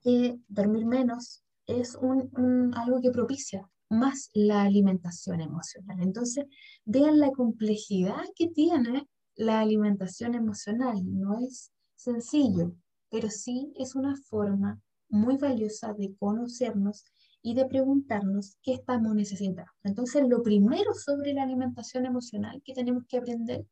que 0.02 0.38
dormir 0.48 0.86
menos 0.86 1.44
es 1.66 1.96
algo 1.96 3.02
que 3.02 3.12
propicia 3.12 3.70
más 3.90 4.30
la 4.34 4.64
alimentación 4.64 5.42
emocional. 5.42 6.02
Entonces, 6.02 6.46
vean 6.86 7.20
la 7.20 7.32
complejidad 7.32 8.24
que 8.36 8.48
tiene 8.48 9.08
la 9.36 9.62
alimentación 9.62 10.36
emocional. 10.36 10.98
No 11.04 11.40
es 11.40 11.72
sencillo, 11.96 12.76
pero 13.10 13.30
sí 13.30 13.72
es 13.78 13.96
una 13.96 14.16
forma 14.16 14.82
muy 15.10 15.38
valiosa 15.38 15.94
de 15.94 16.16
conocernos 16.18 17.06
y 17.44 17.54
de 17.54 17.66
preguntarnos 17.66 18.58
qué 18.64 18.74
estamos 18.74 19.14
necesitando. 19.14 19.70
Entonces, 19.84 20.28
lo 20.28 20.42
primero 20.42 20.94
sobre 20.94 21.34
la 21.34 21.44
alimentación 21.44 22.06
emocional 22.06 22.62
que 22.64 22.74
tenemos 22.74 23.04
que 23.06 23.18
aprender 23.18 23.68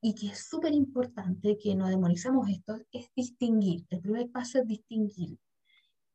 y 0.00 0.14
que 0.14 0.28
es 0.28 0.48
súper 0.48 0.72
importante 0.72 1.58
que 1.60 1.74
no 1.74 1.88
demonizamos 1.88 2.48
esto 2.48 2.76
es 2.92 3.10
distinguir. 3.14 3.84
El 3.90 4.00
primer 4.00 4.30
paso 4.30 4.60
es 4.60 4.66
distinguir 4.68 5.36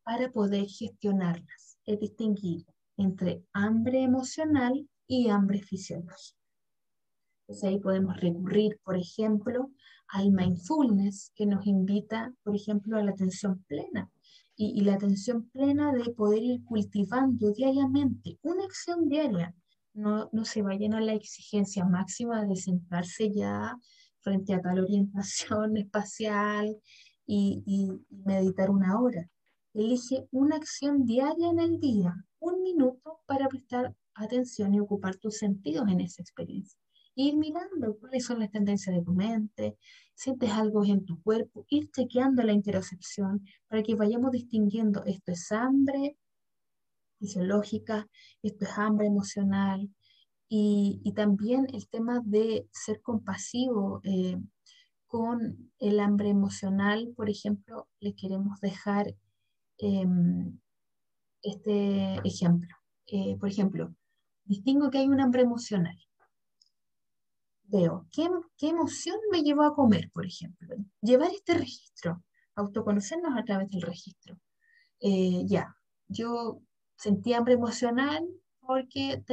para 0.03 0.31
poder 0.31 0.65
gestionarlas. 0.65 1.77
Es 1.85 1.99
distinguir 1.99 2.65
entre 2.95 3.43
hambre 3.51 4.03
emocional 4.03 4.87
y 5.07 5.27
hambre 5.29 5.61
fisiológica. 5.61 6.39
Entonces 7.41 7.69
ahí 7.69 7.79
podemos 7.79 8.17
recurrir, 8.17 8.79
por 8.83 8.95
ejemplo, 8.95 9.71
al 10.07 10.31
mindfulness, 10.31 11.33
que 11.35 11.45
nos 11.45 11.67
invita, 11.67 12.33
por 12.43 12.55
ejemplo, 12.55 12.97
a 12.97 13.03
la 13.03 13.11
atención 13.11 13.63
plena. 13.67 14.09
Y, 14.63 14.81
la 14.81 14.93
atención 14.93 15.49
plena 15.49 15.91
de 15.91 16.11
poder 16.13 16.43
ir 16.43 16.63
cultivando 16.65 17.51
diariamente 17.51 18.37
una 18.43 18.63
acción 18.63 19.09
diaria. 19.09 19.55
No, 19.93 20.29
no 20.31 20.45
se 20.45 20.61
vayan 20.61 20.93
a 20.93 21.01
la 21.01 21.13
exigencia 21.13 21.83
máxima 21.83 22.45
de 22.45 22.55
sentarse 22.55 23.31
ya 23.31 23.75
frente 24.19 24.53
a 24.53 24.61
tal 24.61 24.79
orientación 24.79 25.77
espacial 25.85 26.77
y, 27.25 27.63
y 27.65 27.89
meditar 28.09 28.69
una 28.69 28.99
hora. 29.01 29.27
Elige 29.73 30.27
una 30.31 30.57
acción 30.57 31.05
diaria 31.05 31.49
en 31.49 31.59
el 31.59 31.79
día, 31.79 32.13
un 32.39 32.61
minuto 32.61 33.19
para 33.25 33.47
prestar 33.47 33.95
atención 34.13 34.75
y 34.75 34.79
ocupar 34.79 35.15
tus 35.15 35.39
sentidos 35.39 35.87
en 35.89 36.01
esa 36.01 36.21
experiencia. 36.21 36.80
Ir 37.15 37.37
mirando 37.37 37.97
cuáles 37.99 38.25
son 38.25 38.39
las 38.39 38.51
tendencias 38.51 38.95
de 38.95 39.03
tu 39.03 39.13
mente, 39.13 39.77
sientes 40.15 40.51
algo 40.51 40.85
en 40.85 41.05
tu 41.05 41.21
cuerpo, 41.21 41.65
ir 41.69 41.89
chequeando 41.91 42.43
la 42.43 42.53
interocepción 42.53 43.45
para 43.67 43.83
que 43.83 43.95
vayamos 43.95 44.31
distinguiendo 44.31 45.03
esto 45.05 45.31
es 45.31 45.51
hambre 45.51 46.17
fisiológica, 47.19 48.07
esto 48.41 48.65
es 48.65 48.77
hambre 48.77 49.07
emocional 49.07 49.89
y, 50.47 51.01
y 51.03 51.13
también 51.13 51.67
el 51.73 51.87
tema 51.87 52.21
de 52.25 52.67
ser 52.71 53.01
compasivo 53.01 54.01
eh, 54.03 54.37
con 55.07 55.71
el 55.79 55.99
hambre 55.99 56.29
emocional, 56.29 57.13
por 57.17 57.29
ejemplo, 57.29 57.87
le 57.99 58.15
queremos 58.15 58.61
dejar 58.61 59.13
eh, 59.77 60.05
este 61.41 62.15
ejemplo. 62.23 62.75
Eh, 63.07 63.35
por 63.37 63.49
ejemplo, 63.49 63.93
distingo 64.45 64.89
que 64.89 64.99
hay 64.99 65.07
un 65.07 65.19
hambre 65.19 65.41
emocional. 65.41 65.97
Veo, 67.71 68.05
¿qué, 68.11 68.29
¿qué, 68.57 68.67
emoción 68.67 69.17
me 69.31 69.43
llevó 69.43 69.63
a 69.63 69.73
comer, 69.73 70.11
por 70.11 70.25
ejemplo? 70.25 70.75
Llevar 71.01 71.31
este 71.31 71.53
registro, 71.53 72.21
autoconocernos 72.55 73.37
a 73.37 73.45
través 73.45 73.69
del 73.69 73.81
registro. 73.81 74.37
Eh, 74.99 75.43
ya, 75.45 75.73
yo 76.09 76.61
sentí 76.97 77.33
hambre 77.33 77.53
emocional 77.53 78.27
porque 78.59 79.23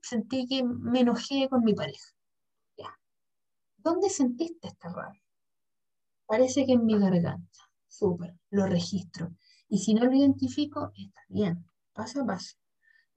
sentí 0.00 0.46
que 0.46 0.62
me 0.62 1.00
enojé 1.00 1.48
con 1.48 1.64
mi 1.64 1.74
pareja. 1.74 2.08
Ya. 2.76 2.96
¿Dónde 3.78 4.10
sentiste 4.10 4.68
esta 4.68 4.88
rabia? 4.88 5.22
Parece 6.24 6.66
que 6.66 6.72
en 6.74 6.86
mi 6.86 6.96
garganta. 6.96 7.60
Súper, 7.88 8.32
lo 8.50 8.66
registro. 8.66 9.34
Y 9.68 9.78
si 9.78 9.92
no 9.92 10.04
lo 10.04 10.14
identifico, 10.14 10.92
está 10.94 11.20
bien, 11.28 11.68
paso 11.92 12.22
a 12.22 12.26
paso. 12.26 12.56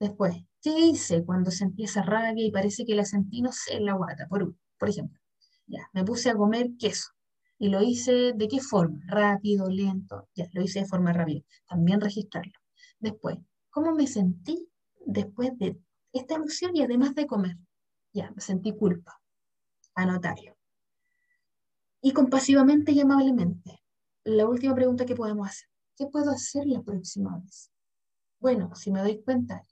Después, 0.00 0.34
¿qué 0.62 0.70
hice 0.78 1.24
cuando 1.24 1.50
sentí 1.50 1.84
esa 1.84 2.02
rabia 2.02 2.46
y 2.46 2.50
parece 2.50 2.86
que 2.86 2.94
la 2.94 3.04
sentí, 3.04 3.42
no 3.42 3.52
sé, 3.52 3.74
en 3.74 3.84
la 3.84 3.92
guata, 3.92 4.26
por, 4.28 4.54
por 4.78 4.88
ejemplo? 4.88 5.20
Ya, 5.66 5.88
me 5.92 6.04
puse 6.04 6.30
a 6.30 6.34
comer 6.34 6.70
queso. 6.78 7.10
¿Y 7.58 7.68
lo 7.68 7.82
hice 7.82 8.32
de 8.32 8.48
qué 8.48 8.60
forma? 8.60 8.98
Rápido, 9.06 9.68
lento. 9.68 10.26
Ya, 10.34 10.48
lo 10.54 10.62
hice 10.62 10.80
de 10.80 10.86
forma 10.86 11.12
rápida. 11.12 11.42
También 11.68 12.00
registrarlo. 12.00 12.54
Después, 12.98 13.36
¿cómo 13.68 13.94
me 13.94 14.06
sentí 14.06 14.66
después 15.04 15.56
de 15.58 15.78
esta 16.14 16.36
emoción 16.36 16.74
y 16.74 16.82
además 16.82 17.14
de 17.14 17.26
comer? 17.26 17.58
Ya, 18.14 18.30
me 18.30 18.40
sentí 18.40 18.74
culpa. 18.74 19.20
Anotarlo. 19.94 20.56
Y 22.00 22.12
compasivamente 22.12 22.92
y 22.92 23.00
amablemente. 23.00 23.82
La 24.24 24.48
última 24.48 24.74
pregunta 24.74 25.04
que 25.04 25.14
podemos 25.14 25.46
hacer. 25.46 25.68
¿Qué 25.94 26.06
puedo 26.06 26.30
hacer 26.30 26.64
la 26.64 26.80
próxima 26.80 27.38
vez? 27.38 27.70
Bueno, 28.38 28.74
si 28.74 28.90
me 28.90 29.00
doy 29.00 29.22
cuenta 29.22 29.62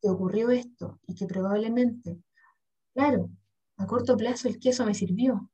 que 0.00 0.08
ocurrió 0.08 0.50
esto 0.50 0.98
y 1.06 1.14
que 1.14 1.26
probablemente, 1.26 2.18
claro, 2.94 3.30
a 3.76 3.86
corto 3.86 4.16
plazo 4.16 4.48
el 4.48 4.58
queso 4.58 4.84
me 4.86 4.94
sirvió, 4.94 5.50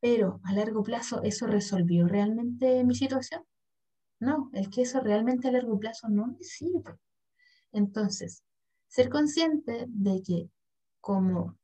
pero 0.00 0.40
a 0.44 0.52
largo 0.52 0.82
plazo 0.82 1.22
eso 1.22 1.46
resolvió 1.46 2.06
realmente 2.06 2.84
mi 2.84 2.94
situación. 2.94 3.42
No, 4.20 4.50
el 4.52 4.70
queso 4.70 5.00
realmente 5.00 5.48
a 5.48 5.52
largo 5.52 5.78
plazo 5.78 6.08
no 6.08 6.26
me 6.26 6.42
sirve. 6.42 6.96
Entonces, 7.72 8.42
ser 8.88 9.10
consciente 9.10 9.86
de 9.88 10.22
que 10.22 10.50
como 11.00 11.56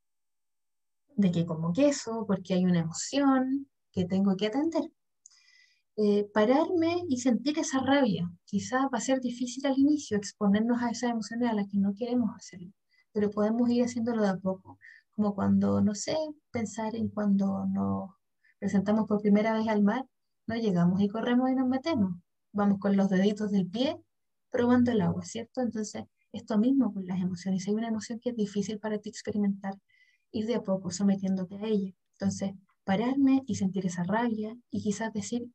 de 1.16 1.30
que 1.30 1.46
como 1.46 1.72
queso, 1.72 2.24
porque 2.26 2.54
hay 2.54 2.64
una 2.64 2.80
emoción 2.80 3.68
que 3.92 4.04
tengo 4.06 4.36
que 4.36 4.46
atender. 4.46 4.90
Eh, 5.96 6.26
pararme 6.32 7.04
y 7.08 7.18
sentir 7.18 7.58
esa 7.58 7.80
rabia. 7.80 8.30
Quizás 8.46 8.82
va 8.84 8.98
a 8.98 9.00
ser 9.00 9.20
difícil 9.20 9.66
al 9.66 9.78
inicio 9.78 10.16
exponernos 10.16 10.82
a 10.82 10.90
esas 10.90 11.10
emociones 11.10 11.50
a 11.50 11.54
las 11.54 11.68
que 11.68 11.78
no 11.78 11.94
queremos 11.94 12.30
hacerlo, 12.34 12.72
pero 13.12 13.30
podemos 13.30 13.68
ir 13.70 13.84
haciéndolo 13.84 14.22
de 14.22 14.30
a 14.30 14.36
poco, 14.38 14.78
como 15.10 15.34
cuando, 15.34 15.82
no 15.82 15.94
sé, 15.94 16.16
pensar 16.50 16.96
en 16.96 17.08
cuando 17.08 17.66
nos 17.66 18.10
presentamos 18.58 19.06
por 19.06 19.20
primera 19.20 19.52
vez 19.52 19.68
al 19.68 19.82
mar, 19.82 20.06
no 20.46 20.56
llegamos 20.56 21.00
y 21.02 21.08
corremos 21.08 21.50
y 21.50 21.54
nos 21.54 21.68
metemos. 21.68 22.16
Vamos 22.52 22.78
con 22.78 22.96
los 22.96 23.10
deditos 23.10 23.50
del 23.50 23.66
pie 23.68 23.96
probando 24.50 24.92
el 24.92 25.00
agua, 25.02 25.24
¿cierto? 25.24 25.60
Entonces, 25.60 26.04
esto 26.32 26.58
mismo 26.58 26.92
con 26.92 27.06
las 27.06 27.20
emociones. 27.20 27.68
Hay 27.68 27.74
una 27.74 27.88
emoción 27.88 28.18
que 28.18 28.30
es 28.30 28.36
difícil 28.36 28.78
para 28.78 28.98
ti 28.98 29.10
experimentar, 29.10 29.74
ir 30.30 30.46
de 30.46 30.54
a 30.56 30.62
poco 30.62 30.90
sometiéndote 30.90 31.56
a 31.56 31.66
ella. 31.66 31.92
Entonces, 32.14 32.52
pararme 32.84 33.42
y 33.46 33.56
sentir 33.56 33.86
esa 33.86 34.04
rabia 34.04 34.56
y 34.70 34.82
quizás 34.82 35.12
decir, 35.12 35.50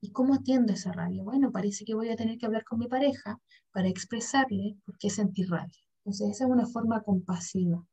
¿Y 0.00 0.12
cómo 0.12 0.34
atiendo 0.34 0.72
esa 0.72 0.92
rabia? 0.92 1.22
Bueno, 1.24 1.50
parece 1.50 1.84
que 1.84 1.94
voy 1.94 2.10
a 2.10 2.16
tener 2.16 2.38
que 2.38 2.46
hablar 2.46 2.64
con 2.64 2.78
mi 2.78 2.86
pareja 2.88 3.40
para 3.72 3.88
expresarle 3.88 4.76
por 4.84 4.96
qué 4.98 5.10
sentir 5.10 5.50
rabia. 5.50 5.80
Entonces, 5.98 6.30
esa 6.30 6.44
es 6.44 6.50
una 6.50 6.66
forma 6.66 7.02
compasiva 7.02 7.84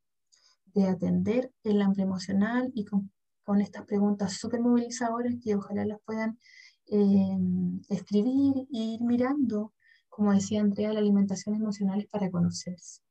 de 0.74 0.88
atender 0.88 1.52
el 1.64 1.82
hambre 1.82 2.04
emocional 2.04 2.72
y 2.76 2.86
con, 2.86 3.12
estas 3.62 3.86
preguntas 3.86 4.34
súper 4.34 4.60
movilizadoras 4.60 5.36
que 5.42 5.56
ojalá 5.56 5.86
las 5.86 6.00
puedan 6.04 6.40
eh, 6.88 7.38
escribir 7.90 8.56
e 8.74 8.80
ir 8.96 9.02
mirando, 9.02 9.74
como 10.10 10.34
decía 10.34 10.62
Andrea, 10.62 10.94
la 10.94 11.00
alimentación 11.00 11.56
emocional 11.56 12.00
es 12.00 12.08
para 12.08 12.32
conocerse. 12.32 13.02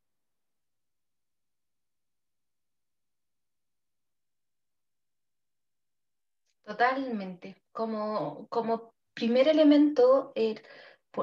Totalmente. 6.64 7.62
Como, 7.72 8.46
como 8.48 8.94
primer 9.14 9.48
elemento, 9.48 10.32
el, 10.34 10.60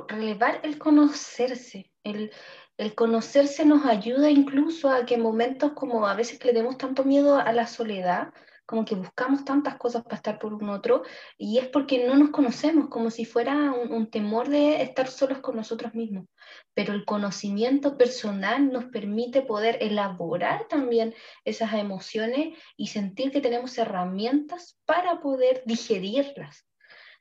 relevar 0.08 0.62
el 0.64 0.78
conocerse. 0.78 1.92
El, 2.04 2.32
el 2.78 2.96
conocerse 2.96 3.66
nos 3.66 3.86
ayuda 3.86 4.30
incluso 4.30 4.90
a 4.90 5.06
que 5.06 5.18
momentos 5.18 5.74
como 5.74 6.08
a 6.08 6.16
veces 6.16 6.44
le 6.46 6.54
demos 6.54 6.78
tanto 6.78 7.04
miedo 7.04 7.38
a 7.38 7.52
la 7.54 7.68
soledad, 7.68 8.34
como 8.72 8.86
que 8.86 8.96
buscamos 8.96 9.44
tantas 9.44 9.76
cosas 9.76 10.02
para 10.02 10.16
estar 10.16 10.40
por 10.40 10.54
un 10.54 10.70
otro, 10.70 11.04
y 11.38 11.58
es 11.58 11.68
porque 11.68 12.08
no 12.08 12.16
nos 12.16 12.30
conocemos, 12.30 12.88
como 12.88 13.12
si 13.12 13.26
fuera 13.26 13.74
un, 13.74 14.10
temor 14.10 14.48
de 14.48 14.82
estar 14.82 15.10
solos 15.10 15.40
con 15.40 15.58
nosotros 15.58 15.94
mismos. 15.94 16.26
Pero 16.74 16.94
el 16.94 17.04
conocimiento 17.04 17.98
personal 17.98 18.72
nos 18.72 18.86
permite 18.86 19.42
poder 19.42 19.78
elaborar 19.82 20.70
también 20.70 21.14
esas 21.44 21.74
emociones 21.74 22.58
y 22.78 22.88
sentir 22.88 23.30
que 23.32 23.42
tenemos 23.42 23.78
herramientas 23.78 24.80
para 24.86 25.20
poder 25.20 25.64
digerirlas. 25.66 26.66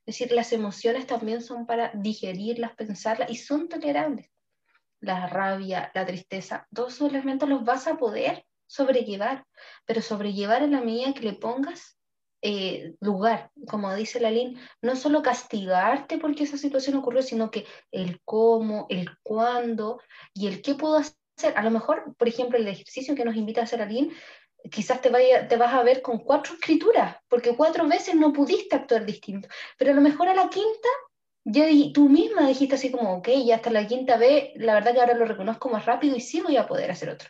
Es 0.06 0.18
decir, 0.18 0.30
las 0.30 0.52
emociones 0.52 1.08
también 1.08 1.42
son 1.42 1.66
para 1.66 1.90
digerirlas, 1.96 2.76
pensarlas 2.76 3.28
y 3.28 3.34
son 3.34 3.68
tolerables. 3.68 4.30
La 5.00 5.26
rabia, 5.26 5.90
la 5.94 6.06
tristeza, 6.06 6.68
todos 6.72 6.94
esos 6.94 7.10
elementos 7.10 7.48
los 7.48 7.64
vas 7.64 7.88
a 7.88 7.96
poder 7.96 8.44
sobrellevar, 8.70 9.44
pero 9.84 10.00
sobrellevar 10.00 10.62
en 10.62 10.72
la 10.72 10.80
medida 10.80 11.12
que 11.12 11.22
le 11.22 11.32
pongas 11.32 11.98
eh, 12.40 12.94
lugar, 13.00 13.50
como 13.68 13.94
dice 13.94 14.20
la 14.20 14.30
Lin, 14.30 14.58
no 14.80 14.94
solo 14.96 15.22
castigarte 15.22 16.18
porque 16.18 16.44
esa 16.44 16.56
situación 16.56 16.96
ocurrió, 16.96 17.20
sino 17.20 17.50
que 17.50 17.66
el 17.90 18.20
cómo, 18.24 18.86
el 18.88 19.10
cuándo 19.22 20.00
y 20.32 20.46
el 20.46 20.62
qué 20.62 20.74
puedo 20.74 20.96
hacer. 20.96 21.14
A 21.56 21.62
lo 21.62 21.70
mejor, 21.70 22.14
por 22.16 22.28
ejemplo, 22.28 22.58
el 22.58 22.68
ejercicio 22.68 23.14
que 23.14 23.24
nos 23.24 23.34
invita 23.36 23.60
a 23.60 23.64
hacer 23.64 23.86
Lin, 23.90 24.12
quizás 24.70 25.00
te, 25.00 25.10
vaya, 25.10 25.48
te 25.48 25.56
vas 25.56 25.74
a 25.74 25.82
ver 25.82 26.00
con 26.00 26.18
cuatro 26.18 26.54
escrituras, 26.54 27.16
porque 27.28 27.56
cuatro 27.56 27.88
veces 27.88 28.14
no 28.14 28.32
pudiste 28.32 28.76
actuar 28.76 29.04
distinto, 29.04 29.48
pero 29.76 29.90
a 29.90 29.94
lo 29.94 30.00
mejor 30.00 30.28
a 30.28 30.34
la 30.34 30.48
quinta 30.48 30.88
ya 31.44 31.66
tú 31.94 32.08
misma 32.08 32.46
dijiste 32.46 32.74
así 32.74 32.90
como, 32.90 33.16
ok, 33.16 33.28
ya 33.44 33.56
hasta 33.56 33.70
la 33.70 33.86
quinta 33.86 34.16
vez, 34.16 34.50
la 34.56 34.74
verdad 34.74 34.92
que 34.92 35.00
ahora 35.00 35.14
lo 35.14 35.24
reconozco 35.24 35.68
más 35.68 35.86
rápido 35.86 36.16
y 36.16 36.20
sí 36.20 36.40
voy 36.40 36.56
a 36.56 36.66
poder 36.66 36.90
hacer 36.90 37.08
otro. 37.08 37.28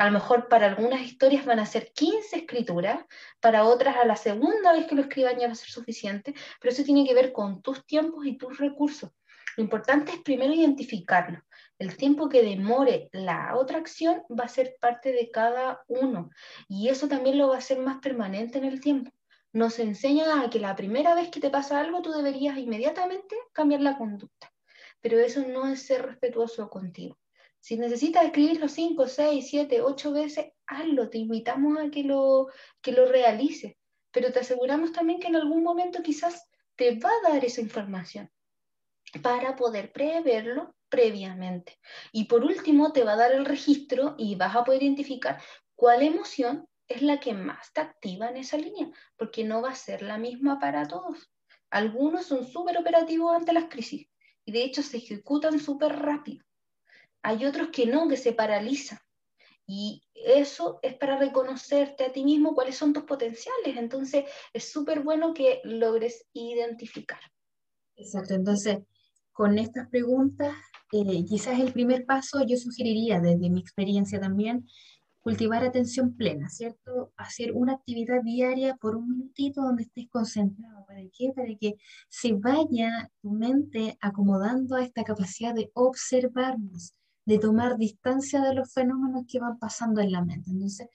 A 0.00 0.06
lo 0.06 0.12
mejor 0.12 0.48
para 0.48 0.66
algunas 0.66 1.02
historias 1.02 1.44
van 1.44 1.58
a 1.58 1.66
ser 1.66 1.92
15 1.92 2.34
escrituras, 2.34 3.04
para 3.38 3.64
otras 3.64 3.98
a 3.98 4.06
la 4.06 4.16
segunda 4.16 4.72
vez 4.72 4.86
que 4.86 4.94
lo 4.94 5.02
escriban 5.02 5.38
ya 5.38 5.46
va 5.46 5.52
a 5.52 5.54
ser 5.54 5.68
suficiente, 5.68 6.32
pero 6.58 6.72
eso 6.72 6.84
tiene 6.84 7.06
que 7.06 7.12
ver 7.12 7.32
con 7.32 7.60
tus 7.60 7.84
tiempos 7.84 8.24
y 8.24 8.38
tus 8.38 8.56
recursos. 8.56 9.10
Lo 9.58 9.62
importante 9.62 10.12
es 10.12 10.22
primero 10.22 10.54
identificarlo. 10.54 11.42
El 11.78 11.98
tiempo 11.98 12.30
que 12.30 12.40
demore 12.40 13.10
la 13.12 13.54
otra 13.56 13.76
acción 13.76 14.22
va 14.30 14.44
a 14.44 14.48
ser 14.48 14.76
parte 14.80 15.12
de 15.12 15.30
cada 15.30 15.82
uno 15.86 16.30
y 16.66 16.88
eso 16.88 17.06
también 17.06 17.36
lo 17.36 17.48
va 17.48 17.56
a 17.56 17.58
hacer 17.58 17.78
más 17.78 17.98
permanente 17.98 18.56
en 18.56 18.64
el 18.64 18.80
tiempo 18.80 19.12
nos 19.52 19.78
enseña 19.80 20.40
a 20.40 20.48
que 20.48 20.60
la 20.60 20.76
primera 20.76 21.14
vez 21.14 21.28
que 21.28 21.40
te 21.40 21.50
pasa 21.50 21.78
algo 21.78 22.00
tú 22.00 22.12
deberías 22.12 22.56
inmediatamente 22.56 23.36
cambiar 23.52 23.82
la 23.82 23.98
conducta. 23.98 24.50
pero 25.02 25.18
eso 25.18 25.46
no 25.46 25.66
es 25.66 25.82
ser 25.82 26.06
respetuoso 26.06 26.70
contigo. 26.70 27.19
Si 27.60 27.76
necesitas 27.76 28.24
escribirlo 28.24 28.68
5, 28.68 29.06
6, 29.06 29.46
7, 29.48 29.82
8 29.82 30.12
veces, 30.12 30.46
hazlo, 30.66 31.10
te 31.10 31.18
invitamos 31.18 31.78
a 31.78 31.90
que 31.90 32.02
lo, 32.02 32.48
que 32.80 32.92
lo 32.92 33.06
realices, 33.06 33.76
pero 34.10 34.32
te 34.32 34.40
aseguramos 34.40 34.92
también 34.92 35.20
que 35.20 35.28
en 35.28 35.36
algún 35.36 35.62
momento 35.62 36.02
quizás 36.02 36.48
te 36.76 36.98
va 36.98 37.10
a 37.10 37.30
dar 37.30 37.44
esa 37.44 37.60
información 37.60 38.30
para 39.22 39.56
poder 39.56 39.92
preverlo 39.92 40.74
previamente. 40.88 41.78
Y 42.12 42.24
por 42.24 42.44
último, 42.44 42.92
te 42.92 43.04
va 43.04 43.12
a 43.12 43.16
dar 43.16 43.32
el 43.32 43.44
registro 43.44 44.14
y 44.16 44.34
vas 44.36 44.56
a 44.56 44.64
poder 44.64 44.82
identificar 44.82 45.40
cuál 45.74 46.02
emoción 46.02 46.66
es 46.88 47.02
la 47.02 47.20
que 47.20 47.34
más 47.34 47.72
te 47.72 47.80
activa 47.80 48.28
en 48.28 48.38
esa 48.38 48.56
línea, 48.56 48.90
porque 49.16 49.44
no 49.44 49.62
va 49.62 49.70
a 49.70 49.74
ser 49.76 50.02
la 50.02 50.18
misma 50.18 50.58
para 50.58 50.88
todos. 50.88 51.30
Algunos 51.70 52.26
son 52.26 52.44
súper 52.44 52.78
operativos 52.78 53.34
ante 53.34 53.52
las 53.52 53.66
crisis 53.66 54.08
y 54.44 54.52
de 54.52 54.64
hecho 54.64 54.82
se 54.82 54.96
ejecutan 54.96 55.60
súper 55.60 55.96
rápido. 55.96 56.44
Hay 57.22 57.44
otros 57.44 57.68
que 57.68 57.86
no, 57.86 58.08
que 58.08 58.16
se 58.16 58.32
paralizan. 58.32 58.98
Y 59.66 60.02
eso 60.14 60.80
es 60.82 60.94
para 60.94 61.16
reconocerte 61.16 62.04
a 62.04 62.12
ti 62.12 62.24
mismo 62.24 62.54
cuáles 62.54 62.76
son 62.76 62.92
tus 62.92 63.04
potenciales. 63.04 63.76
Entonces, 63.76 64.24
es 64.52 64.70
súper 64.70 65.00
bueno 65.00 65.32
que 65.32 65.60
logres 65.64 66.26
identificar. 66.32 67.20
Exacto. 67.96 68.34
Entonces, 68.34 68.78
con 69.32 69.58
estas 69.58 69.88
preguntas, 69.88 70.54
eh, 70.92 71.24
quizás 71.24 71.60
el 71.60 71.72
primer 71.72 72.04
paso 72.04 72.44
yo 72.44 72.56
sugeriría 72.56 73.20
desde 73.20 73.48
mi 73.48 73.60
experiencia 73.60 74.18
también, 74.18 74.66
cultivar 75.20 75.62
atención 75.62 76.16
plena, 76.16 76.48
¿cierto? 76.48 77.12
Hacer 77.16 77.52
una 77.52 77.74
actividad 77.74 78.22
diaria 78.22 78.76
por 78.76 78.96
un 78.96 79.08
minutito 79.08 79.62
donde 79.62 79.84
estés 79.84 80.08
concentrado. 80.08 80.84
¿Para 80.86 81.02
qué? 81.12 81.32
Para 81.34 81.54
que 81.60 81.76
se 82.08 82.32
vaya 82.32 83.10
tu 83.20 83.30
mente 83.30 83.96
acomodando 84.00 84.76
a 84.76 84.82
esta 84.82 85.04
capacidad 85.04 85.54
de 85.54 85.70
observarnos, 85.74 86.94
de 87.24 87.38
tomar 87.38 87.76
distancia 87.76 88.40
de 88.42 88.54
los 88.54 88.72
fenómenos 88.72 89.24
que 89.28 89.40
van 89.40 89.58
pasando 89.58 90.00
en 90.00 90.12
la 90.12 90.24
mente. 90.24 90.50
Entonces, 90.50 90.88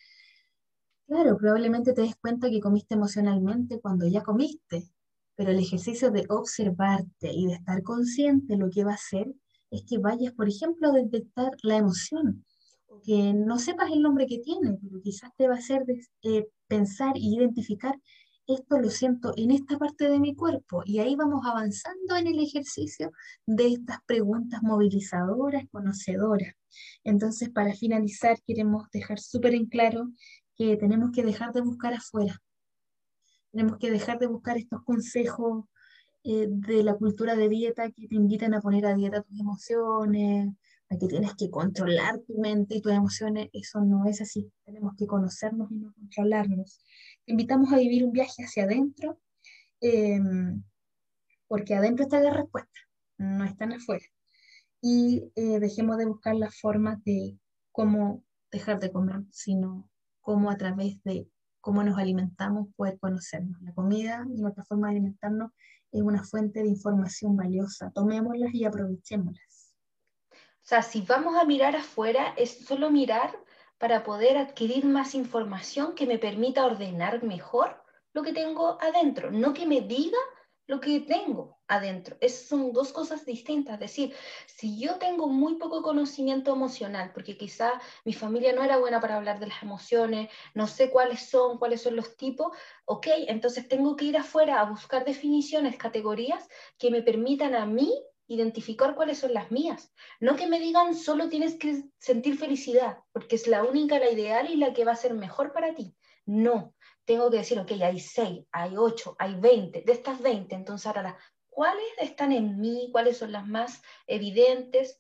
claro, 1.07 1.37
probablemente 1.37 1.93
te 1.93 2.01
des 2.01 2.15
cuenta 2.15 2.49
que 2.49 2.59
comiste 2.59 2.95
emocionalmente 2.95 3.79
cuando 3.79 4.07
ya 4.07 4.23
comiste, 4.23 4.89
pero 5.35 5.51
el 5.51 5.59
ejercicio 5.59 6.11
de 6.11 6.25
observarte 6.29 7.31
y 7.31 7.47
de 7.47 7.53
estar 7.53 7.83
consciente 7.83 8.57
lo 8.57 8.69
que 8.69 8.83
va 8.83 8.91
a 8.91 8.95
hacer 8.95 9.33
es 9.71 9.83
que 9.83 9.97
vayas, 9.97 10.33
por 10.33 10.47
ejemplo, 10.47 10.89
a 10.89 10.93
detectar 10.93 11.51
la 11.63 11.77
emoción, 11.77 12.45
o 12.87 13.01
que 13.01 13.33
no 13.33 13.59
sepas 13.59 13.91
el 13.91 14.01
nombre 14.01 14.25
que 14.25 14.39
tiene, 14.39 14.77
pero 14.81 15.01
quizás 15.01 15.31
te 15.37 15.47
va 15.47 15.55
a 15.55 15.59
hacer 15.59 15.83
eh, 16.23 16.47
pensar 16.67 17.15
e 17.17 17.19
identificar 17.19 17.99
esto 18.47 18.79
lo 18.79 18.89
siento 18.89 19.33
en 19.37 19.51
esta 19.51 19.77
parte 19.77 20.09
de 20.09 20.19
mi 20.19 20.35
cuerpo 20.35 20.83
y 20.85 20.99
ahí 20.99 21.15
vamos 21.15 21.45
avanzando 21.45 22.15
en 22.15 22.27
el 22.27 22.39
ejercicio 22.39 23.11
de 23.45 23.67
estas 23.73 23.99
preguntas 24.05 24.61
movilizadoras, 24.61 25.63
conocedoras. 25.71 26.53
Entonces, 27.03 27.49
para 27.49 27.73
finalizar, 27.73 28.37
queremos 28.45 28.89
dejar 28.91 29.19
súper 29.19 29.55
en 29.55 29.65
claro 29.65 30.11
que 30.55 30.77
tenemos 30.77 31.11
que 31.11 31.23
dejar 31.23 31.53
de 31.53 31.61
buscar 31.61 31.93
afuera. 31.93 32.39
Tenemos 33.51 33.77
que 33.77 33.89
dejar 33.89 34.19
de 34.19 34.27
buscar 34.27 34.57
estos 34.57 34.83
consejos 34.83 35.65
eh, 36.23 36.47
de 36.49 36.83
la 36.83 36.95
cultura 36.95 37.35
de 37.35 37.49
dieta 37.49 37.91
que 37.91 38.07
te 38.07 38.15
invitan 38.15 38.53
a 38.53 38.61
poner 38.61 38.85
a 38.85 38.95
dieta 38.95 39.21
tus 39.21 39.39
emociones, 39.39 40.49
a 40.95 40.99
que 40.99 41.07
tienes 41.07 41.33
que 41.35 41.49
controlar 41.49 42.19
tu 42.19 42.37
mente 42.39 42.75
y 42.75 42.81
tus 42.81 42.93
emociones. 42.93 43.49
Eso 43.53 43.81
no 43.81 44.05
es 44.05 44.21
así. 44.21 44.51
Tenemos 44.65 44.93
que 44.97 45.07
conocernos 45.07 45.71
y 45.71 45.75
no 45.75 45.93
controlarnos 45.93 46.79
invitamos 47.25 47.71
a 47.73 47.77
vivir 47.77 48.05
un 48.05 48.11
viaje 48.11 48.43
hacia 48.43 48.63
adentro, 48.63 49.19
em, 49.81 50.63
porque 51.47 51.75
adentro 51.75 52.03
está 52.03 52.19
la 52.19 52.33
respuesta, 52.33 52.79
no 53.17 53.45
están 53.45 53.73
afuera. 53.73 54.05
Y 54.81 55.31
eh, 55.35 55.59
dejemos 55.59 55.97
de 55.97 56.05
buscar 56.05 56.35
las 56.35 56.59
formas 56.59 57.03
de 57.03 57.37
cómo 57.71 58.23
dejar 58.51 58.79
de 58.79 58.91
comer, 58.91 59.23
sino 59.31 59.89
cómo 60.21 60.51
a 60.51 60.57
través 60.57 61.01
de 61.03 61.27
cómo 61.61 61.83
nos 61.83 61.97
alimentamos 61.97 62.67
poder 62.75 62.99
conocernos. 62.99 63.61
La 63.61 63.73
comida 63.73 64.25
y 64.29 64.41
nuestra 64.41 64.63
forma 64.63 64.87
de 64.87 64.97
alimentarnos 64.97 65.51
es 65.91 66.01
una 66.01 66.23
fuente 66.23 66.61
de 66.61 66.69
información 66.69 67.35
valiosa. 67.35 67.91
Tomémoslas 67.91 68.53
y 68.53 68.65
aprovechémoslas. 68.65 69.54
O 70.65 70.67
sea, 70.67 70.81
si 70.81 71.01
vamos 71.01 71.37
a 71.37 71.45
mirar 71.45 71.75
afuera, 71.75 72.33
es 72.37 72.65
solo 72.65 72.89
mirar 72.89 73.37
para 73.77 74.03
poder 74.03 74.35
adquirir 74.35 74.83
más 74.83 75.13
información 75.13 75.93
que 75.93 76.07
me 76.07 76.17
permita 76.17 76.65
ordenar 76.65 77.21
mejor 77.21 77.83
lo 78.13 78.23
que 78.23 78.33
tengo 78.33 78.79
adentro, 78.81 79.29
no 79.29 79.53
que 79.53 79.67
me 79.67 79.81
diga 79.81 80.17
lo 80.65 80.79
que 80.79 81.01
tengo 81.01 81.59
adentro. 81.67 82.17
Es, 82.19 82.47
son 82.47 82.73
dos 82.73 82.91
cosas 82.91 83.27
distintas. 83.27 83.75
Es 83.75 83.79
decir, 83.81 84.15
si 84.47 84.79
yo 84.79 84.95
tengo 84.95 85.27
muy 85.27 85.57
poco 85.57 85.83
conocimiento 85.83 86.53
emocional, 86.53 87.11
porque 87.13 87.37
quizá 87.37 87.79
mi 88.03 88.13
familia 88.13 88.51
no 88.51 88.63
era 88.63 88.77
buena 88.77 88.99
para 88.99 89.17
hablar 89.17 89.39
de 89.39 89.45
las 89.45 89.61
emociones, 89.61 90.31
no 90.55 90.65
sé 90.65 90.89
cuáles 90.89 91.29
son, 91.29 91.59
cuáles 91.59 91.83
son 91.83 91.95
los 91.95 92.17
tipos, 92.17 92.57
ok, 92.85 93.05
entonces 93.27 93.67
tengo 93.67 93.95
que 93.95 94.05
ir 94.05 94.17
afuera 94.17 94.59
a 94.59 94.67
buscar 94.71 95.05
definiciones, 95.05 95.77
categorías 95.77 96.49
que 96.79 96.89
me 96.89 97.03
permitan 97.03 97.53
a 97.53 97.67
mí 97.67 97.93
identificar 98.27 98.95
cuáles 98.95 99.19
son 99.19 99.33
las 99.33 99.51
mías. 99.51 99.93
No 100.19 100.35
que 100.35 100.47
me 100.47 100.59
digan 100.59 100.95
solo 100.95 101.29
tienes 101.29 101.55
que 101.55 101.83
sentir 101.97 102.37
felicidad, 102.37 102.99
porque 103.11 103.35
es 103.35 103.47
la 103.47 103.63
única, 103.63 103.99
la 103.99 104.09
ideal 104.09 104.49
y 104.49 104.55
la 104.55 104.73
que 104.73 104.85
va 104.85 104.93
a 104.93 104.97
ser 104.97 105.13
mejor 105.13 105.53
para 105.53 105.75
ti. 105.75 105.95
No, 106.25 106.73
tengo 107.05 107.29
que 107.29 107.37
decir, 107.37 107.59
ok, 107.59 107.71
hay 107.83 107.99
seis, 107.99 108.45
hay 108.51 108.77
ocho, 108.77 109.15
hay 109.19 109.35
veinte, 109.35 109.83
de 109.85 109.93
estas 109.93 110.21
veinte, 110.21 110.55
entonces 110.55 110.87
ahora, 110.87 111.17
¿cuáles 111.47 111.85
están 111.99 112.31
en 112.31 112.59
mí? 112.59 112.89
¿Cuáles 112.91 113.17
son 113.17 113.31
las 113.31 113.45
más 113.45 113.81
evidentes? 114.07 114.99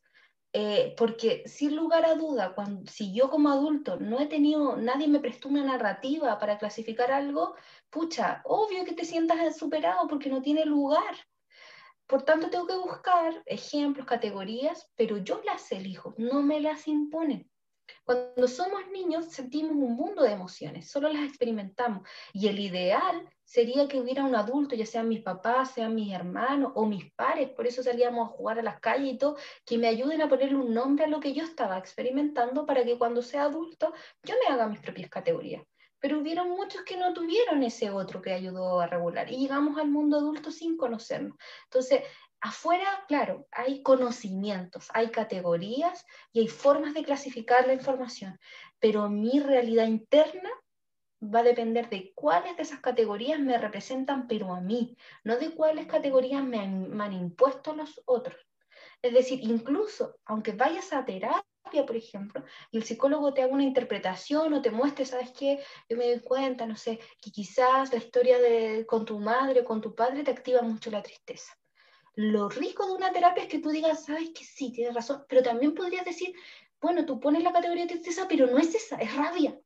Eh, 0.53 0.95
porque 0.97 1.43
sin 1.47 1.75
lugar 1.75 2.05
a 2.05 2.15
duda, 2.15 2.55
cuando, 2.55 2.89
si 2.89 3.13
yo 3.13 3.29
como 3.29 3.49
adulto 3.49 3.97
no 3.97 4.21
he 4.21 4.27
tenido, 4.27 4.77
nadie 4.77 5.07
me 5.09 5.19
prestó 5.19 5.49
una 5.49 5.65
narrativa 5.65 6.39
para 6.39 6.57
clasificar 6.57 7.11
algo, 7.11 7.55
pucha, 7.89 8.41
obvio 8.45 8.85
que 8.85 8.93
te 8.93 9.03
sientas 9.03 9.57
superado 9.57 10.07
porque 10.07 10.29
no 10.29 10.41
tiene 10.41 10.63
lugar. 10.63 11.15
Por 12.07 12.23
tanto, 12.23 12.49
tengo 12.49 12.67
que 12.67 12.77
buscar 12.77 13.41
ejemplos, 13.45 14.05
categorías, 14.05 14.91
pero 14.95 15.17
yo 15.17 15.41
las 15.43 15.71
elijo, 15.71 16.13
no 16.17 16.43
me 16.43 16.59
las 16.59 16.87
imponen. 16.87 17.49
Cuando 18.03 18.47
somos 18.47 18.87
niños 18.91 19.25
sentimos 19.25 19.71
un 19.71 19.95
mundo 19.95 20.23
de 20.23 20.31
emociones, 20.31 20.89
solo 20.89 21.09
las 21.09 21.23
experimentamos. 21.23 22.07
Y 22.33 22.47
el 22.47 22.59
ideal 22.59 23.27
sería 23.43 23.87
que 23.87 23.99
hubiera 23.99 24.23
un 24.23 24.35
adulto, 24.35 24.75
ya 24.75 24.85
sean 24.85 25.07
mis 25.07 25.21
papás, 25.21 25.71
sean 25.71 25.95
mis 25.95 26.13
hermanos 26.13 26.71
o 26.75 26.85
mis 26.85 27.11
pares, 27.13 27.49
por 27.51 27.67
eso 27.67 27.81
salíamos 27.83 28.27
a 28.27 28.31
jugar 28.33 28.59
a 28.59 28.63
las 28.63 28.79
calles 28.79 29.13
y 29.13 29.17
todo, 29.17 29.37
que 29.65 29.77
me 29.77 29.87
ayuden 29.87 30.21
a 30.21 30.29
ponerle 30.29 30.57
un 30.57 30.73
nombre 30.73 31.05
a 31.05 31.07
lo 31.07 31.19
que 31.19 31.33
yo 31.33 31.43
estaba 31.43 31.77
experimentando 31.77 32.65
para 32.65 32.83
que 32.83 32.97
cuando 32.97 33.21
sea 33.21 33.43
adulto 33.43 33.93
yo 34.23 34.35
me 34.41 34.53
haga 34.53 34.67
mis 34.67 34.79
propias 34.79 35.09
categorías 35.09 35.63
pero 36.05 36.19
hubieron 36.19 36.51
muchos 36.51 36.83
que 36.83 36.97
no 36.97 37.13
tuvieron 37.13 37.63
ese 37.63 37.89
otro 37.89 38.21
que 38.21 38.31
ayudó 38.31 38.79
a 38.79 38.85
regular 38.85 39.31
y 39.31 39.37
llegamos 39.37 39.79
al 39.79 39.89
mundo 39.89 40.17
adulto 40.17 40.51
sin 40.51 40.77
conocernos. 40.77 41.35
Entonces, 41.63 42.03
afuera, 42.39 43.03
claro, 43.07 43.47
hay 43.49 43.81
conocimientos, 43.81 44.87
hay 44.93 45.09
categorías 45.09 46.05
y 46.31 46.41
hay 46.41 46.47
formas 46.47 46.93
de 46.93 47.03
clasificar 47.03 47.65
la 47.65 47.73
información, 47.73 48.39
pero 48.77 49.09
mi 49.09 49.39
realidad 49.39 49.87
interna 49.87 50.51
va 51.23 51.39
a 51.39 51.43
depender 51.43 51.89
de 51.89 52.11
cuáles 52.13 52.55
de 52.55 52.61
esas 52.61 52.81
categorías 52.81 53.39
me 53.39 53.57
representan, 53.57 54.27
pero 54.27 54.53
a 54.53 54.61
mí, 54.61 54.95
no 55.23 55.37
de 55.37 55.55
cuáles 55.55 55.87
categorías 55.87 56.43
me 56.43 56.59
han, 56.59 56.87
me 56.91 57.03
han 57.03 57.13
impuesto 57.13 57.75
los 57.75 57.99
otros. 58.05 58.37
Es 59.01 59.11
decir, 59.11 59.39
incluso 59.41 60.19
aunque 60.23 60.51
vayas 60.51 60.93
a 60.93 61.03
terapia, 61.03 61.43
por 61.83 61.95
ejemplo, 61.95 62.43
y 62.71 62.77
el 62.77 62.83
psicólogo 62.83 63.33
te 63.33 63.41
haga 63.41 63.53
una 63.53 63.63
interpretación 63.63 64.53
o 64.53 64.61
te 64.61 64.71
muestre, 64.71 65.05
¿sabes 65.05 65.31
qué? 65.31 65.59
Yo 65.89 65.97
me 65.97 66.07
doy 66.07 66.19
cuenta, 66.21 66.65
no 66.65 66.75
sé, 66.75 66.99
que 67.21 67.31
quizás 67.31 67.91
la 67.91 67.97
historia 67.97 68.39
de, 68.39 68.85
con 68.85 69.05
tu 69.05 69.19
madre 69.19 69.61
o 69.61 69.65
con 69.65 69.81
tu 69.81 69.93
padre 69.95 70.23
te 70.23 70.31
activa 70.31 70.61
mucho 70.61 70.91
la 70.91 71.01
tristeza. 71.01 71.53
Lo 72.15 72.47
rico 72.47 72.85
de 72.87 72.93
una 72.93 73.11
terapia 73.11 73.43
es 73.43 73.49
que 73.49 73.59
tú 73.59 73.69
digas, 73.69 74.05
¿sabes 74.05 74.29
que 74.29 74.45
sí, 74.45 74.71
tienes 74.71 74.93
razón? 74.93 75.25
Pero 75.27 75.43
también 75.43 75.73
podrías 75.73 76.05
decir, 76.05 76.33
bueno, 76.79 77.05
tú 77.05 77.19
pones 77.19 77.43
la 77.43 77.51
categoría 77.51 77.83
de 77.83 77.93
tristeza, 77.93 78.27
pero 78.27 78.47
no 78.47 78.57
es 78.57 78.73
esa, 78.73 78.97
es 78.97 79.13
rabia. 79.15 79.59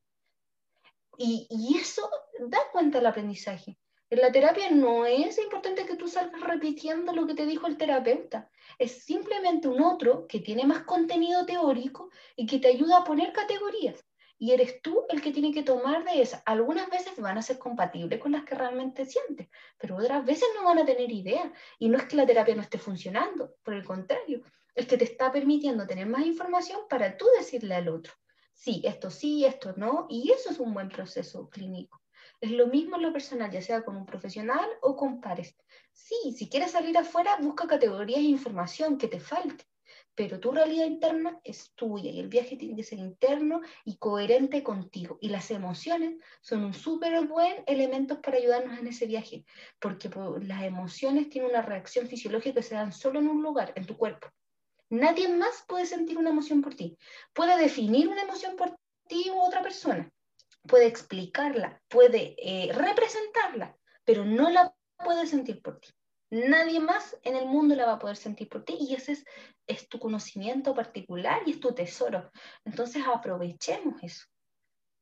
Y, 1.17 1.47
y 1.49 1.77
eso 1.77 2.09
da 2.47 2.59
cuenta 2.71 2.97
del 2.97 3.07
aprendizaje. 3.07 3.77
En 4.11 4.21
la 4.21 4.31
terapia 4.31 4.71
no 4.71 5.05
es 5.05 5.37
importante 5.37 5.85
que 5.85 5.95
tú 5.95 6.07
salgas 6.07 6.41
repitiendo 6.41 7.13
lo 7.13 7.27
que 7.27 7.35
te 7.35 7.45
dijo 7.45 7.67
el 7.67 7.77
terapeuta. 7.77 8.49
Es 8.79 9.03
simplemente 9.03 9.67
un 9.67 9.83
otro 9.83 10.25
que 10.25 10.39
tiene 10.39 10.65
más 10.65 10.81
contenido 10.83 11.45
teórico 11.45 12.09
y 12.35 12.47
que 12.47 12.57
te 12.57 12.69
ayuda 12.69 12.97
a 12.97 13.03
poner 13.03 13.31
categorías. 13.33 14.03
Y 14.39 14.51
eres 14.51 14.81
tú 14.81 15.05
el 15.09 15.21
que 15.21 15.31
tiene 15.31 15.53
que 15.53 15.61
tomar 15.61 16.03
de 16.05 16.23
esas. 16.23 16.41
Algunas 16.47 16.89
veces 16.89 17.15
van 17.17 17.37
a 17.37 17.43
ser 17.43 17.59
compatibles 17.59 18.19
con 18.19 18.31
las 18.31 18.45
que 18.45 18.55
realmente 18.55 19.05
sientes, 19.05 19.47
pero 19.77 19.97
otras 19.97 20.25
veces 20.25 20.47
no 20.55 20.63
van 20.63 20.79
a 20.79 20.85
tener 20.85 21.11
idea. 21.11 21.53
Y 21.77 21.87
no 21.87 21.99
es 21.99 22.05
que 22.05 22.15
la 22.15 22.25
terapia 22.25 22.55
no 22.55 22.63
esté 22.63 22.79
funcionando, 22.79 23.57
por 23.61 23.75
el 23.75 23.85
contrario, 23.85 24.41
es 24.73 24.87
que 24.87 24.97
te 24.97 25.03
está 25.03 25.31
permitiendo 25.31 25.85
tener 25.85 26.07
más 26.07 26.25
información 26.25 26.81
para 26.89 27.15
tú 27.15 27.27
decirle 27.37 27.75
al 27.75 27.89
otro, 27.89 28.13
sí, 28.53 28.81
esto 28.85 29.11
sí, 29.11 29.45
esto 29.45 29.73
no, 29.77 30.07
y 30.09 30.31
eso 30.31 30.49
es 30.49 30.59
un 30.59 30.73
buen 30.73 30.89
proceso 30.89 31.47
clínico. 31.49 32.01
Es 32.41 32.51
lo 32.51 32.67
mismo 32.67 32.95
en 32.95 33.01
lo 33.01 33.11
personal, 33.11 33.51
ya 33.51 33.61
sea 33.61 33.83
con 33.83 33.97
un 33.97 34.05
profesional 34.05 34.67
o 34.81 34.95
con 34.95 35.19
pares. 35.19 35.57
Sí, 35.91 36.15
si 36.37 36.49
quieres 36.49 36.71
salir 36.71 36.97
afuera, 36.97 37.37
busca 37.41 37.67
categorías 37.67 38.19
e 38.19 38.23
información 38.23 38.97
que 38.97 39.09
te 39.09 39.19
falte, 39.19 39.65
pero 40.15 40.39
tu 40.39 40.51
realidad 40.51 40.85
interna 40.85 41.39
es 41.43 41.73
tuya 41.75 42.09
y 42.09 42.19
el 42.19 42.29
viaje 42.29 42.55
tiene 42.55 42.77
que 42.77 42.83
ser 42.83 42.99
interno 42.99 43.59
y 43.83 43.97
coherente 43.97 44.63
contigo. 44.63 45.17
Y 45.19 45.29
las 45.29 45.51
emociones 45.51 46.15
son 46.41 46.63
un 46.63 46.73
súper 46.73 47.25
buen 47.27 47.63
elemento 47.67 48.21
para 48.21 48.37
ayudarnos 48.37 48.79
en 48.79 48.87
ese 48.87 49.05
viaje, 49.05 49.43
porque 49.79 50.09
las 50.41 50.63
emociones 50.63 51.29
tienen 51.29 51.49
una 51.49 51.61
reacción 51.61 52.07
fisiológica 52.07 52.55
que 52.55 52.63
se 52.63 52.75
dan 52.75 52.93
solo 52.93 53.19
en 53.19 53.27
un 53.27 53.43
lugar, 53.43 53.73
en 53.75 53.85
tu 53.85 53.97
cuerpo. 53.97 54.29
Nadie 54.89 55.27
más 55.27 55.65
puede 55.67 55.85
sentir 55.85 56.17
una 56.17 56.29
emoción 56.29 56.61
por 56.61 56.73
ti. 56.73 56.97
Puede 57.33 57.57
definir 57.61 58.07
una 58.07 58.23
emoción 58.23 58.55
por 58.55 58.77
ti 59.07 59.29
u 59.29 59.39
otra 59.39 59.61
persona, 59.61 60.09
puede 60.69 60.87
explicarla, 60.87 61.81
puede 61.89 62.35
eh, 62.37 62.71
representarla, 62.71 63.75
pero 64.05 64.23
no 64.23 64.49
la 64.49 64.73
puede 65.03 65.25
sentir 65.27 65.61
por 65.61 65.79
ti. 65.79 65.89
Nadie 66.31 66.79
más 66.79 67.17
en 67.23 67.35
el 67.35 67.47
mundo 67.47 67.75
la 67.75 67.87
va 67.87 67.93
a 67.93 67.99
poder 67.99 68.15
sentir 68.15 68.47
por 68.49 68.63
ti 68.63 68.77
y 68.79 68.93
ese 68.93 69.17
es, 69.65 69.89
tu 69.89 69.99
conocimiento 69.99 70.75
particular 70.75 71.41
y 71.45 71.51
es 71.51 71.59
tu 71.59 71.73
tesoro. 71.73 72.31
Entonces 72.63 73.03
aprovechemos 73.11 74.01
eso. 74.03 74.25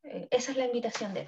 Eh, 0.04 0.28
esa 0.32 0.52
es 0.52 0.58
la 0.58 0.66
invitación 0.66 1.14
de 1.14 1.22
hoy. 1.22 1.28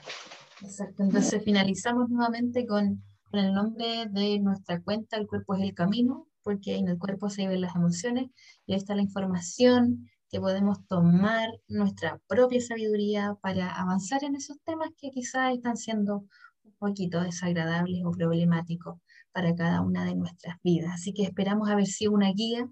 Exacto. 0.62 1.04
Entonces 1.04 1.44
finalizamos 1.44 2.10
nuevamente 2.10 2.66
con, 2.66 3.04
con 3.30 3.40
el 3.42 3.54
nombre 3.54 4.06
de 4.10 4.40
nuestra 4.40 4.82
cuenta, 4.82 5.18
El 5.18 5.28
cuerpo 5.28 5.56
es 5.56 5.64
el 5.64 5.74
camino, 5.74 6.30
porque 6.44 6.76
en 6.76 6.88
el 6.88 6.98
cuerpo 6.98 7.30
se 7.30 7.42
viven 7.42 7.62
las 7.62 7.76
emociones 7.76 8.30
y 8.66 8.74
ahí 8.74 8.80
está 8.80 8.96
la 8.96 9.02
información 9.02 10.10
que 10.30 10.40
podemos 10.40 10.86
tomar 10.88 11.50
nuestra 11.68 12.20
propia 12.28 12.62
sabiduría 12.62 13.36
para 13.42 13.72
avanzar 13.72 14.24
en 14.24 14.36
esos 14.36 14.58
temas 14.64 14.90
que 14.98 15.10
quizás 15.12 15.54
están 15.54 15.78
siendo 15.78 16.26
un 16.64 16.74
poquito 16.78 17.22
desagradables 17.22 18.04
o 18.06 18.12
problemáticos 18.12 19.00
para 19.32 19.56
cada 19.56 19.82
una 19.82 20.06
de 20.06 20.16
nuestras 20.16 20.58
vidas. 20.64 20.92
Así 20.94 21.14
que 21.14 21.24
esperamos 21.24 21.70
haber 21.70 21.88
sido 21.88 22.12
una 22.14 22.32
guía. 22.32 22.70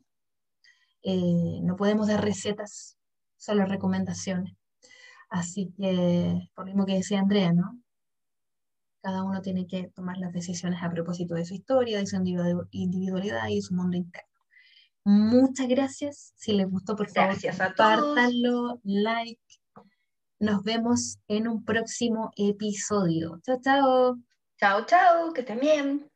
Eh, 1.04 1.60
no 1.64 1.76
podemos 1.76 2.08
dar 2.08 2.24
recetas, 2.24 2.98
solo 3.38 3.66
recomendaciones. 3.66 4.54
Así 5.30 5.74
que, 5.78 6.50
por 6.56 6.66
lo 6.66 6.74
mismo 6.74 6.86
que 6.86 6.96
decía 6.96 7.20
Andrea, 7.20 7.54
¿no? 7.54 7.82
Cada 9.02 9.24
uno 9.24 9.42
tiene 9.42 9.68
que 9.68 9.90
tomar 9.96 10.18
las 10.18 10.34
decisiones 10.34 10.82
a 10.84 10.90
propósito 10.90 11.36
de 11.36 11.46
su 11.46 11.54
historia, 11.54 12.00
de 12.00 12.08
su 12.08 12.18
individualidad 12.72 13.48
y 13.48 13.62
su 13.62 13.74
mundo 13.74 13.98
interno. 13.98 14.37
Muchas 15.10 15.70
gracias. 15.70 16.34
Si 16.36 16.52
les 16.52 16.70
gustó, 16.70 16.94
por 16.98 17.10
favor, 17.10 17.38
compártanlo, 17.40 18.82
like. 18.84 19.40
Nos 20.38 20.64
vemos 20.64 21.18
en 21.30 21.48
un 21.48 21.64
próximo 21.64 22.32
episodio. 22.36 23.40
Chao, 23.42 23.58
chao. 23.64 24.18
Chao, 24.60 24.86
chao. 24.86 25.32
Que 25.32 25.42
estén 25.42 25.62
bien. 25.62 26.12